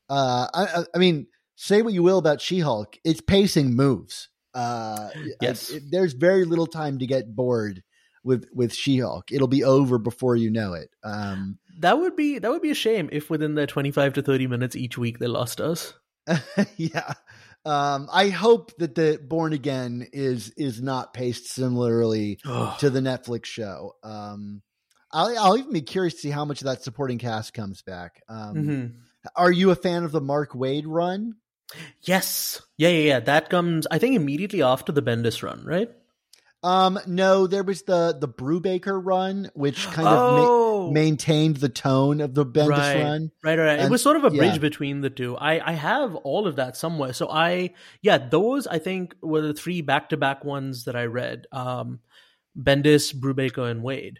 uh, 0.10 0.48
I, 0.54 0.84
I 0.94 0.98
mean, 0.98 1.28
say 1.56 1.82
what 1.82 1.94
you 1.94 2.04
will 2.04 2.18
about 2.18 2.42
She 2.42 2.60
Hulk, 2.60 2.98
its 3.06 3.22
pacing 3.22 3.74
moves. 3.74 4.28
Uh, 4.54 5.10
Yes. 5.42 5.70
it- 5.70 5.84
there's 5.92 6.14
very 6.14 6.46
little 6.46 6.68
time 6.68 7.00
to 7.00 7.06
get 7.08 7.36
bored 7.36 7.84
with 8.24 8.46
with 8.54 8.74
She 8.74 8.98
Hulk. 9.00 9.32
It'll 9.32 9.48
be 9.48 9.64
over 9.64 9.98
before 9.98 10.36
you 10.36 10.50
know 10.52 10.74
it. 10.74 10.90
Um, 11.04 11.58
That 11.80 12.00
would 12.00 12.16
be 12.16 12.40
that 12.40 12.52
would 12.52 12.62
be 12.62 12.72
a 12.72 12.76
shame 12.76 13.10
if 13.12 13.30
within 13.30 13.56
the 13.56 13.66
twenty 13.68 13.92
five 13.92 14.14
to 14.14 14.22
thirty 14.22 14.48
minutes 14.48 14.76
each 14.76 14.98
week 14.98 15.20
they 15.20 15.28
lost 15.28 15.62
us. 15.62 15.94
yeah. 16.78 17.14
Um, 17.66 18.08
I 18.12 18.30
hope 18.30 18.76
that 18.78 18.96
the 18.96 19.20
Born 19.22 19.54
Again 19.54 20.08
is 20.14 20.52
is 20.58 20.82
not 20.82 21.14
paced 21.14 21.48
similarly 21.50 22.40
to 22.80 22.90
the 22.90 23.00
Netflix 23.02 23.46
show. 23.46 23.94
Um, 24.04 24.62
I'll, 25.12 25.38
I'll 25.40 25.58
even 25.58 25.74
be 25.74 25.82
curious 25.82 26.14
to 26.16 26.20
see 26.20 26.30
how 26.30 26.46
much 26.46 26.62
of 26.62 26.66
that 26.66 26.84
supporting 26.84 27.18
cast 27.18 27.54
comes 27.54 27.82
back. 27.82 28.22
Um, 28.30 28.56
Mhm. 28.56 28.94
Are 29.36 29.52
you 29.52 29.72
a 29.72 29.76
fan 29.76 30.04
of 30.04 30.12
the 30.12 30.22
Mark 30.22 30.52
Waid 30.54 30.84
run? 30.86 31.34
Yes, 32.04 32.62
yeah, 32.78 32.90
yeah, 32.90 33.08
yeah. 33.08 33.20
That 33.20 33.50
comes, 33.50 33.88
I 33.92 34.00
think, 34.00 34.16
immediately 34.16 34.64
after 34.64 34.92
the 34.92 35.02
Bendis 35.02 35.44
run, 35.44 35.64
right? 35.66 35.90
Um, 36.62 37.00
no, 37.08 37.48
there 37.48 37.64
was 37.64 37.84
the 37.84 38.18
the 38.20 38.28
Brubaker 38.28 39.00
run, 39.02 39.50
which 39.54 39.88
kind 39.88 40.08
of 40.08 40.34
ma- 40.34 40.46
oh, 40.46 40.92
maintained 40.92 41.58
the 41.58 41.70
tone 41.70 42.20
of 42.20 42.34
the 42.34 42.46
Bendis 42.46 42.70
right, 42.70 43.02
run. 43.02 43.32
right, 43.44 43.58
right, 43.58 43.66
right. 43.66 43.80
It 43.80 43.90
was 43.90 44.02
sort 44.02 44.18
of 44.18 44.26
a 44.26 44.30
bridge 44.30 44.54
yeah. 44.54 44.58
between 44.58 45.00
the 45.00 45.10
two. 45.10 45.38
I, 45.38 45.70
I 45.70 45.74
have 45.74 46.16
all 46.16 46.48
of 46.48 46.58
that 46.58 46.76
somewhere. 46.76 47.14
So 47.14 47.30
I, 47.30 47.76
yeah, 48.02 48.18
those 48.18 48.68
I 48.68 48.80
think 48.80 49.16
were 49.22 49.42
the 49.42 49.54
three 49.54 49.82
back 49.82 50.10
to 50.10 50.18
back 50.18 50.44
ones 50.44 50.84
that 50.84 50.98
I 50.98 51.06
read. 51.06 51.48
Um, 51.54 52.00
Bendis, 52.58 53.16
Brubaker, 53.16 53.72
and 53.72 53.82
Waid. 53.82 54.18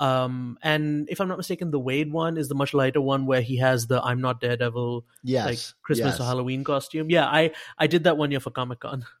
Um, 0.00 0.58
and 0.62 1.08
if 1.10 1.20
I'm 1.20 1.28
not 1.28 1.38
mistaken, 1.38 1.70
the 1.70 1.80
Waid 1.80 2.10
one 2.10 2.36
is 2.36 2.48
the 2.48 2.54
much 2.54 2.72
lighter 2.74 3.00
one 3.00 3.26
where 3.26 3.40
he 3.42 3.56
has 3.58 3.86
the 3.86 4.00
"I'm 4.02 4.20
not 4.20 4.40
Daredevil" 4.40 5.04
Yes, 5.24 5.46
like 5.46 5.58
Christmas 5.82 6.14
yes. 6.14 6.20
or 6.20 6.24
Halloween 6.24 6.64
costume. 6.64 7.10
Yeah, 7.10 7.26
I 7.26 7.52
I 7.78 7.86
did 7.88 8.04
that 8.04 8.16
one 8.16 8.30
year 8.30 8.40
for 8.40 8.50
Comic 8.50 8.80
Con. 8.80 9.04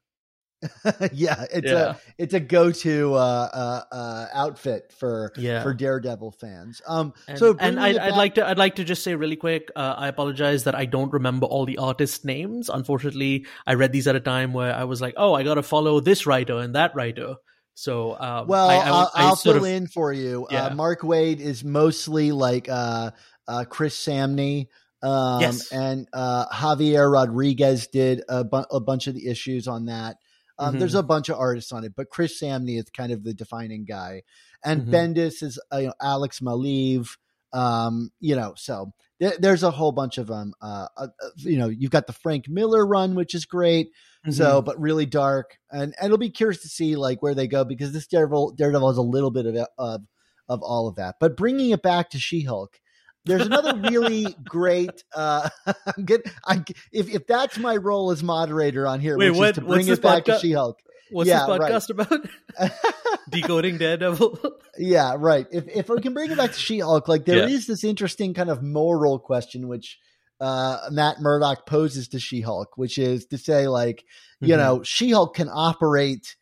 yeah, 1.12 1.46
it's 1.52 1.70
Yeah. 1.70 1.94
a 1.94 1.96
it's 2.18 2.34
a 2.34 2.40
go 2.40 2.72
to 2.72 3.14
uh, 3.14 3.18
uh, 3.18 3.82
uh, 3.94 4.26
outfit 4.34 4.92
for 4.98 5.32
Yeah. 5.36 5.62
for 5.62 5.72
Daredevil 5.72 6.32
fans. 6.32 6.82
Um, 6.86 7.14
And, 7.28 7.38
so 7.38 7.56
and 7.60 7.78
I'd, 7.78 7.96
I'd 7.96 8.08
back- 8.10 8.16
like 8.16 8.34
to 8.34 8.46
I'd 8.46 8.58
like 8.58 8.74
to 8.76 8.84
just 8.84 9.04
say 9.04 9.14
really 9.14 9.36
quick. 9.36 9.70
Uh, 9.76 9.94
I 9.96 10.08
apologize 10.08 10.64
that 10.64 10.74
I 10.74 10.84
don't 10.84 11.12
remember 11.12 11.46
all 11.46 11.64
the 11.64 11.78
artist 11.78 12.24
names. 12.24 12.68
Unfortunately, 12.68 13.46
I 13.68 13.74
read 13.74 13.92
these 13.92 14.08
at 14.08 14.16
a 14.16 14.20
time 14.20 14.52
where 14.52 14.74
I 14.74 14.82
was 14.82 15.00
like, 15.00 15.14
oh, 15.16 15.32
I 15.34 15.44
got 15.44 15.54
to 15.54 15.62
follow 15.62 16.00
this 16.00 16.26
writer 16.26 16.58
and 16.58 16.74
that 16.74 16.92
writer. 16.94 17.36
So, 17.78 18.18
um, 18.18 18.48
Well, 18.48 18.68
I, 18.68 19.28
will 19.28 19.36
fill 19.36 19.56
of, 19.58 19.64
in 19.64 19.86
for 19.86 20.12
you. 20.12 20.48
Yeah. 20.50 20.66
Uh, 20.66 20.74
Mark 20.74 21.02
Waid 21.02 21.38
is 21.38 21.62
mostly 21.62 22.32
like 22.32 22.68
uh, 22.68 23.12
uh, 23.46 23.66
Chris 23.68 23.96
Samnee. 23.96 24.66
Um, 25.00 25.40
Yes. 25.40 25.70
And 25.70 26.08
uh, 26.12 26.46
Javier 26.48 27.08
Rodriguez 27.08 27.86
did 27.86 28.22
a, 28.28 28.42
bu- 28.42 28.64
a 28.72 28.80
bunch 28.80 29.06
of 29.06 29.14
the 29.14 29.28
issues 29.28 29.68
on 29.68 29.86
that. 29.86 30.16
Um, 30.58 30.74
Mhm. 30.74 30.78
There's 30.80 30.96
a 30.96 31.04
bunch 31.04 31.28
of 31.28 31.38
artists 31.38 31.70
on 31.70 31.84
it, 31.84 31.92
but 31.96 32.10
Chris 32.10 32.40
Samnee 32.42 32.78
is 32.80 32.90
kind 32.90 33.12
of 33.12 33.22
the 33.22 33.32
defining 33.32 33.84
guy. 33.84 34.22
And 34.64 34.86
Mhm. 34.86 34.90
Bendis 35.14 35.44
is 35.44 35.60
uh, 35.72 35.76
you 35.76 35.86
know, 35.86 35.94
Alex 36.02 36.40
Maleev. 36.40 37.16
Um, 37.52 38.10
you 38.18 38.34
know, 38.34 38.54
so 38.56 38.92
there, 39.20 39.34
there's 39.38 39.62
a 39.62 39.70
whole 39.70 39.92
bunch 39.92 40.18
of 40.18 40.26
them. 40.26 40.52
Uh, 40.60 40.88
uh, 40.96 41.06
uh, 41.22 41.28
you 41.36 41.58
know, 41.58 41.68
you've 41.68 41.92
got 41.92 42.08
the 42.08 42.12
Frank 42.12 42.48
Miller 42.48 42.84
run, 42.84 43.14
which 43.14 43.36
is 43.36 43.44
great. 43.44 43.90
Mhm. 44.26 44.34
So, 44.34 44.60
but 44.62 44.80
really 44.80 45.06
dark, 45.06 45.58
and, 45.70 45.94
and 45.98 46.06
it'll 46.06 46.18
be 46.18 46.30
curious 46.30 46.60
to 46.62 46.68
see 46.68 46.96
like 46.96 47.22
where 47.22 47.34
they 47.34 47.46
go 47.46 47.64
because 47.64 47.92
this 47.92 48.06
Daredevil 48.08 48.52
Daredevil 48.56 48.88
has 48.88 48.96
a 48.98 49.02
little 49.02 49.30
bit 49.30 49.46
of 49.46 49.56
of 49.78 50.00
of 50.48 50.62
all 50.62 50.88
of 50.88 50.96
that. 50.96 51.16
But 51.20 51.36
bringing 51.36 51.70
it 51.70 51.82
back 51.82 52.10
to 52.10 52.18
She 52.18 52.42
Hulk, 52.42 52.80
there's 53.24 53.46
another 53.46 53.76
really 53.76 54.26
great. 54.44 55.04
Uh, 55.14 55.48
I'm 55.96 56.04
get 56.04 56.22
I 56.44 56.64
if 56.92 57.08
if 57.08 57.26
that's 57.26 57.58
my 57.58 57.76
role 57.76 58.10
as 58.10 58.22
moderator 58.22 58.86
on 58.86 59.00
here, 59.00 59.16
Wait, 59.16 59.30
which 59.30 59.38
what- 59.38 59.48
is 59.50 59.54
to 59.56 59.60
bring 59.62 59.88
it 59.88 60.02
back 60.02 60.24
to 60.24 60.38
She 60.40 60.52
Hulk. 60.52 60.78
what's 61.10 61.28
yeah, 61.28 61.46
this 61.46 61.58
right. 61.58 61.72
podcast 61.72 61.90
about? 61.90 62.70
Decoding 63.30 63.78
Daredevil. 63.78 64.38
yeah, 64.78 65.14
right. 65.18 65.46
If 65.50 65.68
if 65.68 65.88
we 65.88 66.00
can 66.00 66.14
bring 66.14 66.30
it 66.30 66.36
back 66.38 66.52
to 66.52 66.58
She 66.58 66.80
Hulk, 66.80 67.08
like 67.08 67.24
there 67.24 67.46
is 67.48 67.68
Yeah. 67.68 67.72
this 67.74 67.84
interesting 67.84 68.34
kind 68.34 68.50
of 68.50 68.62
moral 68.62 69.18
question 69.18 69.68
which 69.68 69.98
uh, 70.40 70.88
Matt 70.90 71.20
Murdock 71.20 71.66
poses 71.66 72.08
to 72.08 72.20
She 72.20 72.40
Hulk, 72.40 72.76
which 72.76 72.98
is 72.98 73.26
to 73.26 73.38
say, 73.38 73.68
like, 73.68 74.04
you 74.40 74.54
Mhm. 74.54 74.58
know, 74.58 74.82
She 74.82 75.10
Hulk 75.10 75.34
can 75.34 75.48
operate. 75.52 76.36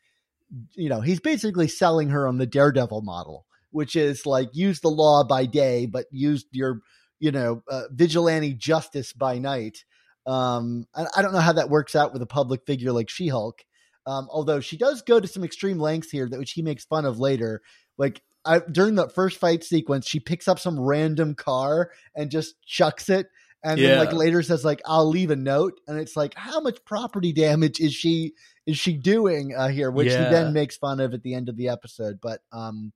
You 0.74 0.88
know, 0.88 1.00
he's 1.00 1.20
basically 1.20 1.68
selling 1.68 2.10
her 2.10 2.26
on 2.28 2.38
the 2.38 2.46
Daredevil 2.46 3.02
model, 3.02 3.46
which 3.70 3.96
is 3.96 4.26
like 4.26 4.48
use 4.52 4.80
the 4.80 4.90
law 4.90 5.24
by 5.24 5.46
day, 5.46 5.86
but 5.86 6.06
use 6.10 6.44
your, 6.52 6.80
you 7.18 7.32
know, 7.32 7.62
uh, 7.68 7.84
vigilante 7.90 8.54
justice 8.54 9.12
by 9.12 9.38
night. 9.38 9.84
Um, 10.26 10.86
I, 10.94 11.06
I 11.16 11.22
don't 11.22 11.32
know 11.32 11.40
how 11.40 11.52
that 11.52 11.70
works 11.70 11.96
out 11.96 12.12
with 12.12 12.22
a 12.22 12.26
public 12.26 12.64
figure 12.66 12.92
like 12.92 13.08
She 13.08 13.28
Hulk. 13.28 13.64
Um, 14.06 14.28
although 14.30 14.60
she 14.60 14.76
does 14.76 15.02
go 15.02 15.18
to 15.18 15.26
some 15.26 15.42
extreme 15.42 15.80
lengths 15.80 16.10
here, 16.10 16.28
that 16.28 16.38
which 16.38 16.52
he 16.52 16.62
makes 16.62 16.84
fun 16.84 17.04
of 17.04 17.18
later. 17.18 17.60
Like 17.98 18.22
I, 18.44 18.60
during 18.60 18.94
the 18.94 19.08
first 19.08 19.38
fight 19.38 19.64
sequence, 19.64 20.06
she 20.06 20.20
picks 20.20 20.46
up 20.46 20.60
some 20.60 20.78
random 20.78 21.34
car 21.34 21.90
and 22.14 22.30
just 22.30 22.54
chucks 22.64 23.08
it, 23.08 23.26
and 23.66 23.80
then 23.80 23.98
like 23.98 24.12
later 24.12 24.42
says 24.42 24.64
like 24.64 24.80
I'll 24.84 25.08
leave 25.08 25.30
a 25.30 25.36
note, 25.36 25.80
and 25.86 25.98
it's 25.98 26.16
like 26.16 26.34
how 26.34 26.60
much 26.60 26.84
property 26.84 27.32
damage 27.32 27.80
is 27.80 27.94
she 27.94 28.32
is 28.66 28.78
she 28.78 28.94
doing 28.94 29.54
uh, 29.56 29.68
here? 29.68 29.90
Which 29.90 30.12
he 30.12 30.18
then 30.18 30.52
makes 30.52 30.76
fun 30.76 31.00
of 31.00 31.14
at 31.14 31.22
the 31.22 31.34
end 31.34 31.48
of 31.48 31.56
the 31.56 31.68
episode. 31.68 32.18
But 32.22 32.40
um, 32.52 32.92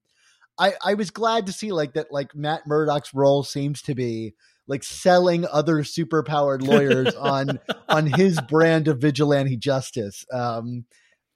I 0.59 0.75
I 0.85 0.95
was 0.95 1.11
glad 1.11 1.47
to 1.47 1.53
see 1.53 1.73
like 1.73 1.95
that 1.95 2.13
like 2.13 2.35
Matt 2.35 2.67
Murdock's 2.67 3.15
role 3.15 3.43
seems 3.43 3.83
to 3.83 3.95
be 3.95 4.35
like 4.67 4.85
selling 4.85 5.47
other 5.47 5.79
superpowered 5.79 6.63
lawyers 6.63 7.15
on 7.17 7.59
on 7.89 8.07
his 8.07 8.41
brand 8.41 8.89
of 8.89 9.01
vigilante 9.01 9.57
justice. 9.57 10.25
Um, 10.33 10.85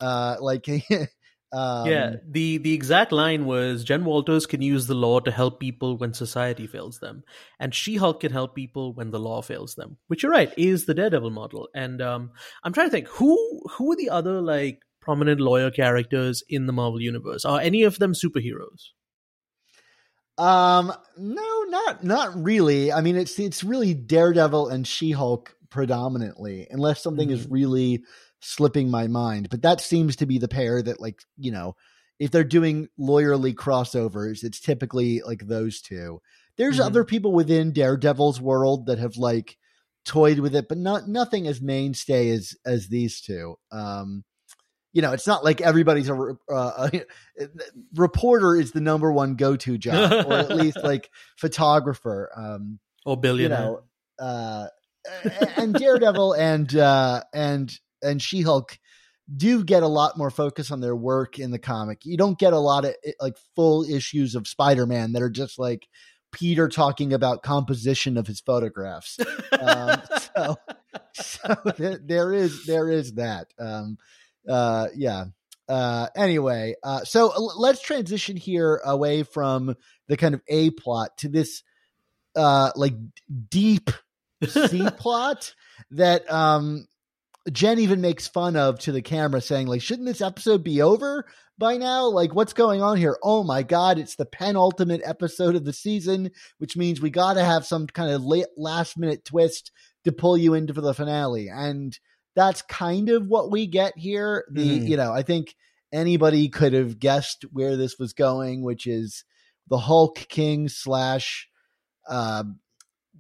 uh, 0.01 0.37
like, 0.41 0.67
um, 1.55 1.87
yeah, 1.87 2.17
the 2.29 2.59
the 2.59 2.75
exact 2.75 3.13
line 3.13 3.45
was 3.47 3.85
Jen 3.85 4.05
Walters 4.05 4.47
can 4.47 4.61
use 4.61 4.87
the 4.87 4.95
law 4.95 5.21
to 5.21 5.31
help 5.31 5.61
people 5.61 5.97
when 5.97 6.13
society 6.13 6.67
fails 6.67 6.99
them, 6.99 7.23
and 7.61 7.75
She 7.75 7.97
Hulk 7.97 8.21
can 8.21 8.33
help 8.33 8.55
people 8.55 8.93
when 8.93 9.11
the 9.11 9.21
law 9.21 9.41
fails 9.43 9.75
them. 9.75 9.97
Which 10.09 10.23
you're 10.23 10.33
right 10.33 10.53
is 10.57 10.87
the 10.87 10.95
Daredevil 10.95 11.31
model. 11.31 11.69
And 11.75 12.03
um, 12.03 12.33
I'm 12.63 12.73
trying 12.73 12.89
to 12.89 12.93
think 12.93 13.09
who 13.09 13.63
who 13.71 13.93
are 13.93 13.97
the 13.97 14.11
other 14.11 14.41
like 14.41 14.81
prominent 15.05 15.39
lawyer 15.39 15.71
characters 15.71 16.43
in 16.49 16.67
the 16.67 16.73
Marvel 16.73 17.01
universe? 17.01 17.45
Are 17.45 17.61
any 17.61 17.83
of 17.83 17.99
them 17.99 18.15
superheroes? 18.15 18.91
Um, 20.39 20.93
no, 21.17 21.63
not 21.69 22.03
not 22.03 22.35
really. 22.35 22.93
I 22.93 23.03
mean, 23.03 23.17
it's 23.17 23.39
it's 23.39 23.63
really 23.63 23.95
Daredevil 23.95 24.69
and 24.69 24.87
She 24.87 25.13
Hulk 25.13 25.55
predominantly, 25.71 26.67
unless 26.71 27.03
something 27.03 27.31
is 27.31 27.47
really 27.49 28.03
slipping 28.45 28.91
my 28.91 29.07
mind. 29.09 29.49
But 29.51 29.63
that 29.63 29.81
seems 29.81 30.17
to 30.17 30.27
be 30.27 30.39
the 30.39 30.49
pair 30.49 30.83
that, 30.83 31.01
like, 31.01 31.21
you 31.39 31.51
know, 31.51 31.77
if 32.19 32.31
they're 32.31 32.45
doing 32.45 32.89
lawyerly 32.99 33.55
crossovers, 33.55 34.45
it's 34.45 34.61
typically 34.61 35.21
like 35.23 35.47
those 35.47 35.81
two. 35.81 36.21
There's 36.57 36.79
Mhm. 36.79 36.85
other 36.85 37.05
people 37.05 37.33
within 37.33 37.73
Daredevil's 37.73 38.41
world 38.41 38.87
that 38.87 38.99
have 38.99 39.17
like 39.17 39.57
toyed 40.05 40.39
with 40.39 40.55
it, 40.55 40.69
but 40.69 40.79
not 40.79 41.09
nothing 41.09 41.49
as 41.49 41.61
mainstay 41.61 42.29
as 42.31 42.55
as 42.65 42.89
these 42.89 43.21
two. 43.21 43.57
Um, 43.73 44.25
you 44.93 45.03
know, 45.03 45.11
it's 45.13 45.27
not 45.27 45.43
like 45.43 45.61
everybody's 45.61 46.09
a, 46.09 46.15
uh, 46.49 46.89
a 46.93 47.05
reporter 47.97 48.55
is 48.55 48.71
the 48.71 48.81
number 48.81 49.11
one 49.11 49.35
go 49.35 49.57
to 49.57 49.77
job, 49.87 50.27
or 50.27 50.35
at 50.35 50.55
least 50.55 50.77
like 50.85 51.11
photographer. 51.37 52.31
Um, 52.37 52.79
Or 53.05 53.17
you 53.17 53.21
billionaire? 53.23 53.59
know, 53.59 53.81
uh, 54.21 54.69
and 55.57 55.75
Daredevil 55.75 56.35
and 56.35 56.75
uh, 56.77 57.23
and 57.35 57.77
and 58.05 58.23
She 58.23 58.43
Hulk 58.43 58.79
do 59.35 59.65
get 59.65 59.83
a 59.83 59.89
lot 59.89 60.19
more 60.19 60.31
focus 60.31 60.71
on 60.71 60.81
their 60.81 60.95
work 60.95 61.39
in 61.39 61.51
the 61.51 61.59
comic. 61.59 62.05
You 62.05 62.17
don't 62.17 62.39
get 62.39 62.53
a 62.53 62.59
lot 62.59 62.85
of 62.85 62.95
like 63.21 63.37
full 63.57 63.85
issues 63.85 64.35
of 64.35 64.47
Spider 64.47 64.87
Man 64.87 65.13
that 65.13 65.23
are 65.23 65.31
just 65.31 65.59
like 65.59 65.89
Peter 66.31 66.69
talking 66.69 67.13
about 67.13 67.43
composition 67.43 68.17
of 68.17 68.27
his 68.27 68.41
photographs. 68.41 69.19
um, 69.61 70.03
so 70.37 70.57
so 71.15 71.57
there, 71.77 71.99
there 72.05 72.33
is 72.35 72.67
there 72.67 72.91
is 72.91 73.15
that. 73.15 73.47
Um, 73.59 73.99
uh, 74.49 74.89
yeah. 74.95 75.27
Uh, 75.67 76.09
anyway, 76.15 76.75
uh, 76.83 77.05
so 77.05 77.33
let's 77.57 77.81
transition 77.81 78.37
here 78.37 78.83
away 78.85 79.23
from 79.23 79.75
the 80.09 80.17
kind 80.17 80.35
of 80.35 80.43
A 80.49 80.71
plot 80.71 81.17
to 81.19 81.29
this 81.29 81.63
uh 82.37 82.73
like 82.75 82.95
deep 83.49 83.91
C 84.47 84.87
plot 84.99 85.55
that 85.93 86.31
um 86.31 86.87
Jen 87.53 87.79
even 87.79 88.01
makes 88.01 88.27
fun 88.27 88.57
of 88.57 88.79
to 88.81 88.93
the 88.93 89.03
camera 89.03 89.41
saying 89.41 89.67
like 89.67 89.83
shouldn't 89.83 90.07
this 90.07 90.21
episode 90.21 90.65
be 90.65 90.81
over 90.81 91.27
by 91.59 91.77
now 91.77 92.07
like 92.07 92.35
what's 92.35 92.53
going 92.53 92.83
on 92.83 92.97
here 92.97 93.19
oh 93.23 93.45
my 93.45 93.63
god 93.63 93.99
it's 93.99 94.17
the 94.17 94.25
penultimate 94.27 95.03
episode 95.05 95.55
of 95.55 95.65
the 95.65 95.73
season 95.73 96.31
which 96.59 96.77
means 96.77 97.01
we 97.01 97.11
got 97.11 97.35
to 97.35 97.45
have 97.45 97.67
some 97.67 97.87
kind 97.87 98.11
of 98.11 98.25
late 98.25 98.47
last 98.57 98.97
minute 98.99 99.25
twist 99.25 99.71
to 100.05 100.11
pull 100.13 100.37
you 100.39 100.55
into 100.55 100.73
for 100.75 100.81
the 100.81 100.95
finale 100.95 101.49
and 101.49 101.99
that's 102.35 102.63
kind 102.63 103.09
of 103.11 103.27
what 103.27 103.51
we 103.51 103.67
get 103.67 103.97
here 103.97 104.45
the 104.51 104.81
Mhm. 104.81 104.89
you 104.89 104.97
know 104.97 105.13
I 105.13 105.23
think 105.23 105.55
anybody 105.93 106.49
could 106.49 106.73
have 106.73 106.99
guessed 106.99 107.45
where 107.53 107.77
this 107.77 108.01
was 108.01 108.13
going, 108.13 108.65
which 108.65 108.85
is 108.85 109.23
the 109.69 109.79
Hulk 109.79 110.17
King 110.29 110.69
slash. 110.69 111.49
Uh, 112.09 112.43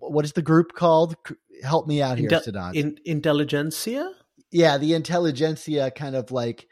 what 0.00 0.24
is 0.24 0.32
the 0.32 0.42
group 0.42 0.72
called? 0.72 1.14
Help 1.62 1.86
me 1.86 2.02
out 2.02 2.18
here, 2.18 2.30
Intel- 2.30 2.46
Sadan. 2.46 2.74
in, 2.74 2.98
intelligentsia. 3.04 4.10
yeah, 4.50 4.78
the 4.78 4.94
intelligentsia 4.94 5.90
kind 5.90 6.16
of 6.16 6.30
like 6.30 6.66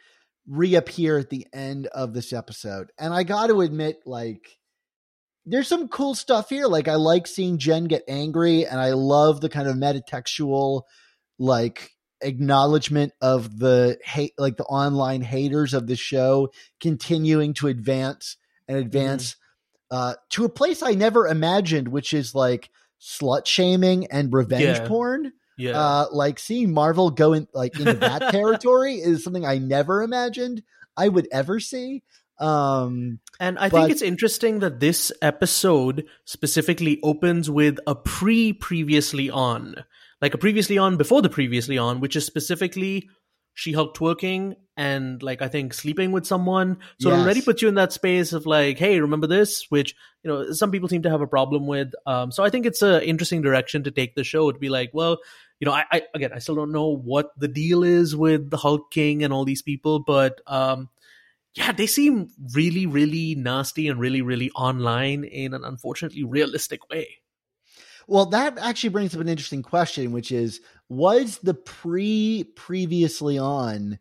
reappear 0.46 1.18
at 1.18 1.30
the 1.30 1.46
end 1.52 1.86
of 1.88 2.14
this 2.14 2.32
episode. 2.32 2.90
And 2.98 3.14
I 3.14 3.22
got 3.22 3.46
to 3.48 3.60
admit, 3.60 4.00
like, 4.06 4.58
there's 5.44 5.68
some 5.68 5.88
cool 5.88 6.14
stuff 6.14 6.48
here. 6.48 6.66
Like, 6.66 6.88
I 6.88 6.94
like 6.96 7.26
seeing 7.26 7.58
Jen 7.58 7.84
get 7.84 8.02
angry, 8.08 8.66
and 8.66 8.80
I 8.80 8.92
love 8.92 9.40
the 9.40 9.48
kind 9.48 9.68
of 9.68 9.76
metatextual, 9.76 10.82
like, 11.38 11.90
acknowledgement 12.20 13.12
of 13.20 13.58
the 13.58 13.98
hate, 14.04 14.32
like 14.38 14.56
the 14.56 14.64
online 14.64 15.22
haters 15.22 15.74
of 15.74 15.88
the 15.88 15.96
show 15.96 16.52
continuing 16.80 17.52
to 17.54 17.66
advance 17.66 18.36
and 18.68 18.78
advance 18.78 19.34
uh, 19.90 20.14
to 20.30 20.44
a 20.44 20.48
place 20.48 20.82
I 20.82 20.92
never 20.92 21.26
imagined, 21.26 21.88
which 21.88 22.14
is 22.14 22.32
like 22.34 22.70
slut 23.02 23.46
shaming 23.46 24.06
and 24.06 24.32
revenge 24.32 24.62
Yeah. 24.78 24.86
porn 24.86 25.32
Yeah. 25.58 25.78
uh 25.78 26.06
like 26.12 26.38
seeing 26.38 26.72
marvel 26.72 27.10
go 27.10 27.32
in 27.32 27.48
like 27.52 27.76
into 27.78 27.94
that 27.94 28.30
territory 28.30 28.94
is 28.94 29.24
something 29.24 29.44
i 29.44 29.58
never 29.58 30.02
imagined 30.02 30.62
i 30.96 31.08
would 31.08 31.26
ever 31.32 31.58
see 31.58 32.04
um 32.38 33.18
And 33.40 33.58
I 33.58 33.68
But- 33.68 33.78
think 33.78 33.90
it's 33.90 34.02
interesting 34.02 34.60
that 34.60 34.78
this 34.80 35.10
episode 35.20 36.04
specifically 36.24 36.98
opens 37.02 37.50
with 37.50 37.78
a 37.86 37.94
pre 37.94 38.52
previously 38.52 39.30
on, 39.30 39.74
like 40.20 40.34
a 40.34 40.38
previously 40.38 40.78
on 40.78 40.96
before 40.96 41.22
the 41.22 41.28
previously 41.28 41.76
on, 41.78 41.98
which 42.00 42.14
is 42.16 42.24
specifically 42.24 43.08
She 43.54 43.72
Hulk 43.72 43.96
twerking 43.96 44.56
and 44.76 45.22
like 45.22 45.42
I 45.42 45.48
think 45.48 45.74
sleeping 45.74 46.12
with 46.12 46.26
someone. 46.26 46.78
So 46.98 47.10
it 47.10 47.18
already 47.18 47.42
puts 47.42 47.60
you 47.60 47.68
in 47.68 47.74
that 47.74 47.92
space 47.92 48.32
of 48.32 48.46
like, 48.46 48.78
hey, 48.78 49.00
remember 49.00 49.26
this? 49.26 49.66
Which 49.70 49.94
you 50.22 50.30
know 50.30 50.52
some 50.52 50.70
people 50.70 50.88
seem 50.88 51.02
to 51.02 51.10
have 51.10 51.20
a 51.20 51.26
problem 51.26 51.66
with. 51.66 51.92
Um, 52.06 52.32
so 52.32 52.42
I 52.42 52.50
think 52.50 52.66
it's 52.66 52.82
an 52.82 53.02
interesting 53.02 53.42
direction 53.42 53.84
to 53.84 53.90
take 53.90 54.14
the 54.14 54.24
show 54.24 54.50
to 54.50 54.58
be 54.58 54.70
like, 54.70 54.90
well, 54.92 55.18
you 55.60 55.66
know, 55.66 55.72
I, 55.72 55.84
I 55.92 56.02
again 56.14 56.32
I 56.34 56.38
still 56.38 56.54
don't 56.54 56.72
know 56.72 56.96
what 56.96 57.30
the 57.36 57.48
deal 57.48 57.84
is 57.84 58.16
with 58.16 58.50
the 58.50 58.56
Hulk 58.56 58.90
King 58.90 59.22
and 59.22 59.32
all 59.32 59.44
these 59.44 59.62
people, 59.62 60.00
but 60.00 60.40
um, 60.46 60.88
yeah, 61.54 61.72
they 61.72 61.86
seem 61.86 62.30
really, 62.54 62.86
really 62.86 63.34
nasty 63.34 63.88
and 63.88 64.00
really, 64.00 64.22
really 64.22 64.50
online 64.52 65.24
in 65.24 65.52
an 65.52 65.64
unfortunately 65.64 66.24
realistic 66.24 66.88
way. 66.88 67.21
Well 68.08 68.26
that 68.26 68.58
actually 68.58 68.90
brings 68.90 69.14
up 69.14 69.20
an 69.20 69.28
interesting 69.28 69.62
question 69.62 70.12
which 70.12 70.30
is 70.32 70.60
was 70.88 71.38
the 71.38 71.54
pre 71.54 72.44
previously 72.56 73.38
on 73.38 73.98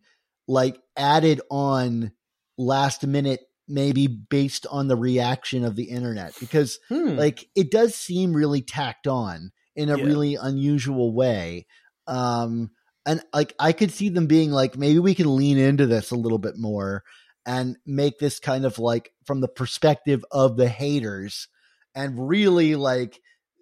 like 0.48 0.80
added 0.98 1.42
on 1.50 2.12
last 2.58 3.06
minute 3.06 3.42
maybe 3.68 4.08
based 4.08 4.66
on 4.70 4.88
the 4.88 4.98
reaction 4.98 5.64
of 5.64 5.76
the 5.76 5.86
internet 5.86 6.34
because 6.40 6.80
Hmm. 6.90 7.16
like 7.16 7.48
it 7.56 7.72
does 7.72 7.96
seem 7.96 8.34
really 8.34 8.62
tacked 8.62 9.08
on 9.08 9.52
in 9.76 9.90
a 9.90 9.98
Yeah. 9.98 10.04
really 10.06 10.36
unusual 10.36 11.14
way 11.14 11.66
um 12.08 12.72
and 13.06 13.22
like 13.34 13.54
i 13.60 13.72
could 13.72 13.92
see 13.92 14.10
them 14.10 14.28
being 14.28 14.52
like 14.52 14.78
maybe 14.78 15.00
we 15.00 15.16
can 15.16 15.36
lean 15.36 15.58
into 15.58 15.86
this 15.88 16.12
a 16.12 16.16
little 16.16 16.40
bit 16.40 16.58
more 16.58 17.04
and 17.46 17.78
make 17.86 18.20
this 18.20 18.40
kind 18.40 18.66
of 18.66 18.78
like 18.80 19.12
from 19.26 19.40
the 19.42 19.48
perspective 19.48 20.24
of 20.32 20.58
the 20.58 20.68
haters 20.70 21.48
and 21.96 22.28
really 22.28 22.76
like 22.76 23.20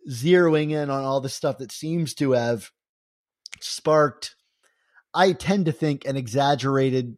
zeroing 0.10 0.72
in 0.72 0.90
on 0.90 1.04
all 1.04 1.22
the 1.22 1.30
stuff 1.30 1.58
that 1.58 1.72
seems 1.72 2.14
to 2.16 2.32
have 2.34 2.70
sparked 3.62 4.36
i 5.14 5.32
tend 5.34 5.66
to 5.66 5.72
think 5.72 6.06
an 6.06 6.16
exaggerated 6.16 7.18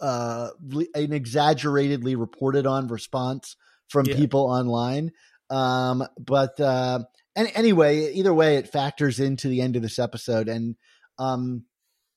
uh 0.00 0.48
an 0.94 1.12
exaggeratedly 1.12 2.16
reported 2.16 2.66
on 2.66 2.88
response 2.88 3.56
from 3.88 4.06
Yeah. 4.06 4.16
people 4.16 4.40
online 4.40 5.12
um 5.50 6.04
but 6.18 6.58
uh 6.60 7.00
and 7.36 7.50
anyway 7.54 8.12
either 8.12 8.34
way 8.34 8.56
it 8.56 8.68
factors 8.68 9.20
into 9.20 9.48
the 9.48 9.60
end 9.60 9.76
of 9.76 9.82
this 9.82 9.98
episode 9.98 10.48
and 10.48 10.76
um 11.18 11.64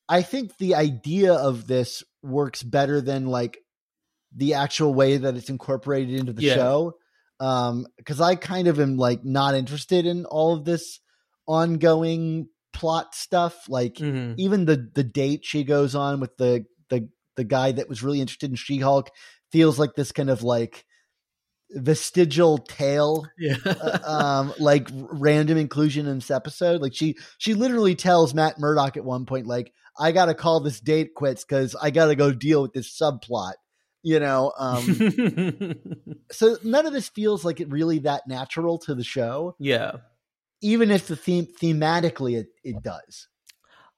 i 0.10 0.22
think 0.22 0.58
the 0.58 0.76
idea 0.76 1.34
of 1.34 1.68
this 1.68 2.04
works 2.24 2.64
better 2.64 3.02
than 3.02 3.26
like 3.28 3.58
the 4.36 4.54
actual 4.54 4.94
way 4.94 5.18
that 5.18 5.36
it's 5.36 5.50
incorporated 5.50 6.16
into 6.20 6.34
the 6.34 6.44
Yeah. 6.44 6.56
show 6.56 6.94
um 7.42 7.86
because 7.98 8.22
i 8.22 8.36
kind 8.36 8.68
of 8.68 8.80
am 8.80 8.96
like 8.98 9.26
not 9.26 9.56
interested 9.56 10.06
in 10.06 10.26
all 10.26 10.54
of 10.54 10.64
this 10.64 11.00
ongoing 11.48 12.48
plot 12.72 13.14
stuff 13.14 13.68
like 13.68 13.96
Mhm. 13.96 14.36
even 14.38 14.66
the 14.66 14.90
the 14.96 15.04
date 15.04 15.42
she 15.44 15.64
goes 15.66 15.96
on 15.96 16.20
with 16.22 16.38
the 16.38 16.64
the 16.90 17.10
the 17.36 17.44
guy 17.44 17.72
that 17.74 17.90
was 17.90 18.04
really 18.04 18.22
interested 18.22 18.50
in 18.50 18.56
She-Hulk 18.56 19.10
feels 19.52 19.78
like 19.80 19.96
this 19.96 20.12
kind 20.14 20.30
of 20.30 20.44
like 20.44 20.86
vestigial 21.72 22.58
tale 22.58 23.26
Yeah. 23.40 23.56
uh, 23.66 24.00
um 24.06 24.54
like 24.60 24.88
random 24.94 25.58
inclusion 25.58 26.06
in 26.08 26.16
this 26.16 26.32
episode 26.32 26.82
like 26.82 26.94
she 26.94 27.16
she 27.38 27.54
literally 27.54 27.96
tells 27.96 28.34
Matt 28.34 28.60
Murdock 28.60 28.98
at 28.98 29.06
one 29.06 29.26
point 29.26 29.48
like 29.48 29.72
I 30.00 30.12
got 30.12 30.26
to 30.26 30.34
call 30.34 30.60
this 30.62 30.80
date 30.80 31.14
quits 31.16 31.44
cuz 31.44 31.76
I 31.76 31.92
got 31.92 32.08
to 32.08 32.16
go 32.16 32.32
deal 32.34 32.62
with 32.62 32.74
this 32.74 32.98
subplot 32.98 33.54
you 34.04 34.20
know 34.20 34.52
um 34.58 34.84
so 36.32 36.58
none 36.64 36.86
of 36.86 36.94
this 36.94 37.10
feels 37.10 37.46
like 37.46 37.60
it 37.60 37.70
really 37.72 38.00
that 38.00 38.28
natural 38.28 38.78
to 38.78 38.96
the 38.96 39.04
show 39.04 39.56
yeah. 39.60 39.98
even 40.62 40.92
if 40.92 41.08
the 41.08 41.16
theme 41.16 41.48
thematically 41.62 42.38
it, 42.38 42.48
it 42.64 42.82
does 42.84 43.28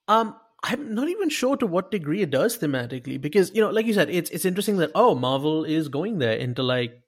Um, 0.08 0.36
I'm 0.64 0.93
not 0.93 1.10
even 1.10 1.30
sure 1.30 1.58
to 1.58 1.68
what 1.68 1.91
degree 1.91 2.22
it 2.22 2.30
does 2.30 2.58
thematically 2.58 3.20
because 3.20 3.51
you 3.54 3.62
know, 3.62 3.70
like 3.70 3.86
you 3.86 3.93
said, 3.93 4.10
it's 4.10 4.30
it's 4.30 4.45
interesting 4.45 4.78
that 4.78 4.91
oh, 4.95 5.16
Marvel 5.16 5.66
is 5.66 5.89
going 5.89 6.20
there 6.20 6.34
into 6.34 6.64
like 6.64 7.01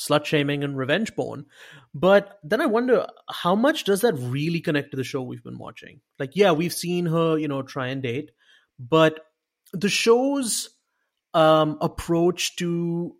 slut 0.00 0.24
shaming 0.24 0.64
and 0.64 0.76
revenge 0.76 1.14
porn, 1.14 1.46
but 1.94 2.38
then 2.42 2.60
I 2.60 2.66
wonder 2.66 3.06
how 3.30 3.54
much 3.54 3.84
does 3.84 4.02
that 4.02 4.14
really 4.14 4.60
connect 4.60 4.90
to 4.90 4.96
the 4.96 5.04
show 5.04 5.22
we've 5.22 5.44
been 5.44 5.58
watching? 5.58 6.00
Like, 6.18 6.32
yeah, 6.34 6.52
we've 6.52 6.72
seen 6.72 7.06
her, 7.06 7.38
you 7.38 7.48
know, 7.48 7.62
try 7.62 7.88
and 7.88 8.02
date, 8.02 8.30
but 8.78 9.20
the 9.72 9.88
show's 9.88 10.70
um 11.36 11.76
approach 11.80 12.56
to 12.56 13.14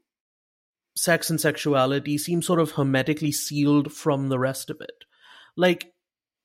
sex 0.96 1.28
and 1.28 1.40
sexuality 1.40 2.16
seems 2.16 2.46
sort 2.46 2.58
of 2.58 2.72
hermetically 2.72 3.30
sealed 3.30 3.92
from 3.92 4.28
the 4.28 4.38
rest 4.38 4.70
of 4.70 4.80
it. 4.80 5.04
Like 5.56 5.92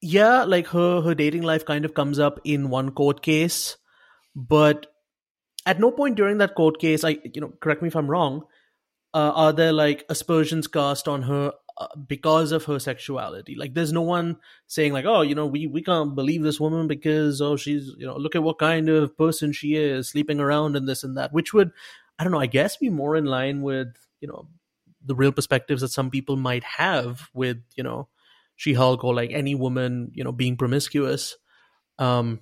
yeah, 0.01 0.43
like 0.43 0.67
her 0.67 1.01
her 1.01 1.15
dating 1.15 1.43
life 1.43 1.65
kind 1.65 1.85
of 1.85 1.93
comes 1.93 2.19
up 2.19 2.39
in 2.43 2.69
one 2.69 2.91
court 2.91 3.21
case, 3.21 3.77
but 4.35 4.87
at 5.65 5.79
no 5.79 5.91
point 5.91 6.15
during 6.15 6.39
that 6.39 6.55
court 6.55 6.79
case, 6.79 7.03
I 7.03 7.17
you 7.33 7.41
know, 7.41 7.53
correct 7.61 7.81
me 7.81 7.87
if 7.87 7.95
I'm 7.95 8.09
wrong, 8.09 8.43
uh, 9.13 9.31
are 9.35 9.53
there 9.53 9.73
like 9.73 10.05
aspersions 10.09 10.67
cast 10.67 11.07
on 11.07 11.23
her 11.23 11.53
because 12.07 12.51
of 12.51 12.65
her 12.65 12.79
sexuality? 12.79 13.55
Like, 13.55 13.73
there's 13.73 13.93
no 13.93 14.01
one 14.01 14.37
saying 14.67 14.93
like, 14.93 15.05
oh, 15.05 15.21
you 15.21 15.35
know, 15.35 15.45
we 15.45 15.67
we 15.67 15.81
can't 15.81 16.15
believe 16.15 16.43
this 16.43 16.59
woman 16.59 16.87
because 16.87 17.41
oh, 17.41 17.55
she's 17.55 17.93
you 17.97 18.05
know, 18.05 18.17
look 18.17 18.35
at 18.35 18.43
what 18.43 18.59
kind 18.59 18.89
of 18.89 19.17
person 19.17 19.51
she 19.51 19.75
is, 19.75 20.09
sleeping 20.09 20.39
around 20.39 20.75
and 20.75 20.87
this 20.87 21.03
and 21.03 21.17
that, 21.17 21.33
which 21.33 21.53
would, 21.53 21.71
I 22.17 22.23
don't 22.23 22.31
know, 22.31 22.39
I 22.39 22.47
guess 22.47 22.77
be 22.77 22.89
more 22.89 23.15
in 23.15 23.25
line 23.25 23.61
with 23.61 23.87
you 24.19 24.27
know 24.27 24.47
the 25.03 25.15
real 25.15 25.31
perspectives 25.31 25.81
that 25.81 25.89
some 25.89 26.09
people 26.09 26.35
might 26.35 26.63
have 26.63 27.29
with 27.33 27.57
you 27.75 27.83
know 27.83 28.07
she 28.61 28.73
Hulk 28.73 29.03
or 29.03 29.15
like 29.15 29.31
any 29.31 29.55
woman, 29.55 30.11
you 30.13 30.23
know, 30.23 30.31
being 30.31 30.55
promiscuous. 30.55 31.35
Um, 31.97 32.41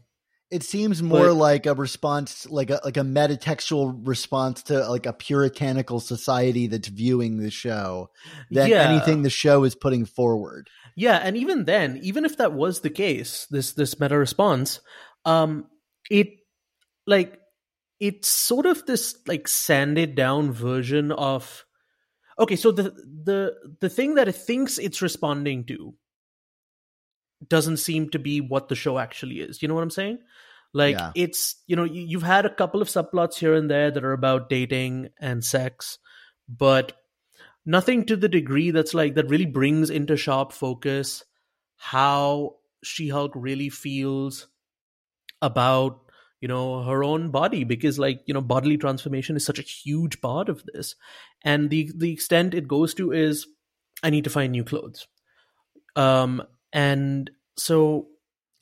It 0.51 0.63
seems 0.63 1.03
more 1.03 1.27
But- 1.27 1.33
like 1.35 1.65
a 1.67 1.75
response, 1.75 2.49
like 2.49 2.71
a 2.71 2.81
like 2.83 2.97
a 2.97 3.01
metatextual 3.01 4.07
response 4.07 4.63
to 4.63 4.87
like 4.89 5.05
a 5.05 5.13
puritanical 5.13 5.99
society 5.99 6.65
that's 6.67 6.87
viewing 6.87 7.37
the 7.37 7.51
show 7.51 8.09
than 8.49 8.69
Yeah. 8.69 8.89
anything 8.89 9.21
the 9.21 9.29
show 9.29 9.63
is 9.63 9.75
putting 9.75 10.05
forward. 10.05 10.69
yeah, 10.95 11.17
and 11.17 11.37
even 11.37 11.65
then, 11.65 11.99
even 12.01 12.25
if 12.25 12.37
that 12.37 12.51
was 12.53 12.79
the 12.81 12.89
case, 12.89 13.45
this 13.51 13.73
this 13.73 13.99
meta 13.99 14.17
response, 14.17 14.79
um, 15.25 15.65
it 16.09 16.29
like 17.05 17.39
it's 17.99 18.27
sort 18.27 18.65
of 18.65 18.85
this 18.87 19.15
like 19.27 19.47
sanded 19.47 20.15
down 20.15 20.51
version 20.51 21.11
of 21.11 21.63
okay. 22.39 22.55
So 22.55 22.71
the 22.71 22.89
the 23.23 23.53
the 23.81 23.89
thing 23.89 24.15
that 24.15 24.27
it 24.27 24.35
thinks 24.35 24.79
it's 24.79 25.01
responding 25.01 25.65
to 25.65 25.93
doesn't 27.47 27.77
seem 27.77 28.09
to 28.09 28.19
be 28.19 28.41
what 28.41 28.67
the 28.67 28.75
show 28.75 28.97
actually 28.97 29.39
is. 29.39 29.61
You 29.61 29.67
know 29.67 29.75
what 29.75 29.83
I'm 29.83 29.89
saying? 29.89 30.19
Like 30.73 30.95
Yeah. 30.95 31.11
it's 31.15 31.55
you 31.67 31.75
know 31.75 31.83
you, 31.83 32.01
you've 32.01 32.23
had 32.23 32.45
a 32.45 32.53
couple 32.53 32.81
of 32.81 32.87
subplots 32.89 33.35
here 33.35 33.53
and 33.53 33.69
there 33.69 33.91
that 33.91 34.03
are 34.03 34.13
about 34.13 34.49
dating 34.49 35.09
and 35.19 35.43
sex, 35.43 35.97
but 36.47 36.93
nothing 37.65 38.05
to 38.05 38.15
the 38.15 38.29
degree 38.29 38.71
that's 38.71 38.93
like 38.93 39.15
that 39.15 39.29
really 39.29 39.45
brings 39.45 39.89
into 39.89 40.17
sharp 40.17 40.51
focus 40.51 41.23
how 41.75 42.55
She-Hulk 42.83 43.31
really 43.35 43.69
feels 43.69 44.47
about 45.41 46.01
you 46.41 46.47
know 46.47 46.83
her 46.83 47.03
own 47.03 47.31
body 47.31 47.63
because 47.63 47.99
like 47.99 48.21
you 48.25 48.33
know 48.33 48.41
bodily 48.41 48.77
transformation 48.77 49.35
is 49.35 49.45
such 49.45 49.59
a 49.59 49.63
huge 49.63 50.21
part 50.21 50.49
of 50.49 50.63
this 50.73 50.95
and 51.43 51.69
the 51.69 51.91
the 51.95 52.11
extent 52.11 52.53
it 52.53 52.67
goes 52.67 52.93
to 52.93 53.11
is 53.11 53.47
i 54.03 54.09
need 54.09 54.23
to 54.23 54.29
find 54.29 54.51
new 54.51 54.63
clothes 54.63 55.07
um 55.95 56.41
and 56.73 57.29
so 57.57 58.07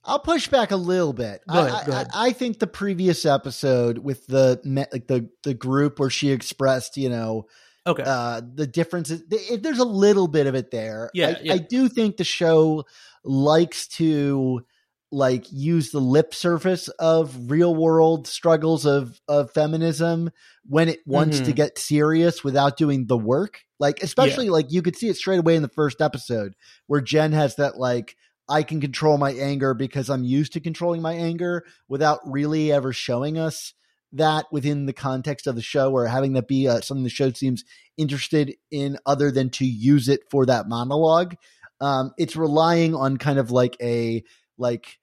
I'll 0.03 0.19
push 0.19 0.47
back 0.47 0.71
a 0.71 0.75
little 0.77 1.13
bit. 1.13 1.41
Go 1.51 1.59
I, 1.59 1.83
go 1.85 1.91
ahead. 1.91 2.07
I, 2.13 2.27
I 2.27 2.31
think 2.31 2.59
the 2.59 2.67
previous 2.67 3.25
episode 3.25 3.97
with 3.97 4.25
the 4.27 4.59
like 4.91 5.07
the 5.07 5.29
the 5.43 5.53
group 5.53 5.99
where 5.99 6.09
she 6.09 6.31
expressed, 6.31 6.97
you 6.97 7.09
know, 7.09 7.47
Okay. 7.85 8.03
uh 8.05 8.41
the 8.53 8.67
differences 8.67 9.23
there's 9.29 9.79
a 9.79 9.85
little 9.85 10.27
bit 10.27 10.45
of 10.45 10.55
it 10.55 10.71
there 10.71 11.09
Yeah, 11.13 11.29
I, 11.29 11.41
yeah. 11.41 11.53
I 11.53 11.57
do 11.57 11.87
think 11.87 12.17
the 12.17 12.23
show 12.25 12.83
likes 13.23 13.87
to 13.89 14.65
like 15.11 15.45
use 15.51 15.91
the 15.91 16.01
lip 16.01 16.33
surface 16.33 16.89
of 16.99 17.49
real 17.49 17.73
world 17.73 18.27
struggles 18.27 18.85
of 18.85 19.19
of 19.27 19.51
feminism 19.51 20.29
when 20.65 20.89
it 20.89 20.99
wants 21.05 21.39
to 21.41 21.53
Mhm. 21.53 21.55
get 21.55 21.77
serious 21.77 22.43
without 22.43 22.75
doing 22.77 23.05
the 23.07 23.17
work? 23.17 23.61
Like 23.79 24.01
especially 24.03 24.49
like 24.49 24.71
you 24.71 24.81
could 24.81 24.95
see 24.97 25.07
it 25.09 25.15
straight 25.15 25.39
away 25.39 25.55
in 25.55 25.61
the 25.61 25.69
first 25.69 26.01
episode 26.01 26.55
where 26.87 26.99
jen 27.01 27.31
has 27.31 27.55
that 27.55 27.77
like 27.77 28.15
i 28.49 28.63
can 28.63 28.81
control 28.81 29.17
my 29.17 29.31
anger 29.33 29.73
because 29.73 30.09
i'm 30.09 30.23
used 30.23 30.53
to 30.53 30.59
controlling 30.59 31.01
my 31.01 31.13
anger 31.13 31.63
without 31.87 32.19
really 32.25 32.71
ever 32.71 32.91
showing 32.91 33.37
us 33.37 33.73
that 34.13 34.45
within 34.51 34.85
the 34.87 34.93
context 34.93 35.47
of 35.47 35.55
the 35.55 35.61
show 35.61 35.91
or 35.91 36.07
having 36.07 36.33
that 36.33 36.47
be 36.47 36.67
uh, 36.67 36.81
something 36.81 37.03
the 37.03 37.09
show 37.09 37.31
seems 37.31 37.63
interested 37.97 38.55
in 38.71 38.97
other 39.05 39.31
than 39.31 39.49
to 39.49 39.65
use 39.65 40.07
it 40.07 40.21
for 40.31 40.45
that 40.45 40.67
monologue. 40.67 41.35
Um 41.81 42.11
it's 42.17 42.35
relying 42.35 42.95
on 42.95 43.17
kind 43.17 43.37
of 43.37 43.51
like 43.51 43.75
a 43.81 44.23
like 44.57 44.97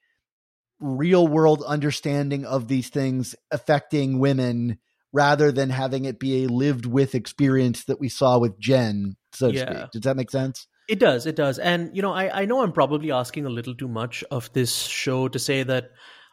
real 0.81 1.27
world 1.27 1.63
understanding 1.67 2.45
of 2.45 2.69
these 2.69 2.89
things 2.89 3.35
affecting 3.51 4.19
women 4.19 4.79
rather 5.13 5.53
than 5.53 5.71
having 5.71 6.05
it 6.05 6.19
be 6.19 6.45
a 6.45 6.49
lived 6.49 6.87
with 6.87 7.15
experience 7.15 7.85
that 7.85 8.01
we 8.01 8.09
saw 8.09 8.39
with 8.39 8.59
Jen 8.59 9.17
so 9.33 9.51
to 9.51 9.59
speak 9.59 9.91
does 9.93 10.03
that 10.03 10.17
make 10.17 10.31
sense 10.31 10.67
It 10.87 10.99
does, 10.99 11.25
it 11.25 11.35
does. 11.37 11.59
And 11.59 11.97
you 11.97 12.03
know, 12.03 12.13
I, 12.13 12.43
I 12.43 12.45
know 12.45 12.63
I'm 12.63 12.73
probably 12.73 13.11
asking 13.11 13.47
a 13.47 13.51
little 13.51 13.75
too 13.75 13.89
much 13.89 14.23
of 14.31 14.53
this 14.53 14.83
show 14.83 15.29
to 15.29 15.39
say 15.39 15.63
that 15.63 15.93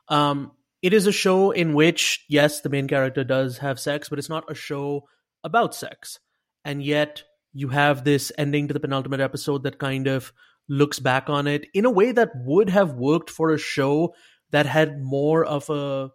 um 0.09 0.51
it 0.81 0.93
is 0.93 1.07
a 1.07 1.11
show 1.11 1.51
in 1.51 1.73
which, 1.73 2.25
yes, 2.27 2.61
the 2.61 2.69
main 2.69 2.87
character 2.87 3.23
does 3.23 3.59
have 3.59 3.79
sex, 3.79 4.09
but 4.09 4.19
it's 4.19 4.29
not 4.29 4.51
a 4.51 4.55
show 4.55 5.07
about 5.43 5.75
sex. 5.75 6.19
And 6.65 6.83
yet 6.83 7.23
you 7.53 7.69
have 7.69 8.03
this 8.03 8.31
ending 8.37 8.67
to 8.67 8.73
the 8.73 8.79
penultimate 8.79 9.21
episode 9.21 9.63
that 9.63 9.79
kind 9.79 10.07
of 10.07 10.33
looks 10.71 10.99
back 10.99 11.29
on 11.29 11.47
it 11.47 11.67
in 11.73 11.83
a 11.83 11.91
way 11.91 12.13
that 12.13 12.31
would 12.33 12.69
have 12.69 12.93
worked 12.93 13.29
for 13.29 13.51
a 13.51 13.57
show 13.57 14.15
that 14.51 14.65
had 14.65 15.03
more 15.03 15.43
of 15.43 15.69
a 15.69 16.09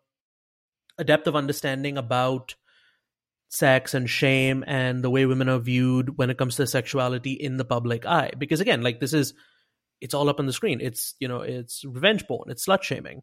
a 0.98 1.04
depth 1.04 1.26
of 1.26 1.36
understanding 1.36 1.98
about 1.98 2.54
sex 3.50 3.92
and 3.92 4.08
shame 4.08 4.64
and 4.66 5.04
the 5.04 5.10
way 5.10 5.26
women 5.26 5.50
are 5.50 5.58
viewed 5.58 6.16
when 6.16 6.30
it 6.30 6.38
comes 6.38 6.56
to 6.56 6.66
sexuality 6.66 7.32
in 7.32 7.58
the 7.58 7.66
public 7.66 8.06
eye. 8.06 8.30
Because 8.38 8.62
again 8.62 8.80
like 8.80 8.98
this 8.98 9.12
is 9.12 9.34
it's 10.00 10.14
all 10.14 10.30
up 10.30 10.40
on 10.40 10.46
the 10.46 10.54
screen. 10.54 10.80
It's 10.80 11.14
you 11.20 11.28
know 11.28 11.42
it's 11.42 11.84
revenge 11.84 12.26
porn. 12.26 12.50
It's 12.50 12.66
slut 12.66 12.82
shaming. 12.82 13.20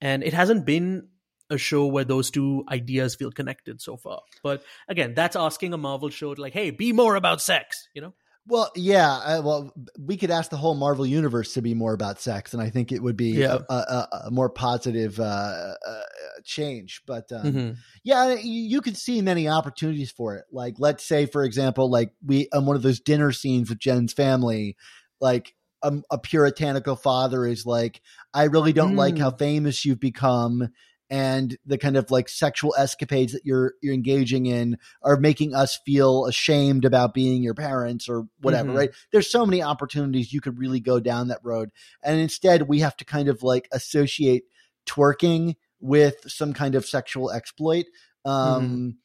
And 0.00 0.22
it 0.22 0.34
hasn't 0.34 0.66
been 0.66 1.08
a 1.50 1.58
show 1.58 1.86
where 1.86 2.04
those 2.04 2.30
two 2.30 2.64
ideas 2.68 3.16
feel 3.16 3.32
connected 3.32 3.80
so 3.80 3.96
far. 3.96 4.20
But 4.44 4.62
again 4.86 5.14
that's 5.14 5.34
asking 5.34 5.72
a 5.72 5.78
marvel 5.78 6.10
show 6.10 6.32
to 6.32 6.40
like 6.40 6.52
hey 6.52 6.70
be 6.70 6.92
more 6.92 7.16
about 7.16 7.42
sex 7.42 7.88
you 7.92 8.02
know 8.02 8.14
well 8.46 8.70
yeah 8.76 9.12
uh, 9.12 9.42
well 9.42 9.72
we 9.98 10.16
could 10.16 10.30
ask 10.30 10.50
the 10.50 10.56
whole 10.56 10.74
marvel 10.74 11.04
universe 11.06 11.54
to 11.54 11.62
be 11.62 11.74
more 11.74 11.92
about 11.94 12.20
sex 12.20 12.52
and 12.52 12.62
i 12.62 12.70
think 12.70 12.92
it 12.92 13.02
would 13.02 13.16
be 13.16 13.40
Yeah. 13.40 13.58
a, 13.68 13.74
a, 13.74 14.08
a 14.26 14.30
more 14.30 14.48
positive 14.50 15.18
uh, 15.18 15.74
uh 15.86 16.02
change 16.44 17.02
but 17.06 17.30
um 17.32 17.52
Mhm. 17.52 17.76
Yeah, 18.04 18.34
you, 18.34 18.62
you 18.62 18.80
could 18.80 18.96
see 18.96 19.20
many 19.20 19.48
opportunities 19.48 20.12
for 20.12 20.36
it. 20.36 20.44
Like, 20.52 20.74
let's 20.78 21.04
say, 21.04 21.26
for 21.26 21.42
example, 21.42 21.90
like 21.90 22.12
we 22.24 22.48
on 22.52 22.66
one 22.66 22.76
of 22.76 22.82
those 22.82 23.00
dinner 23.00 23.32
scenes 23.32 23.68
with 23.68 23.78
Jen's 23.80 24.12
family, 24.12 24.76
like 25.20 25.54
a, 25.82 25.92
a 26.10 26.18
puritanical 26.18 26.94
father 26.96 27.46
is 27.46 27.66
like, 27.66 28.00
"I 28.32 28.44
really 28.44 28.72
don't 28.72 28.94
like 28.94 29.16
Mm. 29.16 29.18
how 29.18 29.30
famous 29.32 29.84
you've 29.84 30.00
become." 30.00 30.68
And 31.08 31.56
the 31.64 31.78
kind 31.78 31.96
of 31.96 32.10
like 32.10 32.28
sexual 32.28 32.74
escapades 32.76 33.32
that 33.32 33.44
you're 33.44 33.74
you're 33.80 33.94
engaging 33.94 34.46
in 34.46 34.76
are 35.02 35.16
making 35.16 35.54
us 35.54 35.78
feel 35.86 36.26
ashamed 36.26 36.84
about 36.84 37.14
being 37.14 37.42
your 37.42 37.54
parents 37.54 38.08
or 38.08 38.26
whatever, 38.40 38.70
Mhm. 38.72 38.76
right? 38.76 38.90
There's 39.12 39.30
so 39.30 39.46
many 39.46 39.62
opportunities 39.62 40.32
you 40.32 40.40
could 40.40 40.58
really 40.58 40.80
go 40.80 40.98
down 40.98 41.28
that 41.28 41.40
road, 41.44 41.70
and 42.02 42.18
instead 42.18 42.62
we 42.62 42.80
have 42.80 42.96
to 42.96 43.04
kind 43.04 43.28
of 43.28 43.42
like 43.44 43.68
associate 43.72 44.44
twerking 44.86 45.54
with 45.80 46.16
some 46.26 46.52
kind 46.52 46.74
of 46.74 46.86
sexual 46.86 47.30
exploit 47.30 47.84
um 48.24 48.96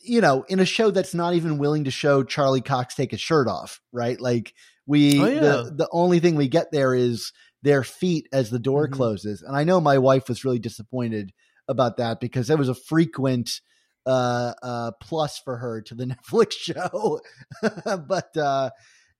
you 0.00 0.20
know 0.20 0.44
in 0.48 0.58
a 0.60 0.64
show 0.64 0.90
that's 0.90 1.14
not 1.14 1.34
even 1.34 1.58
willing 1.58 1.84
to 1.84 1.90
show 1.90 2.22
charlie 2.24 2.60
cox 2.60 2.94
take 2.94 3.10
his 3.12 3.20
shirt 3.20 3.46
off 3.48 3.80
right 3.92 4.20
like 4.20 4.52
we 4.86 5.18
Oh, 5.20 5.26
yeah. 5.26 5.40
the, 5.40 5.72
the 5.76 5.88
only 5.92 6.18
thing 6.18 6.34
we 6.34 6.48
get 6.48 6.72
there 6.72 6.94
is 6.94 7.32
their 7.68 7.84
feet 7.84 8.26
as 8.32 8.48
the 8.48 8.58
door 8.58 8.88
Mhm. 8.88 8.94
closes 8.94 9.42
and 9.42 9.54
i 9.54 9.62
know 9.62 9.78
my 9.78 9.98
wife 9.98 10.26
was 10.26 10.42
really 10.42 10.58
disappointed 10.58 11.34
about 11.68 11.98
that 11.98 12.18
because 12.18 12.48
that 12.48 12.56
was 12.56 12.70
a 12.70 12.74
frequent 12.74 13.60
uh 14.06 14.54
uh 14.62 14.90
plus 15.02 15.38
for 15.38 15.58
her 15.58 15.82
to 15.82 15.94
the 15.94 16.06
netflix 16.32 16.52
show 16.52 17.20
but 18.08 18.34
uh 18.38 18.70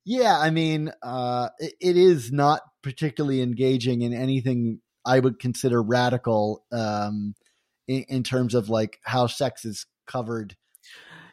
yeah 0.07 0.39
i 0.39 0.49
mean 0.49 0.91
uh 1.03 1.51
it, 1.59 1.75
it 1.79 1.97
is 1.99 2.33
not 2.33 2.63
particularly 2.83 3.43
engaging 3.43 4.01
in 4.01 4.15
anything 4.15 4.81
i 5.05 5.19
would 5.21 5.39
consider 5.39 5.83
radical 5.83 6.65
um 6.73 7.35
in, 7.87 8.03
in 8.09 8.23
terms 8.23 8.55
of 8.55 8.71
like 8.71 8.99
how 9.03 9.27
sex 9.27 9.67
is 9.67 9.85
covered 10.07 10.57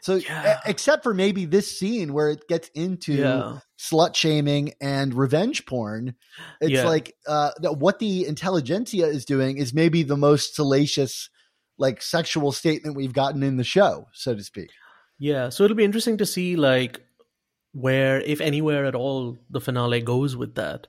so 0.02 0.20
Yeah. 0.20 0.60
except 0.66 1.02
for 1.02 1.14
maybe 1.14 1.46
this 1.46 1.80
scene 1.80 2.12
where 2.12 2.30
it 2.30 2.46
gets 2.50 2.70
into 2.76 3.14
yeah 3.14 3.60
slut 3.78 4.16
shaming 4.16 4.74
and 4.80 5.14
revenge 5.14 5.66
porn 5.66 6.16
it's 6.62 6.74
Yeah. 6.74 6.86
like 6.86 7.16
uh 7.28 7.52
what 7.74 8.00
the 8.00 8.26
intelligentsia 8.26 9.06
is 9.08 9.26
doing 9.26 9.58
is 9.58 9.74
maybe 9.74 10.02
the 10.04 10.16
most 10.18 10.56
salacious 10.56 11.30
like 11.78 12.02
sexual 12.02 12.52
statement 12.54 12.96
we've 12.96 13.12
gotten 13.14 13.44
in 13.44 13.58
the 13.58 13.64
show 13.66 14.08
so 14.14 14.34
to 14.34 14.44
speak 14.44 14.70
Yeah, 15.20 15.50
so 15.50 15.64
it'll 15.64 15.78
be 15.78 15.84
interesting 15.84 16.18
to 16.18 16.26
see 16.26 16.56
like 16.56 17.02
where, 17.74 18.22
if 18.22 18.40
anywhere 18.42 18.86
at 18.86 18.96
all, 18.96 19.38
the 19.50 19.60
finale 19.62 20.02
goes 20.02 20.36
with 20.36 20.56
that. 20.56 20.88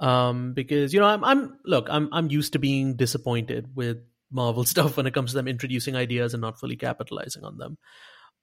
Um, 0.00 0.52
because 0.52 0.92
you 0.92 1.00
know, 1.00 1.06
I'm, 1.06 1.24
I'm 1.24 1.58
look, 1.64 1.86
I'm, 1.90 2.08
I'm 2.12 2.30
used 2.30 2.52
to 2.52 2.58
being 2.58 2.96
disappointed 2.96 3.74
with 3.74 3.98
Marvel 4.30 4.64
stuff 4.72 4.96
when 4.96 5.06
it 5.06 5.14
comes 5.14 5.30
to 5.30 5.36
them 5.36 5.48
introducing 5.48 5.96
ideas 5.96 6.34
and 6.34 6.40
not 6.40 6.60
fully 6.60 6.76
capitalizing 6.76 7.44
on 7.44 7.58
them. 7.58 7.78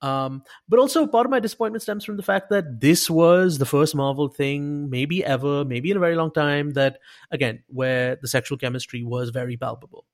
Um, 0.02 0.44
but 0.68 0.80
also 0.80 1.08
part 1.08 1.26
of 1.26 1.32
my 1.32 1.40
disappointment 1.40 1.82
stems 1.82 2.04
from 2.04 2.18
the 2.18 2.24
fact 2.24 2.50
that 2.50 2.82
this 2.82 3.10
was 3.10 3.58
the 3.58 3.66
first 3.66 3.96
Marvel 3.96 4.28
thing, 4.28 4.90
maybe 4.90 5.24
ever, 5.24 5.64
maybe 5.64 5.92
in 5.92 5.98
a 5.98 6.02
very 6.02 6.16
long 6.16 6.32
time, 6.32 6.72
that 6.72 7.00
again, 7.32 7.64
where 7.68 8.18
the 8.22 8.28
sexual 8.28 8.58
chemistry 8.58 9.04
was 9.04 9.30
very 9.30 9.56
palpable. 9.56 10.06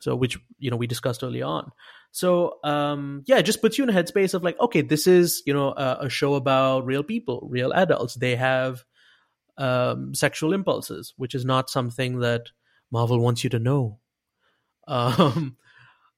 So, 0.00 0.14
which 0.14 0.38
you 0.58 0.70
know 0.70 0.76
we 0.76 0.86
discussed 0.86 1.22
early 1.22 1.42
on. 1.42 1.70
So, 2.12 2.58
um, 2.64 3.24
yeah, 3.26 3.38
it 3.38 3.42
just 3.42 3.60
puts 3.60 3.76
you 3.76 3.84
in 3.84 3.90
a 3.90 3.92
headspace 3.92 4.32
of 4.32 4.42
like, 4.42 4.58
okay, 4.58 4.80
this 4.80 5.06
is 5.06 5.42
you 5.44 5.52
know 5.52 5.68
a, 5.68 5.98
a 6.02 6.08
show 6.08 6.34
about 6.34 6.86
real 6.86 7.02
people, 7.02 7.46
real 7.50 7.72
adults. 7.74 8.14
They 8.14 8.36
have 8.36 8.84
um, 9.58 10.14
sexual 10.14 10.52
impulses, 10.52 11.12
which 11.16 11.34
is 11.34 11.44
not 11.44 11.68
something 11.68 12.20
that 12.20 12.50
Marvel 12.90 13.20
wants 13.20 13.44
you 13.44 13.50
to 13.50 13.58
know. 13.58 13.98
Um, 14.88 15.56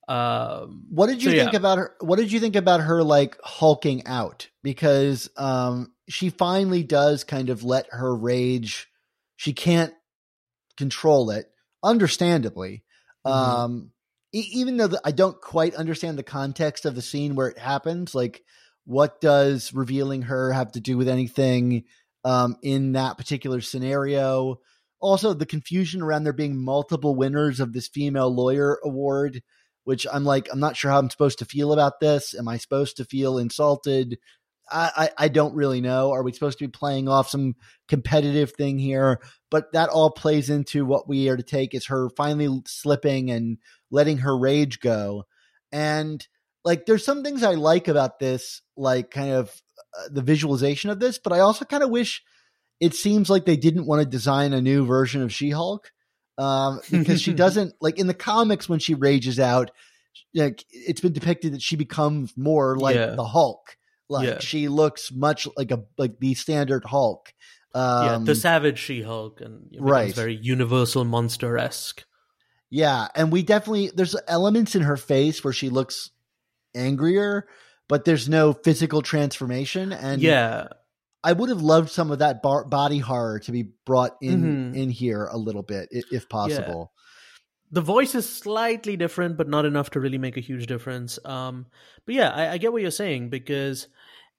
um, 0.08 0.86
What 0.90 1.06
did 1.08 1.22
you 1.22 1.30
So, 1.30 1.36
think 1.36 1.52
yeah. 1.52 1.58
about 1.58 1.78
her? 1.78 1.94
What 2.00 2.16
did 2.16 2.32
you 2.32 2.40
think 2.40 2.56
about 2.56 2.80
her 2.80 3.02
like 3.02 3.36
hulking 3.42 4.06
out? 4.06 4.48
Because 4.62 5.28
um, 5.36 5.92
she 6.08 6.30
finally 6.30 6.82
does 6.82 7.24
kind 7.24 7.50
of 7.50 7.62
let 7.64 7.86
her 7.90 8.14
rage. 8.14 8.88
She 9.36 9.52
can't 9.52 9.94
control 10.76 11.30
it, 11.30 11.50
understandably. 11.82 12.84
Mhm. 13.26 13.30
Um, 13.30 13.90
e- 14.32 14.48
even 14.52 14.76
though 14.76 14.86
the, 14.88 15.00
I 15.04 15.10
don't 15.10 15.40
quite 15.40 15.74
understand 15.74 16.18
the 16.18 16.22
context 16.22 16.84
of 16.86 16.94
the 16.94 17.02
scene 17.02 17.34
where 17.34 17.48
it 17.48 17.58
happens, 17.58 18.14
like 18.14 18.44
what 18.84 19.20
does 19.20 19.74
revealing 19.74 20.22
her 20.22 20.52
have 20.52 20.72
to 20.72 20.80
do 20.80 20.96
with 20.96 21.08
anything 21.08 21.84
um, 22.24 22.56
in 22.62 22.92
that 22.92 23.18
particular 23.18 23.60
scenario? 23.60 24.60
Also, 25.00 25.34
the 25.34 25.46
confusion 25.46 26.02
around 26.02 26.24
there 26.24 26.32
being 26.32 26.56
multiple 26.56 27.14
winners 27.14 27.60
of 27.60 27.72
this 27.72 27.86
female 27.86 28.34
lawyer 28.34 28.78
award 28.82 29.42
which 29.88 30.06
I'm 30.12 30.24
like, 30.24 30.50
I'm 30.52 30.60
not 30.60 30.76
sure 30.76 30.90
how 30.90 30.98
I'm 30.98 31.08
supposed 31.08 31.38
to 31.38 31.46
feel 31.46 31.72
about 31.72 31.98
this. 31.98 32.34
Am 32.38 32.46
I 32.46 32.58
supposed 32.58 32.98
to 32.98 33.06
feel 33.06 33.38
insulted? 33.38 34.18
I, 34.70 34.90
I, 34.94 35.24
I 35.24 35.28
don't 35.28 35.54
really 35.54 35.80
know. 35.80 36.12
Are 36.12 36.22
we 36.22 36.30
supposed 36.30 36.58
to 36.58 36.66
be 36.66 36.70
playing 36.70 37.08
off 37.08 37.30
some 37.30 37.56
competitive 37.88 38.52
thing 38.52 38.78
here? 38.78 39.18
But 39.50 39.72
that 39.72 39.88
all 39.88 40.10
plays 40.10 40.50
into 40.50 40.84
what 40.84 41.08
we 41.08 41.30
are 41.30 41.38
to 41.38 41.42
take 41.42 41.74
is 41.74 41.86
her 41.86 42.10
finally 42.18 42.60
slipping 42.66 43.30
and 43.30 43.56
letting 43.90 44.18
her 44.18 44.38
rage 44.38 44.80
go. 44.80 45.24
And 45.72 46.22
like, 46.66 46.84
there's 46.84 47.06
some 47.06 47.24
things 47.24 47.42
I 47.42 47.54
like 47.54 47.88
about 47.88 48.18
this, 48.18 48.60
like 48.76 49.10
kind 49.10 49.30
of 49.30 49.50
uh, 49.98 50.08
the 50.10 50.20
visualization 50.20 50.90
of 50.90 51.00
this, 51.00 51.18
but 51.18 51.32
I 51.32 51.38
also 51.38 51.64
kind 51.64 51.82
of 51.82 51.88
wish 51.88 52.22
it 52.78 52.92
seems 52.92 53.30
like 53.30 53.46
they 53.46 53.56
didn't 53.56 53.86
want 53.86 54.02
to 54.02 54.06
design 54.06 54.52
a 54.52 54.60
new 54.60 54.84
version 54.84 55.22
of 55.22 55.32
She 55.32 55.48
Hulk 55.48 55.90
um, 56.38 56.80
because 56.90 57.20
she 57.20 57.32
doesn't 57.44 57.74
like 57.80 57.98
in 57.98 58.06
the 58.06 58.14
comics 58.14 58.68
when 58.68 58.78
she 58.78 58.94
rages 58.94 59.38
out. 59.38 59.70
Like 60.34 60.64
it's 60.70 61.00
been 61.00 61.12
depicted 61.12 61.52
that 61.54 61.62
she 61.62 61.76
becomes 61.76 62.32
more 62.36 62.76
like 62.78 62.96
Yeah. 62.96 63.14
the 63.14 63.24
Hulk. 63.24 63.76
Like 64.08 64.26
Yeah. 64.26 64.38
she 64.40 64.68
looks 64.68 65.12
much 65.12 65.46
like 65.56 65.70
a 65.70 65.84
like 65.98 66.18
the 66.18 66.34
standard 66.34 66.84
Hulk. 66.84 67.32
Um, 67.74 68.04
yeah, 68.04 68.18
the 68.24 68.34
savage 68.34 68.78
She-Hulk, 68.78 69.40
and 69.42 69.64
it 69.66 69.72
becomes 69.72 69.90
Right. 69.90 70.14
very 70.14 70.34
Universal 70.40 71.04
monster 71.04 71.58
esque. 71.58 72.04
Yeah, 72.70 73.08
and 73.14 73.30
we 73.30 73.42
definitely 73.42 73.90
there's 73.94 74.16
elements 74.26 74.74
in 74.74 74.82
her 74.82 74.96
face 74.96 75.44
where 75.44 75.52
she 75.52 75.68
looks 75.68 76.10
angrier, 76.74 77.46
but 77.88 78.04
there's 78.04 78.28
no 78.28 78.52
physical 78.52 79.02
transformation. 79.02 79.92
And 79.92 80.20
Yeah, 80.22 80.68
I 81.24 81.32
would 81.32 81.48
have 81.48 81.62
loved 81.62 81.90
some 81.90 82.10
of 82.10 82.20
that 82.20 82.42
bar- 82.42 82.64
body 82.64 82.98
horror 82.98 83.40
to 83.40 83.52
be 83.52 83.70
brought 83.84 84.16
in 84.22 84.72
Mhm. 84.72 84.76
in 84.76 84.90
here 84.90 85.24
a 85.24 85.36
little 85.36 85.62
bit, 85.62 85.88
if 85.90 86.28
possible. 86.28 86.92
the 87.70 87.80
voice 87.82 88.14
is 88.14 88.26
slightly 88.26 88.96
different, 88.96 89.36
but 89.36 89.46
not 89.46 89.66
enough 89.66 89.90
to 89.90 90.00
really 90.00 90.16
make 90.16 90.38
a 90.38 90.40
huge 90.40 90.66
difference. 90.66 91.18
Um, 91.26 91.66
but 92.06 92.14
yeah, 92.14 92.30
I, 92.30 92.52
I 92.52 92.58
get 92.58 92.72
what 92.72 92.80
you're 92.80 92.90
saying 92.90 93.28
because, 93.28 93.88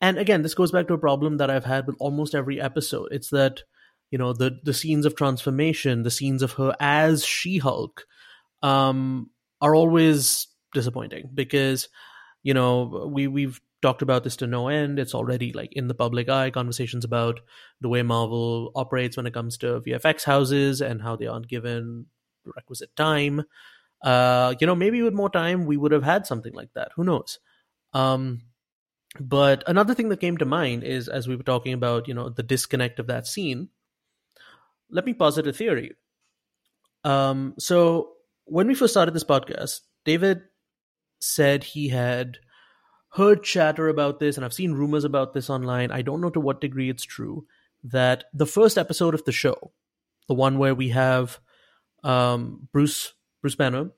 and 0.01 0.17
again, 0.17 0.41
this 0.41 0.55
goes 0.55 0.71
back 0.71 0.87
to 0.87 0.95
a 0.95 0.97
problem 0.97 1.37
that 1.37 1.51
I've 1.51 1.65
had 1.65 1.85
with 1.85 1.95
almost 1.99 2.33
every 2.33 2.59
episode. 2.59 3.09
It's 3.11 3.29
that 3.29 3.61
you 4.09 4.17
know 4.17 4.33
the 4.33 4.57
the 4.63 4.73
scenes 4.73 5.05
of 5.05 5.15
transformation, 5.15 6.01
the 6.01 6.09
scenes 6.09 6.41
of 6.41 6.53
her 6.53 6.75
as 6.79 7.23
She 7.23 7.59
Hulk, 7.59 8.05
um, 8.63 9.29
are 9.61 9.75
always 9.75 10.47
disappointing 10.73 11.29
because 11.33 11.87
you 12.41 12.55
know 12.55 13.09
we 13.13 13.27
we've 13.27 13.61
talked 13.81 14.01
about 14.01 14.23
this 14.23 14.35
to 14.37 14.47
no 14.47 14.67
end. 14.67 14.99
It's 14.99 15.15
already 15.15 15.53
like 15.53 15.73
in 15.73 15.87
the 15.87 15.93
public 15.93 16.29
eye. 16.29 16.49
Conversations 16.49 17.05
about 17.05 17.39
the 17.81 17.89
way 17.89 18.01
Marvel 18.03 18.71
operates 18.75 19.17
when 19.17 19.25
it 19.25 19.33
comes 19.33 19.57
to 19.59 19.81
VFX 19.81 20.23
houses 20.23 20.81
and 20.81 21.01
how 21.01 21.15
they 21.15 21.27
aren't 21.27 21.47
given 21.47 22.07
requisite 22.55 22.95
time. 22.95 23.43
Uh, 24.01 24.55
you 24.59 24.67
know, 24.67 24.75
maybe 24.75 25.01
with 25.01 25.13
more 25.13 25.29
time 25.29 25.65
we 25.65 25.77
would 25.77 25.91
have 25.91 26.03
had 26.03 26.25
something 26.25 26.53
like 26.53 26.73
that. 26.73 26.91
Who 26.95 27.03
knows? 27.03 27.39
Um, 27.93 28.41
but 29.19 29.63
another 29.67 29.95
thing 29.95 30.09
that 30.09 30.21
came 30.21 30.37
to 30.37 30.45
mind 30.45 30.83
is 30.83 31.07
as 31.07 31.27
we 31.27 31.35
were 31.35 31.43
talking 31.43 31.73
about, 31.73 32.07
you 32.07 32.13
know, 32.13 32.29
the 32.29 32.43
disconnect 32.43 32.99
of 32.99 33.07
that 33.07 33.27
scene. 33.27 33.69
Let 34.91 35.05
me 35.05 35.13
posit 35.13 35.47
a 35.47 35.53
theory. 35.53 35.95
Um, 37.03 37.55
so 37.57 38.13
when 38.45 38.67
we 38.67 38.75
first 38.75 38.93
started 38.93 39.13
this 39.13 39.23
podcast, 39.23 39.81
David 40.05 40.41
said 41.19 41.63
he 41.63 41.89
had 41.89 42.37
heard 43.13 43.43
chatter 43.43 43.87
about 43.89 44.19
this, 44.19 44.35
and 44.37 44.45
I've 44.45 44.53
seen 44.53 44.73
rumors 44.73 45.03
about 45.03 45.33
this 45.33 45.49
online. 45.49 45.91
I 45.91 46.01
don't 46.01 46.21
know 46.21 46.29
to 46.29 46.39
what 46.39 46.61
degree 46.61 46.89
it's 46.89 47.03
true. 47.03 47.45
That 47.83 48.25
the 48.33 48.45
first 48.45 48.77
episode 48.77 49.13
of 49.13 49.23
the 49.25 49.31
show, 49.31 49.71
the 50.27 50.33
one 50.33 50.57
where 50.57 50.75
we 50.75 50.89
have 50.89 51.39
um, 52.03 52.67
Bruce 52.71 53.13
Bruce 53.41 53.55
Banner, 53.55 53.91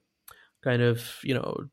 kind 0.64 0.82
of 0.82 1.18
you 1.24 1.34
know 1.34 1.66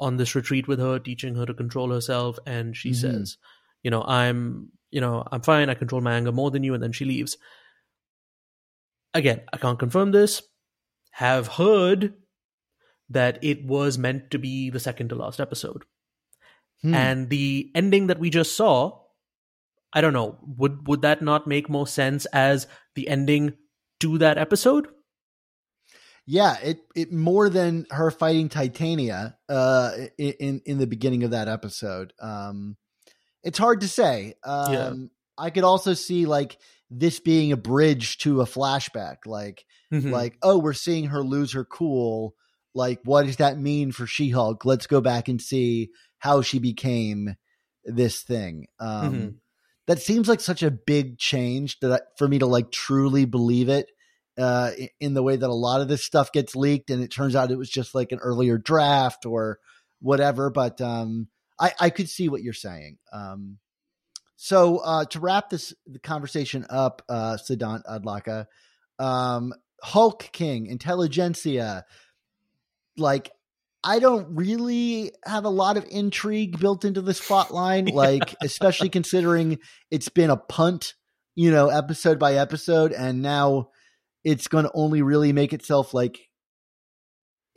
on 0.00 0.16
this 0.16 0.34
retreat 0.34 0.66
with 0.68 0.80
her, 0.80 0.98
teaching 0.98 1.36
her 1.36 1.46
to 1.46 1.54
control 1.54 1.90
herself, 1.92 2.38
and 2.46 2.76
she 2.76 2.90
Mhm. 2.90 2.96
says, 2.96 3.38
you 3.82 3.90
know, 3.90 4.02
I'm 4.02 4.70
you 4.90 5.00
know 5.00 5.26
I'm 5.30 5.42
fine. 5.42 5.70
I 5.70 5.74
control 5.74 6.00
my 6.00 6.14
anger 6.14 6.32
more 6.32 6.50
than 6.50 6.64
you, 6.64 6.74
and 6.74 6.82
then 6.82 6.92
she 6.92 7.04
leaves. 7.04 7.36
Again, 9.14 9.42
I 9.52 9.56
can't 9.58 9.78
confirm 9.78 10.10
this. 10.10 10.42
Have 11.12 11.46
heard 11.46 12.14
that 13.08 13.38
it 13.44 13.64
was 13.64 13.96
meant 13.96 14.30
to 14.32 14.38
be 14.38 14.70
the 14.70 14.80
second 14.80 15.08
to 15.10 15.14
last 15.14 15.38
episode. 15.40 15.84
Hmm. 16.84 16.94
And 16.94 17.30
the 17.30 17.70
ending 17.74 18.08
that 18.08 18.18
we 18.18 18.28
just 18.28 18.56
saw, 18.56 19.00
I 19.92 20.02
don't 20.02 20.12
know, 20.12 20.38
would 20.46 20.86
would 20.86 21.00
that 21.02 21.22
not 21.22 21.46
make 21.46 21.68
more 21.70 21.86
sense 21.86 22.26
as 22.26 22.66
the 22.94 23.08
ending 23.08 23.54
to 24.00 24.18
that 24.18 24.36
episode? 24.38 24.88
Yeah, 26.26 26.56
it 26.62 26.80
it 26.94 27.12
more 27.12 27.48
than 27.48 27.86
her 27.90 28.10
fighting 28.10 28.48
Titania 28.48 29.36
uh 29.48 29.92
in 30.18 30.60
in 30.64 30.78
the 30.78 30.86
beginning 30.86 31.22
of 31.24 31.30
that 31.32 31.48
episode. 31.48 32.12
Um 32.20 32.76
it's 33.42 33.58
hard 33.58 33.80
to 33.82 33.88
say. 33.88 34.34
Um 34.44 34.72
Yeah. 34.72 34.92
I 35.36 35.50
could 35.50 35.64
also 35.64 35.94
see 35.94 36.26
like 36.26 36.58
this 36.90 37.18
being 37.18 37.50
a 37.52 37.56
bridge 37.56 38.18
to 38.18 38.40
a 38.40 38.46
flashback 38.46 39.26
like 39.26 39.64
Mhm. 39.92 40.10
like 40.10 40.36
oh 40.42 40.58
we're 40.58 40.72
seeing 40.74 41.06
her 41.06 41.22
lose 41.24 41.52
her 41.52 41.64
cool 41.64 42.34
like 42.74 43.00
what 43.04 43.26
does 43.26 43.36
that 43.36 43.58
mean 43.58 43.92
for 43.92 44.06
She-Hulk? 44.06 44.64
Let's 44.64 44.86
go 44.86 45.00
back 45.00 45.28
and 45.28 45.40
see 45.40 45.90
how 46.24 46.40
she 46.42 46.58
became 46.58 47.36
this 47.84 48.22
thing. 48.22 48.66
Um 48.80 49.14
Mhm. 49.14 49.34
that 49.86 50.00
seems 50.00 50.28
like 50.28 50.40
such 50.40 50.62
a 50.62 50.70
big 50.70 51.18
change 51.18 51.78
that 51.80 51.92
I, 51.92 52.00
for 52.16 52.26
me 52.26 52.38
to 52.38 52.46
like 52.46 52.70
truly 52.70 53.26
believe 53.26 53.68
it 53.68 53.90
uh, 54.38 54.70
in 54.98 55.14
the 55.14 55.22
way 55.22 55.36
that 55.36 55.50
a 55.50 55.54
lot 55.54 55.80
of 55.80 55.88
this 55.88 56.02
stuff 56.02 56.32
gets 56.32 56.56
leaked, 56.56 56.90
and 56.90 57.02
it 57.02 57.10
turns 57.10 57.36
out 57.36 57.50
it 57.50 57.58
was 57.58 57.70
just 57.70 57.94
like 57.94 58.10
an 58.12 58.18
earlier 58.20 58.58
draft 58.58 59.26
or 59.26 59.58
whatever. 60.00 60.50
But 60.50 60.80
um, 60.80 61.28
I, 61.60 61.72
I 61.78 61.90
could 61.90 62.08
see 62.08 62.28
what 62.28 62.42
you're 62.42 62.52
saying. 62.52 62.98
Um, 63.12 63.58
so 64.36 64.78
uh, 64.78 65.04
to 65.06 65.20
wrap 65.20 65.50
this 65.50 65.74
the 65.86 65.98
conversation 65.98 66.66
up, 66.70 67.02
uh, 67.08 67.36
Siddhant 67.36 67.82
Adlakha, 67.84 68.46
um, 68.98 69.52
Hulk 69.82 70.30
King, 70.32 70.66
Intelligentsia, 70.66 71.84
like 72.96 73.30
I 73.84 73.98
don't 73.98 74.34
really 74.34 75.12
have 75.26 75.44
a 75.44 75.50
lot 75.50 75.76
of 75.76 75.86
intrigue 75.90 76.58
built 76.58 76.84
into 76.84 77.02
this 77.02 77.24
plot 77.24 77.52
line, 77.52 77.84
like 77.92 78.34
especially 78.42 78.88
considering 78.88 79.58
it's 79.90 80.08
been 80.08 80.30
a 80.30 80.36
punt, 80.36 80.94
you 81.34 81.50
know, 81.50 81.68
episode 81.68 82.18
by 82.18 82.34
episode, 82.34 82.92
and 82.92 83.20
now 83.20 83.68
it's 84.24 84.48
going 84.48 84.64
to 84.64 84.72
only 84.74 85.02
really 85.02 85.32
make 85.32 85.52
itself 85.52 85.92
like 85.92 86.18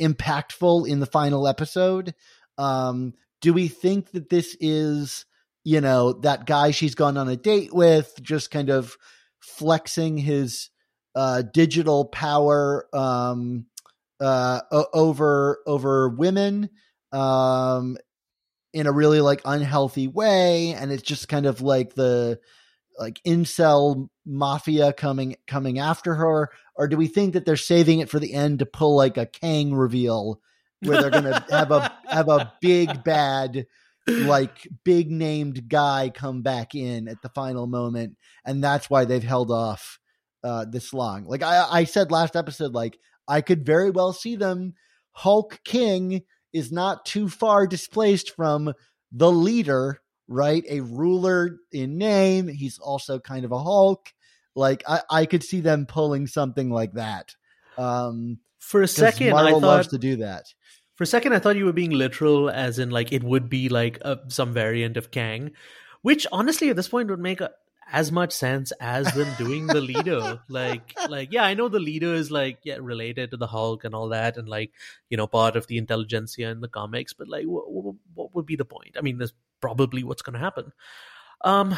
impactful 0.01 0.87
in 0.87 0.99
the 0.99 1.05
final 1.05 1.47
episode. 1.47 2.13
Um, 2.57 3.13
do 3.41 3.53
we 3.53 3.69
think 3.69 4.11
that 4.11 4.29
this 4.29 4.57
is, 4.59 5.25
you 5.63 5.79
know, 5.79 6.13
that 6.13 6.45
guy 6.45 6.71
she's 6.71 6.95
gone 6.95 7.17
on 7.17 7.29
a 7.29 7.37
date 7.37 7.73
with, 7.73 8.13
just 8.21 8.51
kind 8.51 8.69
of 8.69 8.97
flexing 9.39 10.17
his 10.17 10.69
uh, 11.15 11.43
digital 11.53 12.05
power 12.05 12.87
um, 12.93 13.65
uh, 14.19 14.61
over 14.93 15.59
over 15.65 16.09
women 16.09 16.69
um, 17.11 17.97
in 18.73 18.87
a 18.87 18.91
really 18.91 19.21
like 19.21 19.41
unhealthy 19.45 20.07
way, 20.07 20.73
and 20.73 20.91
it's 20.91 21.03
just 21.03 21.27
kind 21.27 21.45
of 21.45 21.61
like 21.61 21.93
the 21.93 22.39
like 22.97 23.21
incel 23.25 24.09
mafia 24.25 24.91
coming 24.93 25.35
coming 25.45 25.79
after 25.79 26.15
her, 26.15 26.49
or 26.75 26.87
do 26.87 26.97
we 26.97 27.07
think 27.07 27.33
that 27.33 27.45
they're 27.45 27.55
saving 27.55 27.99
it 27.99 28.09
for 28.09 28.19
the 28.19 28.33
end 28.33 28.59
to 28.59 28.65
pull 28.65 28.95
like 28.95 29.17
a 29.17 29.25
Kang 29.25 29.73
reveal 29.73 30.41
where 30.81 31.01
they're 31.01 31.11
gonna 31.11 31.45
have 31.49 31.71
a 31.71 31.93
have 32.07 32.29
a 32.29 32.53
big 32.61 33.03
bad 33.03 33.65
like 34.07 34.67
big 34.83 35.11
named 35.11 35.67
guy 35.67 36.11
come 36.13 36.41
back 36.41 36.75
in 36.75 37.07
at 37.07 37.21
the 37.21 37.29
final 37.29 37.67
moment, 37.67 38.17
and 38.45 38.63
that's 38.63 38.89
why 38.89 39.05
they've 39.05 39.23
held 39.23 39.51
off 39.51 39.99
uh, 40.43 40.65
this 40.65 40.93
long. 40.93 41.25
Like 41.25 41.43
I, 41.43 41.67
I 41.69 41.83
said 41.83 42.11
last 42.11 42.35
episode, 42.35 42.73
like 42.73 42.97
I 43.27 43.41
could 43.41 43.65
very 43.65 43.89
well 43.89 44.13
see 44.13 44.35
them. 44.35 44.73
Hulk 45.11 45.59
King 45.63 46.23
is 46.53 46.71
not 46.71 47.05
too 47.05 47.29
far 47.29 47.67
displaced 47.67 48.35
from 48.35 48.73
the 49.11 49.31
leader, 49.31 50.01
right? 50.27 50.63
A 50.69 50.81
ruler 50.81 51.57
in 51.71 51.97
name. 51.97 52.47
He's 52.47 52.79
also 52.79 53.19
kind 53.19 53.45
of 53.45 53.51
a 53.51 53.59
Hulk. 53.61 54.13
Like 54.55 54.83
I, 54.87 55.01
I 55.09 55.25
could 55.25 55.43
see 55.43 55.61
them 55.61 55.85
pulling 55.85 56.27
something 56.27 56.69
like 56.69 56.93
that. 56.93 57.35
Um, 57.77 58.39
For 58.59 58.81
a 58.81 58.87
second, 58.87 59.33
I 59.33 59.51
thought 59.51 59.61
loves 59.61 59.87
to 59.89 59.97
do 59.97 60.17
that. 60.17 60.45
For 60.95 61.03
a 61.03 61.07
second, 61.07 61.33
I 61.33 61.39
thought 61.39 61.57
you 61.57 61.65
were 61.65 61.73
being 61.73 61.91
literal, 61.91 62.49
as 62.49 62.79
in 62.79 62.89
like 62.89 63.11
it 63.11 63.23
would 63.23 63.49
be 63.49 63.69
like 63.69 63.99
a, 64.01 64.19
some 64.29 64.51
variant 64.51 64.97
of 64.97 65.11
Kang, 65.11 65.51
which 66.01 66.25
honestly 66.31 66.69
at 66.69 66.75
this 66.75 66.87
point 66.87 67.09
would 67.09 67.19
make 67.19 67.39
a, 67.39 67.51
as 67.91 68.11
much 68.11 68.31
sense 68.31 68.71
as 68.79 69.11
them 69.13 69.27
doing 69.37 69.67
the 69.67 69.81
leader. 69.91 70.41
like, 70.49 70.93
like 71.09 71.31
yeah, 71.31 71.43
I 71.43 71.53
know 71.53 71.69
the 71.69 71.79
leader 71.79 72.13
is 72.13 72.31
like 72.31 72.59
yeah 72.63 72.77
related 72.79 73.31
to 73.31 73.37
the 73.37 73.47
Hulk 73.47 73.83
and 73.83 73.95
all 73.95 74.09
that, 74.09 74.37
and 74.37 74.47
like 74.47 74.71
you 75.09 75.17
know 75.17 75.27
part 75.27 75.55
of 75.55 75.67
the 75.67 75.77
intelligentsia 75.77 76.49
in 76.49 76.61
the 76.61 76.67
comics, 76.67 77.13
but 77.13 77.27
like 77.27 77.45
what, 77.45 77.71
what, 77.71 77.95
what 78.13 78.35
would 78.35 78.45
be 78.45 78.55
the 78.55 78.65
point? 78.65 78.95
I 78.97 79.01
mean, 79.01 79.17
that's 79.17 79.33
probably 79.61 80.03
what's 80.03 80.21
going 80.21 80.35
to 80.35 80.39
happen. 80.39 80.71
Um, 81.43 81.75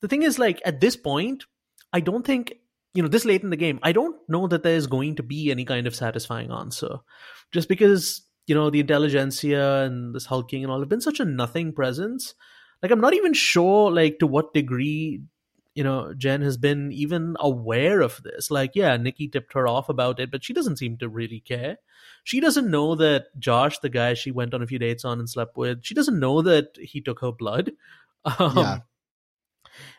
the 0.00 0.08
thing 0.08 0.22
is, 0.22 0.38
like 0.38 0.60
at 0.64 0.80
this 0.80 0.96
point, 0.96 1.44
I 1.92 2.00
don't 2.00 2.24
think 2.24 2.54
you 2.92 3.02
know 3.02 3.08
this 3.08 3.24
late 3.24 3.42
in 3.42 3.50
the 3.50 3.56
game. 3.56 3.80
I 3.82 3.92
don't 3.92 4.16
know 4.28 4.46
that 4.48 4.62
there's 4.62 4.86
going 4.86 5.16
to 5.16 5.22
be 5.22 5.50
any 5.50 5.64
kind 5.64 5.86
of 5.86 5.94
satisfying 5.94 6.50
answer, 6.50 6.98
just 7.52 7.68
because 7.68 8.22
you 8.46 8.54
know 8.54 8.70
the 8.70 8.80
intelligentsia 8.80 9.82
and 9.84 10.14
this 10.14 10.26
hulking 10.26 10.62
and 10.62 10.72
all 10.72 10.80
have 10.80 10.88
been 10.88 11.00
such 11.00 11.20
a 11.20 11.24
nothing 11.24 11.72
presence 11.72 12.34
like 12.82 12.90
i'm 12.90 13.00
not 13.00 13.14
even 13.14 13.32
sure 13.32 13.90
like 13.90 14.18
to 14.18 14.26
what 14.26 14.52
degree 14.54 15.22
you 15.74 15.82
know 15.84 16.14
jen 16.14 16.40
has 16.42 16.56
been 16.56 16.92
even 16.92 17.36
aware 17.40 18.00
of 18.00 18.22
this 18.22 18.50
like 18.50 18.72
yeah 18.74 18.96
nikki 18.96 19.28
tipped 19.28 19.52
her 19.52 19.66
off 19.66 19.88
about 19.88 20.20
it 20.20 20.30
but 20.30 20.44
she 20.44 20.52
doesn't 20.52 20.76
seem 20.76 20.96
to 20.96 21.08
really 21.08 21.40
care 21.40 21.78
she 22.22 22.40
doesn't 22.40 22.70
know 22.70 22.94
that 22.94 23.26
josh 23.38 23.78
the 23.80 23.88
guy 23.88 24.14
she 24.14 24.30
went 24.30 24.54
on 24.54 24.62
a 24.62 24.66
few 24.66 24.78
dates 24.78 25.04
on 25.04 25.18
and 25.18 25.28
slept 25.28 25.56
with 25.56 25.84
she 25.84 25.94
doesn't 25.94 26.20
know 26.20 26.42
that 26.42 26.76
he 26.80 27.00
took 27.00 27.20
her 27.20 27.32
blood 27.32 27.72
um, 28.38 28.56
Yeah. 28.56 28.78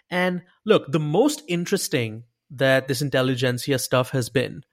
and 0.10 0.44
look 0.66 0.92
the 0.92 1.00
most 1.00 1.44
interesting 1.48 2.24
that 2.50 2.88
this 2.88 3.02
intelligentsia 3.02 3.80
stuff 3.80 4.12
has 4.12 4.30
been 4.30 4.64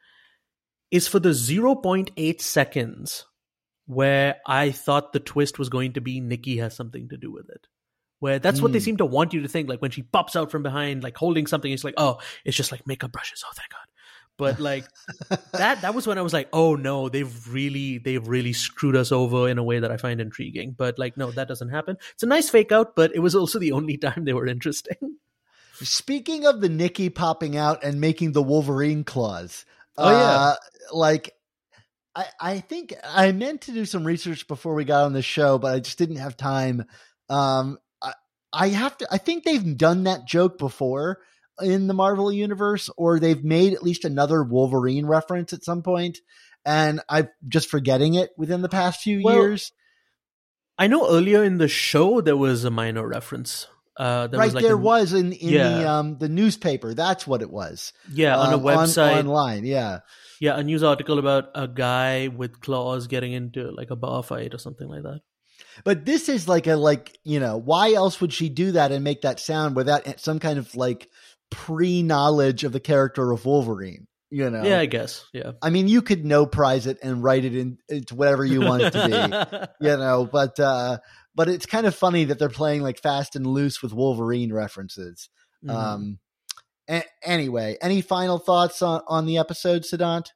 is 0.91 1.09
for 1.09 1.19
the 1.19 1.31
0.8 1.31 2.41
seconds 2.41 3.27
where 3.87 4.37
I 4.47 4.71
thought 4.71 5.13
the 5.13 5.21
twist 5.21 5.59
was 5.59 5.69
going 5.69 5.95
to 5.95 6.01
be 6.01 6.21
Nikki 6.21 6.59
has 6.59 6.77
something 6.77 7.09
to 7.09 7.17
do 7.17 7.33
with 7.33 7.49
it. 7.49 7.67
Where 8.23 8.39
that's 8.39 8.61
what 8.63 8.73
they 8.73 8.79
Mm. 8.79 8.83
seem 8.85 8.97
to 8.99 9.05
want 9.05 9.33
you 9.33 9.43
to 9.43 9.49
think. 9.49 9.69
Like 9.69 9.83
when 9.83 9.91
she 9.91 10.03
pops 10.03 10.37
out 10.37 10.53
from 10.53 10.63
behind, 10.63 11.03
like 11.03 11.17
holding 11.17 11.49
something, 11.49 11.73
it's 11.73 11.83
like, 11.83 11.95
oh, 11.97 12.19
it's 12.45 12.57
just 12.57 12.71
like 12.71 12.87
makeup 12.87 13.11
brushes. 13.11 13.43
Oh, 13.45 13.51
thank 13.57 13.69
God. 13.71 13.81
But 14.39 14.61
like 14.61 14.85
that, 15.53 15.83
that 15.83 15.95
was 15.95 16.07
when 16.07 16.19
I 16.19 16.23
was 16.23 16.33
like, 16.33 16.49
oh 16.53 16.77
no, 16.77 17.09
they've 17.09 17.49
really, 17.53 17.99
they've 17.99 18.27
really 18.27 18.53
screwed 18.53 18.95
us 18.95 19.11
over 19.11 19.49
in 19.49 19.59
a 19.59 19.65
way 19.65 19.81
that 19.81 19.91
I 19.91 19.97
find 19.97 20.21
intriguing. 20.21 20.71
But 20.79 21.01
like, 21.01 21.17
no, 21.17 21.33
that 21.33 21.49
doesn't 21.49 21.71
happen. 21.71 21.97
It's 22.15 22.23
a 22.23 22.27
nice 22.27 22.49
fake 22.49 22.71
out, 22.71 22.95
but 22.95 23.13
it 23.15 23.19
was 23.19 23.35
also 23.35 23.59
the 23.59 23.73
only 23.73 23.97
time 24.07 24.25
they 24.25 24.33
were 24.33 24.47
interesting. 24.47 25.17
Speaking 25.75 26.47
of 26.47 26.61
the 26.61 26.69
Nikki 26.69 27.09
popping 27.11 27.57
out 27.57 27.83
and 27.83 28.01
making 28.01 28.33
the 28.33 28.43
Wolverine 28.43 29.03
claws, 29.05 29.65
Oh, 29.99 30.11
yeah. 30.11 30.17
uh, 30.17 30.55
like 30.93 31.33
I, 32.15 32.27
I 32.41 32.61
think 32.61 32.95
I 33.05 33.33
meant 33.33 33.63
to 33.63 33.73
do 33.73 33.85
some 33.85 34.05
research 34.07 34.47
before 34.47 34.75
we 34.75 34.85
got 34.85 35.05
on 35.05 35.13
the 35.13 35.23
show, 35.23 35.59
but 35.59 35.75
I 35.75 35.81
just 35.81 35.99
didn't 35.99 36.17
have 36.17 36.37
time. 36.37 36.85
Um, 37.29 37.79
I, 38.53 38.69
have 38.69 38.97
to. 38.99 39.07
I 39.11 39.19
think 39.19 39.45
they've 39.45 39.77
done 39.77 40.05
that 40.05 40.27
joke 40.27 40.59
before 40.59 41.19
in 41.61 41.87
the 41.87 41.95
Marvel 41.95 42.33
universe, 42.33 42.91
or 42.97 43.19
they've 43.19 43.43
made 43.45 43.73
at 43.75 43.83
least 43.83 44.05
another 44.05 44.43
Wolverine 44.43 45.07
reference 45.07 45.53
at 45.53 45.65
some 45.65 45.83
point, 45.83 46.19
and 46.65 47.01
I'm 47.09 47.29
just 47.49 47.69
forgetting 47.69 48.15
it 48.15 48.31
within 48.37 48.63
the 48.63 48.69
past 48.69 49.01
few 49.03 49.23
Well, 49.23 49.35
years. 49.37 49.73
I 50.79 50.87
know 50.87 51.09
earlier 51.09 51.45
in 51.45 51.59
the 51.59 51.69
show 51.69 52.21
there 52.21 52.37
was 52.37 52.65
a 52.65 52.71
minor 52.71 53.07
reference. 53.07 53.67
Uh, 53.95 54.27
there 54.27 54.39
right 54.41 54.47
was 54.47 54.55
like 54.55 54.65
there 54.65 54.73
a- 54.73 54.79
was 54.79 55.13
in 55.13 55.33
in 55.33 55.53
the 55.53 55.89
um 55.89 56.17
the 56.19 56.29
newspaper. 56.29 56.95
That's 56.95 57.27
what 57.27 57.43
it 57.43 57.51
was. 57.51 57.93
yeah 58.11 58.39
on 58.39 58.53
a 58.55 58.57
Um, 58.57 58.63
website 58.63 59.19
online. 59.19 59.67
Yeah. 59.67 60.01
Yeah, 60.41 60.57
a 60.59 60.65
news 60.65 60.83
article 60.83 61.19
about 61.21 61.51
a 61.55 61.69
guy 61.69 62.29
with 62.29 62.61
claws 62.61 63.07
getting 63.07 63.33
into 63.33 63.71
like 63.71 63.91
a 63.91 63.97
bar 63.97 64.23
fight 64.25 64.55
or 64.55 64.59
something 64.59 64.89
like 64.89 65.03
that. 65.03 65.21
But 65.85 66.05
this 66.05 66.29
is 66.29 66.49
like 66.49 66.67
a 66.67 66.77
like 66.77 67.19
you 67.25 67.41
know 67.41 67.57
why 67.57 67.93
else 67.93 68.21
would 68.21 68.33
she 68.33 68.49
do 68.49 68.73
that 68.73 68.93
and 68.93 69.05
make 69.05 69.23
that 69.23 69.41
sound 69.41 69.77
without 69.77 70.21
some 70.21 70.39
kind 70.39 70.59
of 70.59 70.75
like 70.75 71.09
pre 71.51 72.03
knowledge 72.03 72.65
of 72.65 72.73
the 72.73 72.81
character 72.81 73.31
of 73.31 73.45
Wolverine? 73.45 74.07
You 74.31 74.49
know. 74.49 74.63
Yeah, 74.63 74.79
I 74.81 74.87
guess. 74.87 75.27
Yeah. 75.35 75.53
I 75.61 75.69
mean, 75.69 75.89
you 75.89 76.01
could 76.01 76.25
no 76.25 76.47
prize 76.47 76.87
it 76.87 76.99
and 77.03 77.23
write 77.23 77.45
it 77.45 77.55
in 77.55 77.77
into 77.89 78.15
whatever 78.15 78.45
you 78.45 78.61
want 78.63 78.83
it 78.83 78.93
to 78.93 79.69
be. 79.79 79.87
you 79.87 79.97
know, 79.97 80.25
but 80.31 80.59
uh 80.59 80.99
but 81.35 81.49
it's 81.49 81.67
kind 81.67 81.87
of 81.87 81.95
funny 81.95 82.25
that 82.25 82.39
they're 82.39 82.49
playing 82.49 82.83
like 82.83 83.01
fast 83.01 83.37
and 83.37 83.47
loose 83.47 83.83
with 83.83 83.93
Wolverine 83.93 84.53
references. 84.53 85.29
Mhm. 85.65 85.71
Um. 85.75 86.19
A- 86.89 87.05
anyway, 87.23 87.77
any 87.81 88.01
final 88.01 88.39
thoughts 88.39 88.83
on 88.83 89.03
on 89.07 89.27
the 89.27 89.39
episode, 89.39 89.83
Siddhant? 89.83 90.29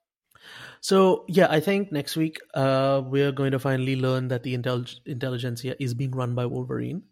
So 0.87 1.25
yeah, 1.27 1.49
I 1.51 1.59
think 1.59 1.91
next 1.91 2.15
week 2.15 2.39
uh, 2.55 3.03
we're 3.05 3.33
going 3.33 3.51
to 3.51 3.59
finally 3.59 3.97
learn 3.97 4.29
that 4.29 4.45
the 4.45 4.57
intellig- 4.57 5.01
Intelligencia 5.05 5.75
is 5.81 5.95
being 5.95 6.13
run 6.13 6.37
by 6.37 6.47
Wolverine. 6.47 7.03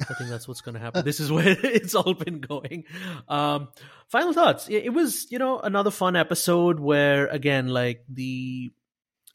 I 0.00 0.14
think 0.14 0.28
that's 0.28 0.48
what's 0.48 0.60
going 0.60 0.74
to 0.74 0.80
happen. 0.80 1.04
this 1.04 1.20
is 1.20 1.30
where 1.30 1.56
it's 1.62 1.94
all 1.94 2.14
been 2.14 2.40
going. 2.40 2.82
Um, 3.28 3.68
final 4.08 4.32
thoughts. 4.32 4.66
It, 4.68 4.92
was, 4.92 5.30
you 5.30 5.38
know, 5.38 5.60
another 5.60 5.92
fun 5.92 6.16
episode 6.16 6.80
where, 6.80 7.28
again, 7.28 7.68
like 7.68 8.04
the 8.08 8.72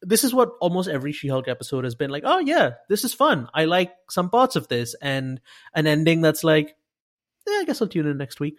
this 0.01 0.25
is 0.25 0.33
what 0.33 0.49
almost 0.59 0.89
every 0.89 1.13
She-Hulk 1.13 1.47
episode 1.47 1.85
has 1.85 1.95
been 1.95 2.09
like. 2.09 2.23
Oh 2.25 2.39
yeah, 2.39 2.71
this 2.89 3.05
is 3.05 3.13
fun. 3.13 3.47
I 3.53 3.65
like 3.65 3.93
some 4.09 4.29
parts 4.29 4.57
of 4.57 4.67
this, 4.67 4.95
and 5.01 5.39
an 5.73 5.87
ending 5.87 6.19
that's 6.19 6.43
like, 6.43 6.75
eh, 7.47 7.59
I 7.61 7.63
guess 7.65 7.81
I'll 7.81 7.87
tune 7.87 8.07
in 8.07 8.17
next 8.17 8.41
week. 8.41 8.57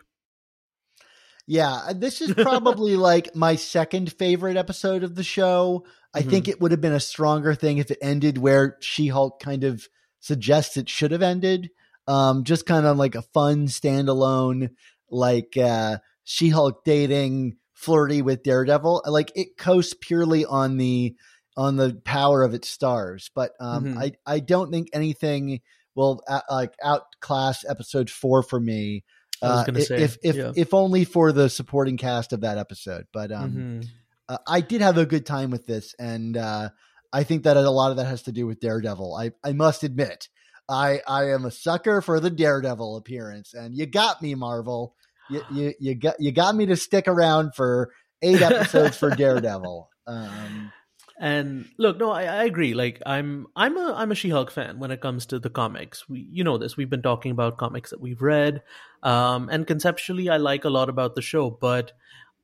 Yeah, 1.46 1.72
uh, 1.72 1.92
this 1.92 2.20
is 2.20 2.32
probably 2.36 2.96
like 2.96 3.34
my 3.34 3.56
second 3.56 4.12
favorite 4.12 4.56
episode 4.56 5.02
of 5.02 5.14
the 5.14 5.24
show. 5.24 5.84
I 6.14 6.20
think 6.22 6.46
it 6.46 6.60
would 6.60 6.72
have 6.72 6.80
been 6.82 6.92
a 6.92 7.00
stronger 7.00 7.54
thing 7.54 7.78
if 7.78 7.90
it 7.90 7.98
ended 8.02 8.36
where 8.36 8.76
She 8.80 9.08
Hulk 9.08 9.40
kind 9.40 9.64
of 9.64 9.88
suggests 10.20 10.76
it 10.76 10.88
should 10.90 11.10
have 11.10 11.22
ended. 11.22 11.70
Um, 12.06 12.44
just 12.44 12.66
kind 12.66 12.84
of 12.84 12.96
like 12.98 13.14
a 13.14 13.22
fun 13.22 13.66
standalone, 13.66 14.70
like 15.10 15.56
uh, 15.56 15.98
She 16.24 16.50
Hulk 16.50 16.84
dating, 16.84 17.56
flirty 17.72 18.20
with 18.22 18.42
Daredevil. 18.42 19.02
Like 19.06 19.32
it 19.34 19.56
coasts 19.56 19.94
purely 19.98 20.44
on 20.44 20.76
the 20.76 21.14
on 21.56 21.76
the 21.76 22.00
power 22.04 22.42
of 22.42 22.54
its 22.54 22.68
stars. 22.68 23.30
But 23.34 23.52
um, 23.60 23.84
Mhm. 23.84 23.98
I 23.98 24.12
I 24.26 24.40
don't 24.40 24.70
think 24.70 24.88
anything 24.92 25.60
will 25.94 26.22
uh, 26.28 26.40
like 26.50 26.74
outclass 26.82 27.64
episode 27.68 28.10
four 28.10 28.42
for 28.42 28.60
me. 28.60 29.04
Uh, 29.42 29.64
if 29.68 30.18
if 30.22 30.36
yeah. 30.36 30.52
if 30.54 30.72
only 30.72 31.04
for 31.04 31.32
the 31.32 31.50
supporting 31.50 31.96
cast 31.96 32.32
of 32.32 32.42
that 32.42 32.58
episode. 32.58 33.06
But 33.12 33.32
um, 33.32 33.52
Mhm. 33.52 33.86
uh, 34.28 34.38
I 34.46 34.60
did 34.60 34.80
have 34.80 34.98
a 34.98 35.06
good 35.06 35.26
time 35.26 35.50
with 35.50 35.66
this, 35.66 35.94
and 35.98 36.36
uh, 36.36 36.70
I 37.12 37.24
think 37.24 37.42
that 37.44 37.56
a 37.56 37.70
lot 37.70 37.90
of 37.90 37.96
that 37.96 38.06
has 38.06 38.22
to 38.24 38.32
do 38.32 38.46
with 38.46 38.60
Daredevil. 38.60 39.14
I 39.16 39.32
I 39.44 39.52
must 39.52 39.82
admit, 39.82 40.28
I 40.68 41.00
I 41.06 41.30
am 41.30 41.44
a 41.44 41.50
sucker 41.50 42.00
for 42.00 42.20
the 42.20 42.30
Daredevil 42.30 42.96
appearance, 42.96 43.52
and 43.52 43.76
you 43.76 43.86
got 43.86 44.22
me, 44.22 44.34
Marvel. 44.34 44.94
You 45.28 45.42
you 45.52 45.74
you 45.80 45.94
got 45.96 46.14
you 46.20 46.32
got 46.32 46.54
me 46.54 46.66
to 46.66 46.76
stick 46.76 47.08
around 47.08 47.54
for 47.56 47.90
eight 48.22 48.40
episodes 48.40 48.96
for 48.96 49.10
Daredevil. 49.10 49.88
Um, 50.06 50.72
And 51.18 51.66
look, 51.78 51.98
no, 51.98 52.10
I, 52.10 52.24
I 52.24 52.44
agree. 52.44 52.74
Like, 52.74 53.00
I'm, 53.06 53.46
I'm 53.54 53.76
a, 53.76 53.94
I'm 53.96 54.10
a 54.10 54.14
She-Hulk 54.14 54.50
fan 54.50 54.80
when 54.80 54.90
it 54.90 55.00
comes 55.00 55.26
to 55.26 55.38
the 55.38 55.50
comics. 55.50 56.08
We, 56.08 56.26
you 56.28 56.42
know 56.42 56.58
this. 56.58 56.76
We've 56.76 56.90
been 56.90 57.02
talking 57.02 57.30
about 57.30 57.58
comics 57.58 57.90
that 57.90 58.00
we've 58.00 58.20
read, 58.20 58.62
um, 59.02 59.48
and 59.50 59.66
conceptually, 59.66 60.28
I 60.28 60.36
like 60.36 60.64
a 60.64 60.70
lot 60.70 60.88
about 60.88 61.14
the 61.14 61.22
show. 61.22 61.50
But 61.50 61.92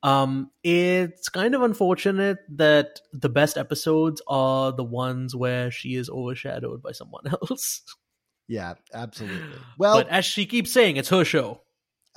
um, 0.03 0.51
it's 0.63 1.29
kind 1.29 1.55
of 1.55 1.63
unfortunate 1.63 2.39
that 2.57 3.01
the 3.13 3.29
best 3.29 3.57
episodes 3.57 4.23
are 4.27 4.73
the 4.73 4.85
ones 4.85 5.35
where 5.35 5.71
she 5.71 5.95
is 5.95 6.09
overshadowed 6.09 6.83
by 6.83 6.93
someone 6.93 7.27
else. 7.51 7.83
yeah, 8.47 8.75
absolutely. 8.93 9.59
Well, 9.79 9.97
but 9.97 10.09
as 10.09 10.25
she 10.25 10.47
keeps 10.47 10.73
saying, 10.73 10.97
it's 10.97 11.09
her 11.09 11.25
show. 11.25 11.63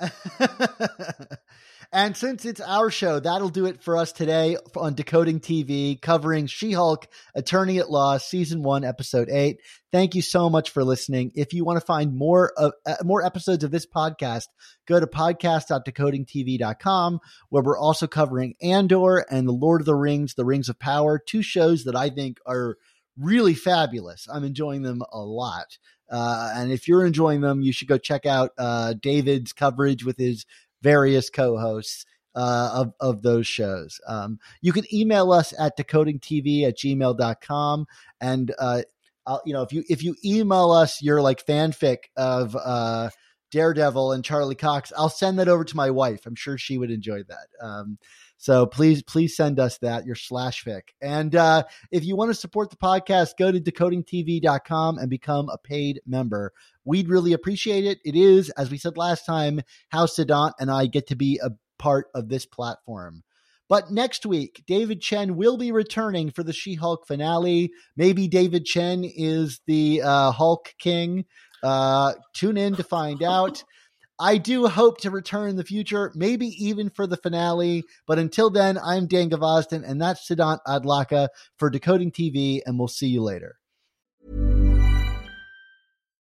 and 1.92 2.16
since 2.16 2.46
it's 2.46 2.60
our 2.60 2.90
show, 2.90 3.20
that'll 3.20 3.50
do 3.50 3.66
it 3.66 3.82
for 3.82 3.98
us 3.98 4.12
today 4.12 4.56
on 4.76 4.94
Decoding 4.94 5.40
TV, 5.40 6.00
covering 6.00 6.46
She 6.46 6.72
Hulk, 6.72 7.06
Attorney 7.34 7.80
at 7.80 7.90
Law, 7.90 8.16
Season 8.16 8.62
1, 8.62 8.82
Episode 8.82 9.28
8. 9.28 9.58
Thank 9.90 10.14
you 10.14 10.22
so 10.22 10.48
much 10.48 10.70
for 10.70 10.84
listening. 10.84 11.32
If 11.34 11.52
you 11.52 11.66
want 11.66 11.78
to 11.78 11.84
find 11.84 12.16
more 12.16 12.54
of 12.56 12.72
uh, 12.86 12.94
more 13.04 13.22
episodes 13.22 13.62
of 13.62 13.70
this 13.70 13.84
podcast, 13.84 14.46
go 14.88 14.98
to 14.98 15.06
podcast.decodingtv.com, 15.06 17.20
where 17.50 17.62
we're 17.62 17.78
also 17.78 18.06
covering 18.06 18.54
Andor 18.62 19.18
and 19.30 19.46
The 19.46 19.52
Lord 19.52 19.82
of 19.82 19.86
the 19.86 19.94
Rings, 19.94 20.32
The 20.34 20.46
Rings 20.46 20.70
of 20.70 20.78
Power, 20.78 21.18
two 21.18 21.42
shows 21.42 21.84
that 21.84 21.94
I 21.94 22.08
think 22.08 22.38
are 22.46 22.78
really 23.18 23.52
fabulous. 23.52 24.26
I'm 24.32 24.44
enjoying 24.44 24.80
them 24.80 25.02
a 25.12 25.20
lot. 25.20 25.76
Uh, 26.10 26.52
and 26.54 26.72
if 26.72 26.88
you're 26.88 27.04
enjoying 27.06 27.42
them, 27.42 27.62
you 27.62 27.72
should 27.72 27.88
go 27.88 27.98
check 27.98 28.26
out 28.26 28.50
uh, 28.58 28.94
David's 28.94 29.52
coverage 29.52 30.04
with 30.04 30.18
his 30.18 30.44
various 30.82 31.30
co-hosts 31.30 32.04
uh, 32.34 32.70
of, 32.74 32.92
of 33.00 33.22
those 33.22 33.46
shows. 33.46 34.00
Um, 34.06 34.38
you 34.60 34.72
can 34.72 34.84
email 34.94 35.32
us 35.32 35.54
at 35.58 35.76
decodingtv 35.76 36.66
at 36.66 36.78
gmail.com. 36.78 37.86
And, 38.20 38.54
uh, 38.58 38.82
I'll, 39.26 39.42
you 39.46 39.52
know, 39.52 39.62
if 39.62 39.72
you, 39.72 39.84
if 39.88 40.02
you 40.02 40.16
email 40.24 40.72
us 40.72 41.00
your 41.00 41.22
like 41.22 41.46
fanfic 41.46 42.04
of, 42.16 42.56
uh, 42.56 43.10
Daredevil 43.52 44.12
and 44.12 44.24
Charlie 44.24 44.54
Cox, 44.54 44.92
I'll 44.96 45.10
send 45.10 45.38
that 45.38 45.46
over 45.46 45.62
to 45.62 45.76
my 45.76 45.90
wife. 45.90 46.24
I'm 46.26 46.34
sure 46.34 46.56
she 46.56 46.78
would 46.78 46.90
enjoy 46.90 47.22
that. 47.24 47.48
Um, 47.60 47.98
so 48.42 48.66
please, 48.66 49.04
please 49.04 49.36
send 49.36 49.60
us 49.60 49.78
that, 49.78 50.04
your 50.04 50.16
slash 50.16 50.64
fic. 50.64 50.88
And, 51.00 51.32
uh, 51.36 51.62
if 51.92 52.04
you 52.04 52.16
want 52.16 52.30
to 52.30 52.34
support 52.34 52.70
the 52.70 52.76
podcast, 52.76 53.36
go 53.38 53.52
to 53.52 53.60
decodingtv.com 53.60 54.98
and 54.98 55.08
become 55.08 55.48
a 55.48 55.58
paid 55.58 56.00
member. 56.04 56.52
We'd 56.84 57.08
really 57.08 57.34
appreciate 57.34 57.84
it. 57.84 58.00
It 58.04 58.16
is, 58.16 58.50
as 58.50 58.68
we 58.68 58.78
said 58.78 58.96
last 58.96 59.26
time, 59.26 59.60
how 59.90 60.06
Siddhant 60.06 60.54
and 60.58 60.72
I 60.72 60.86
get 60.86 61.06
to 61.06 61.14
be 61.14 61.38
a 61.40 61.50
part 61.78 62.08
of 62.16 62.28
this 62.28 62.44
platform. 62.44 63.22
But 63.68 63.92
next 63.92 64.26
week, 64.26 64.64
David 64.66 65.00
Chen 65.00 65.36
will 65.36 65.56
be 65.56 65.70
returning 65.70 66.32
for 66.32 66.42
the 66.42 66.52
She 66.52 66.74
Hulk 66.74 67.06
finale. 67.06 67.70
Maybe 67.96 68.26
David 68.26 68.64
Chen 68.64 69.04
is 69.04 69.60
the 69.68 70.02
uh, 70.02 70.32
Hulk 70.32 70.74
King. 70.80 71.26
Uh, 71.62 72.14
tune 72.34 72.56
in 72.56 72.74
to 72.74 72.82
find 72.82 73.22
out. 73.22 73.62
I 74.22 74.38
do 74.38 74.68
hope 74.68 75.00
to 75.00 75.10
return 75.10 75.48
in 75.50 75.56
the 75.56 75.64
future, 75.64 76.12
maybe 76.14 76.46
even 76.64 76.90
for 76.90 77.08
the 77.08 77.16
finale. 77.16 77.82
But 78.06 78.20
until 78.20 78.50
then, 78.50 78.78
I'm 78.78 79.08
Dan 79.08 79.28
Gvozden, 79.28 79.82
and 79.84 80.00
that's 80.00 80.28
Siddhant 80.28 80.60
Adlakha 80.64 81.26
for 81.56 81.68
Decoding 81.68 82.12
TV, 82.12 82.60
and 82.64 82.78
we'll 82.78 82.86
see 82.86 83.08
you 83.08 83.20
later. 83.20 83.56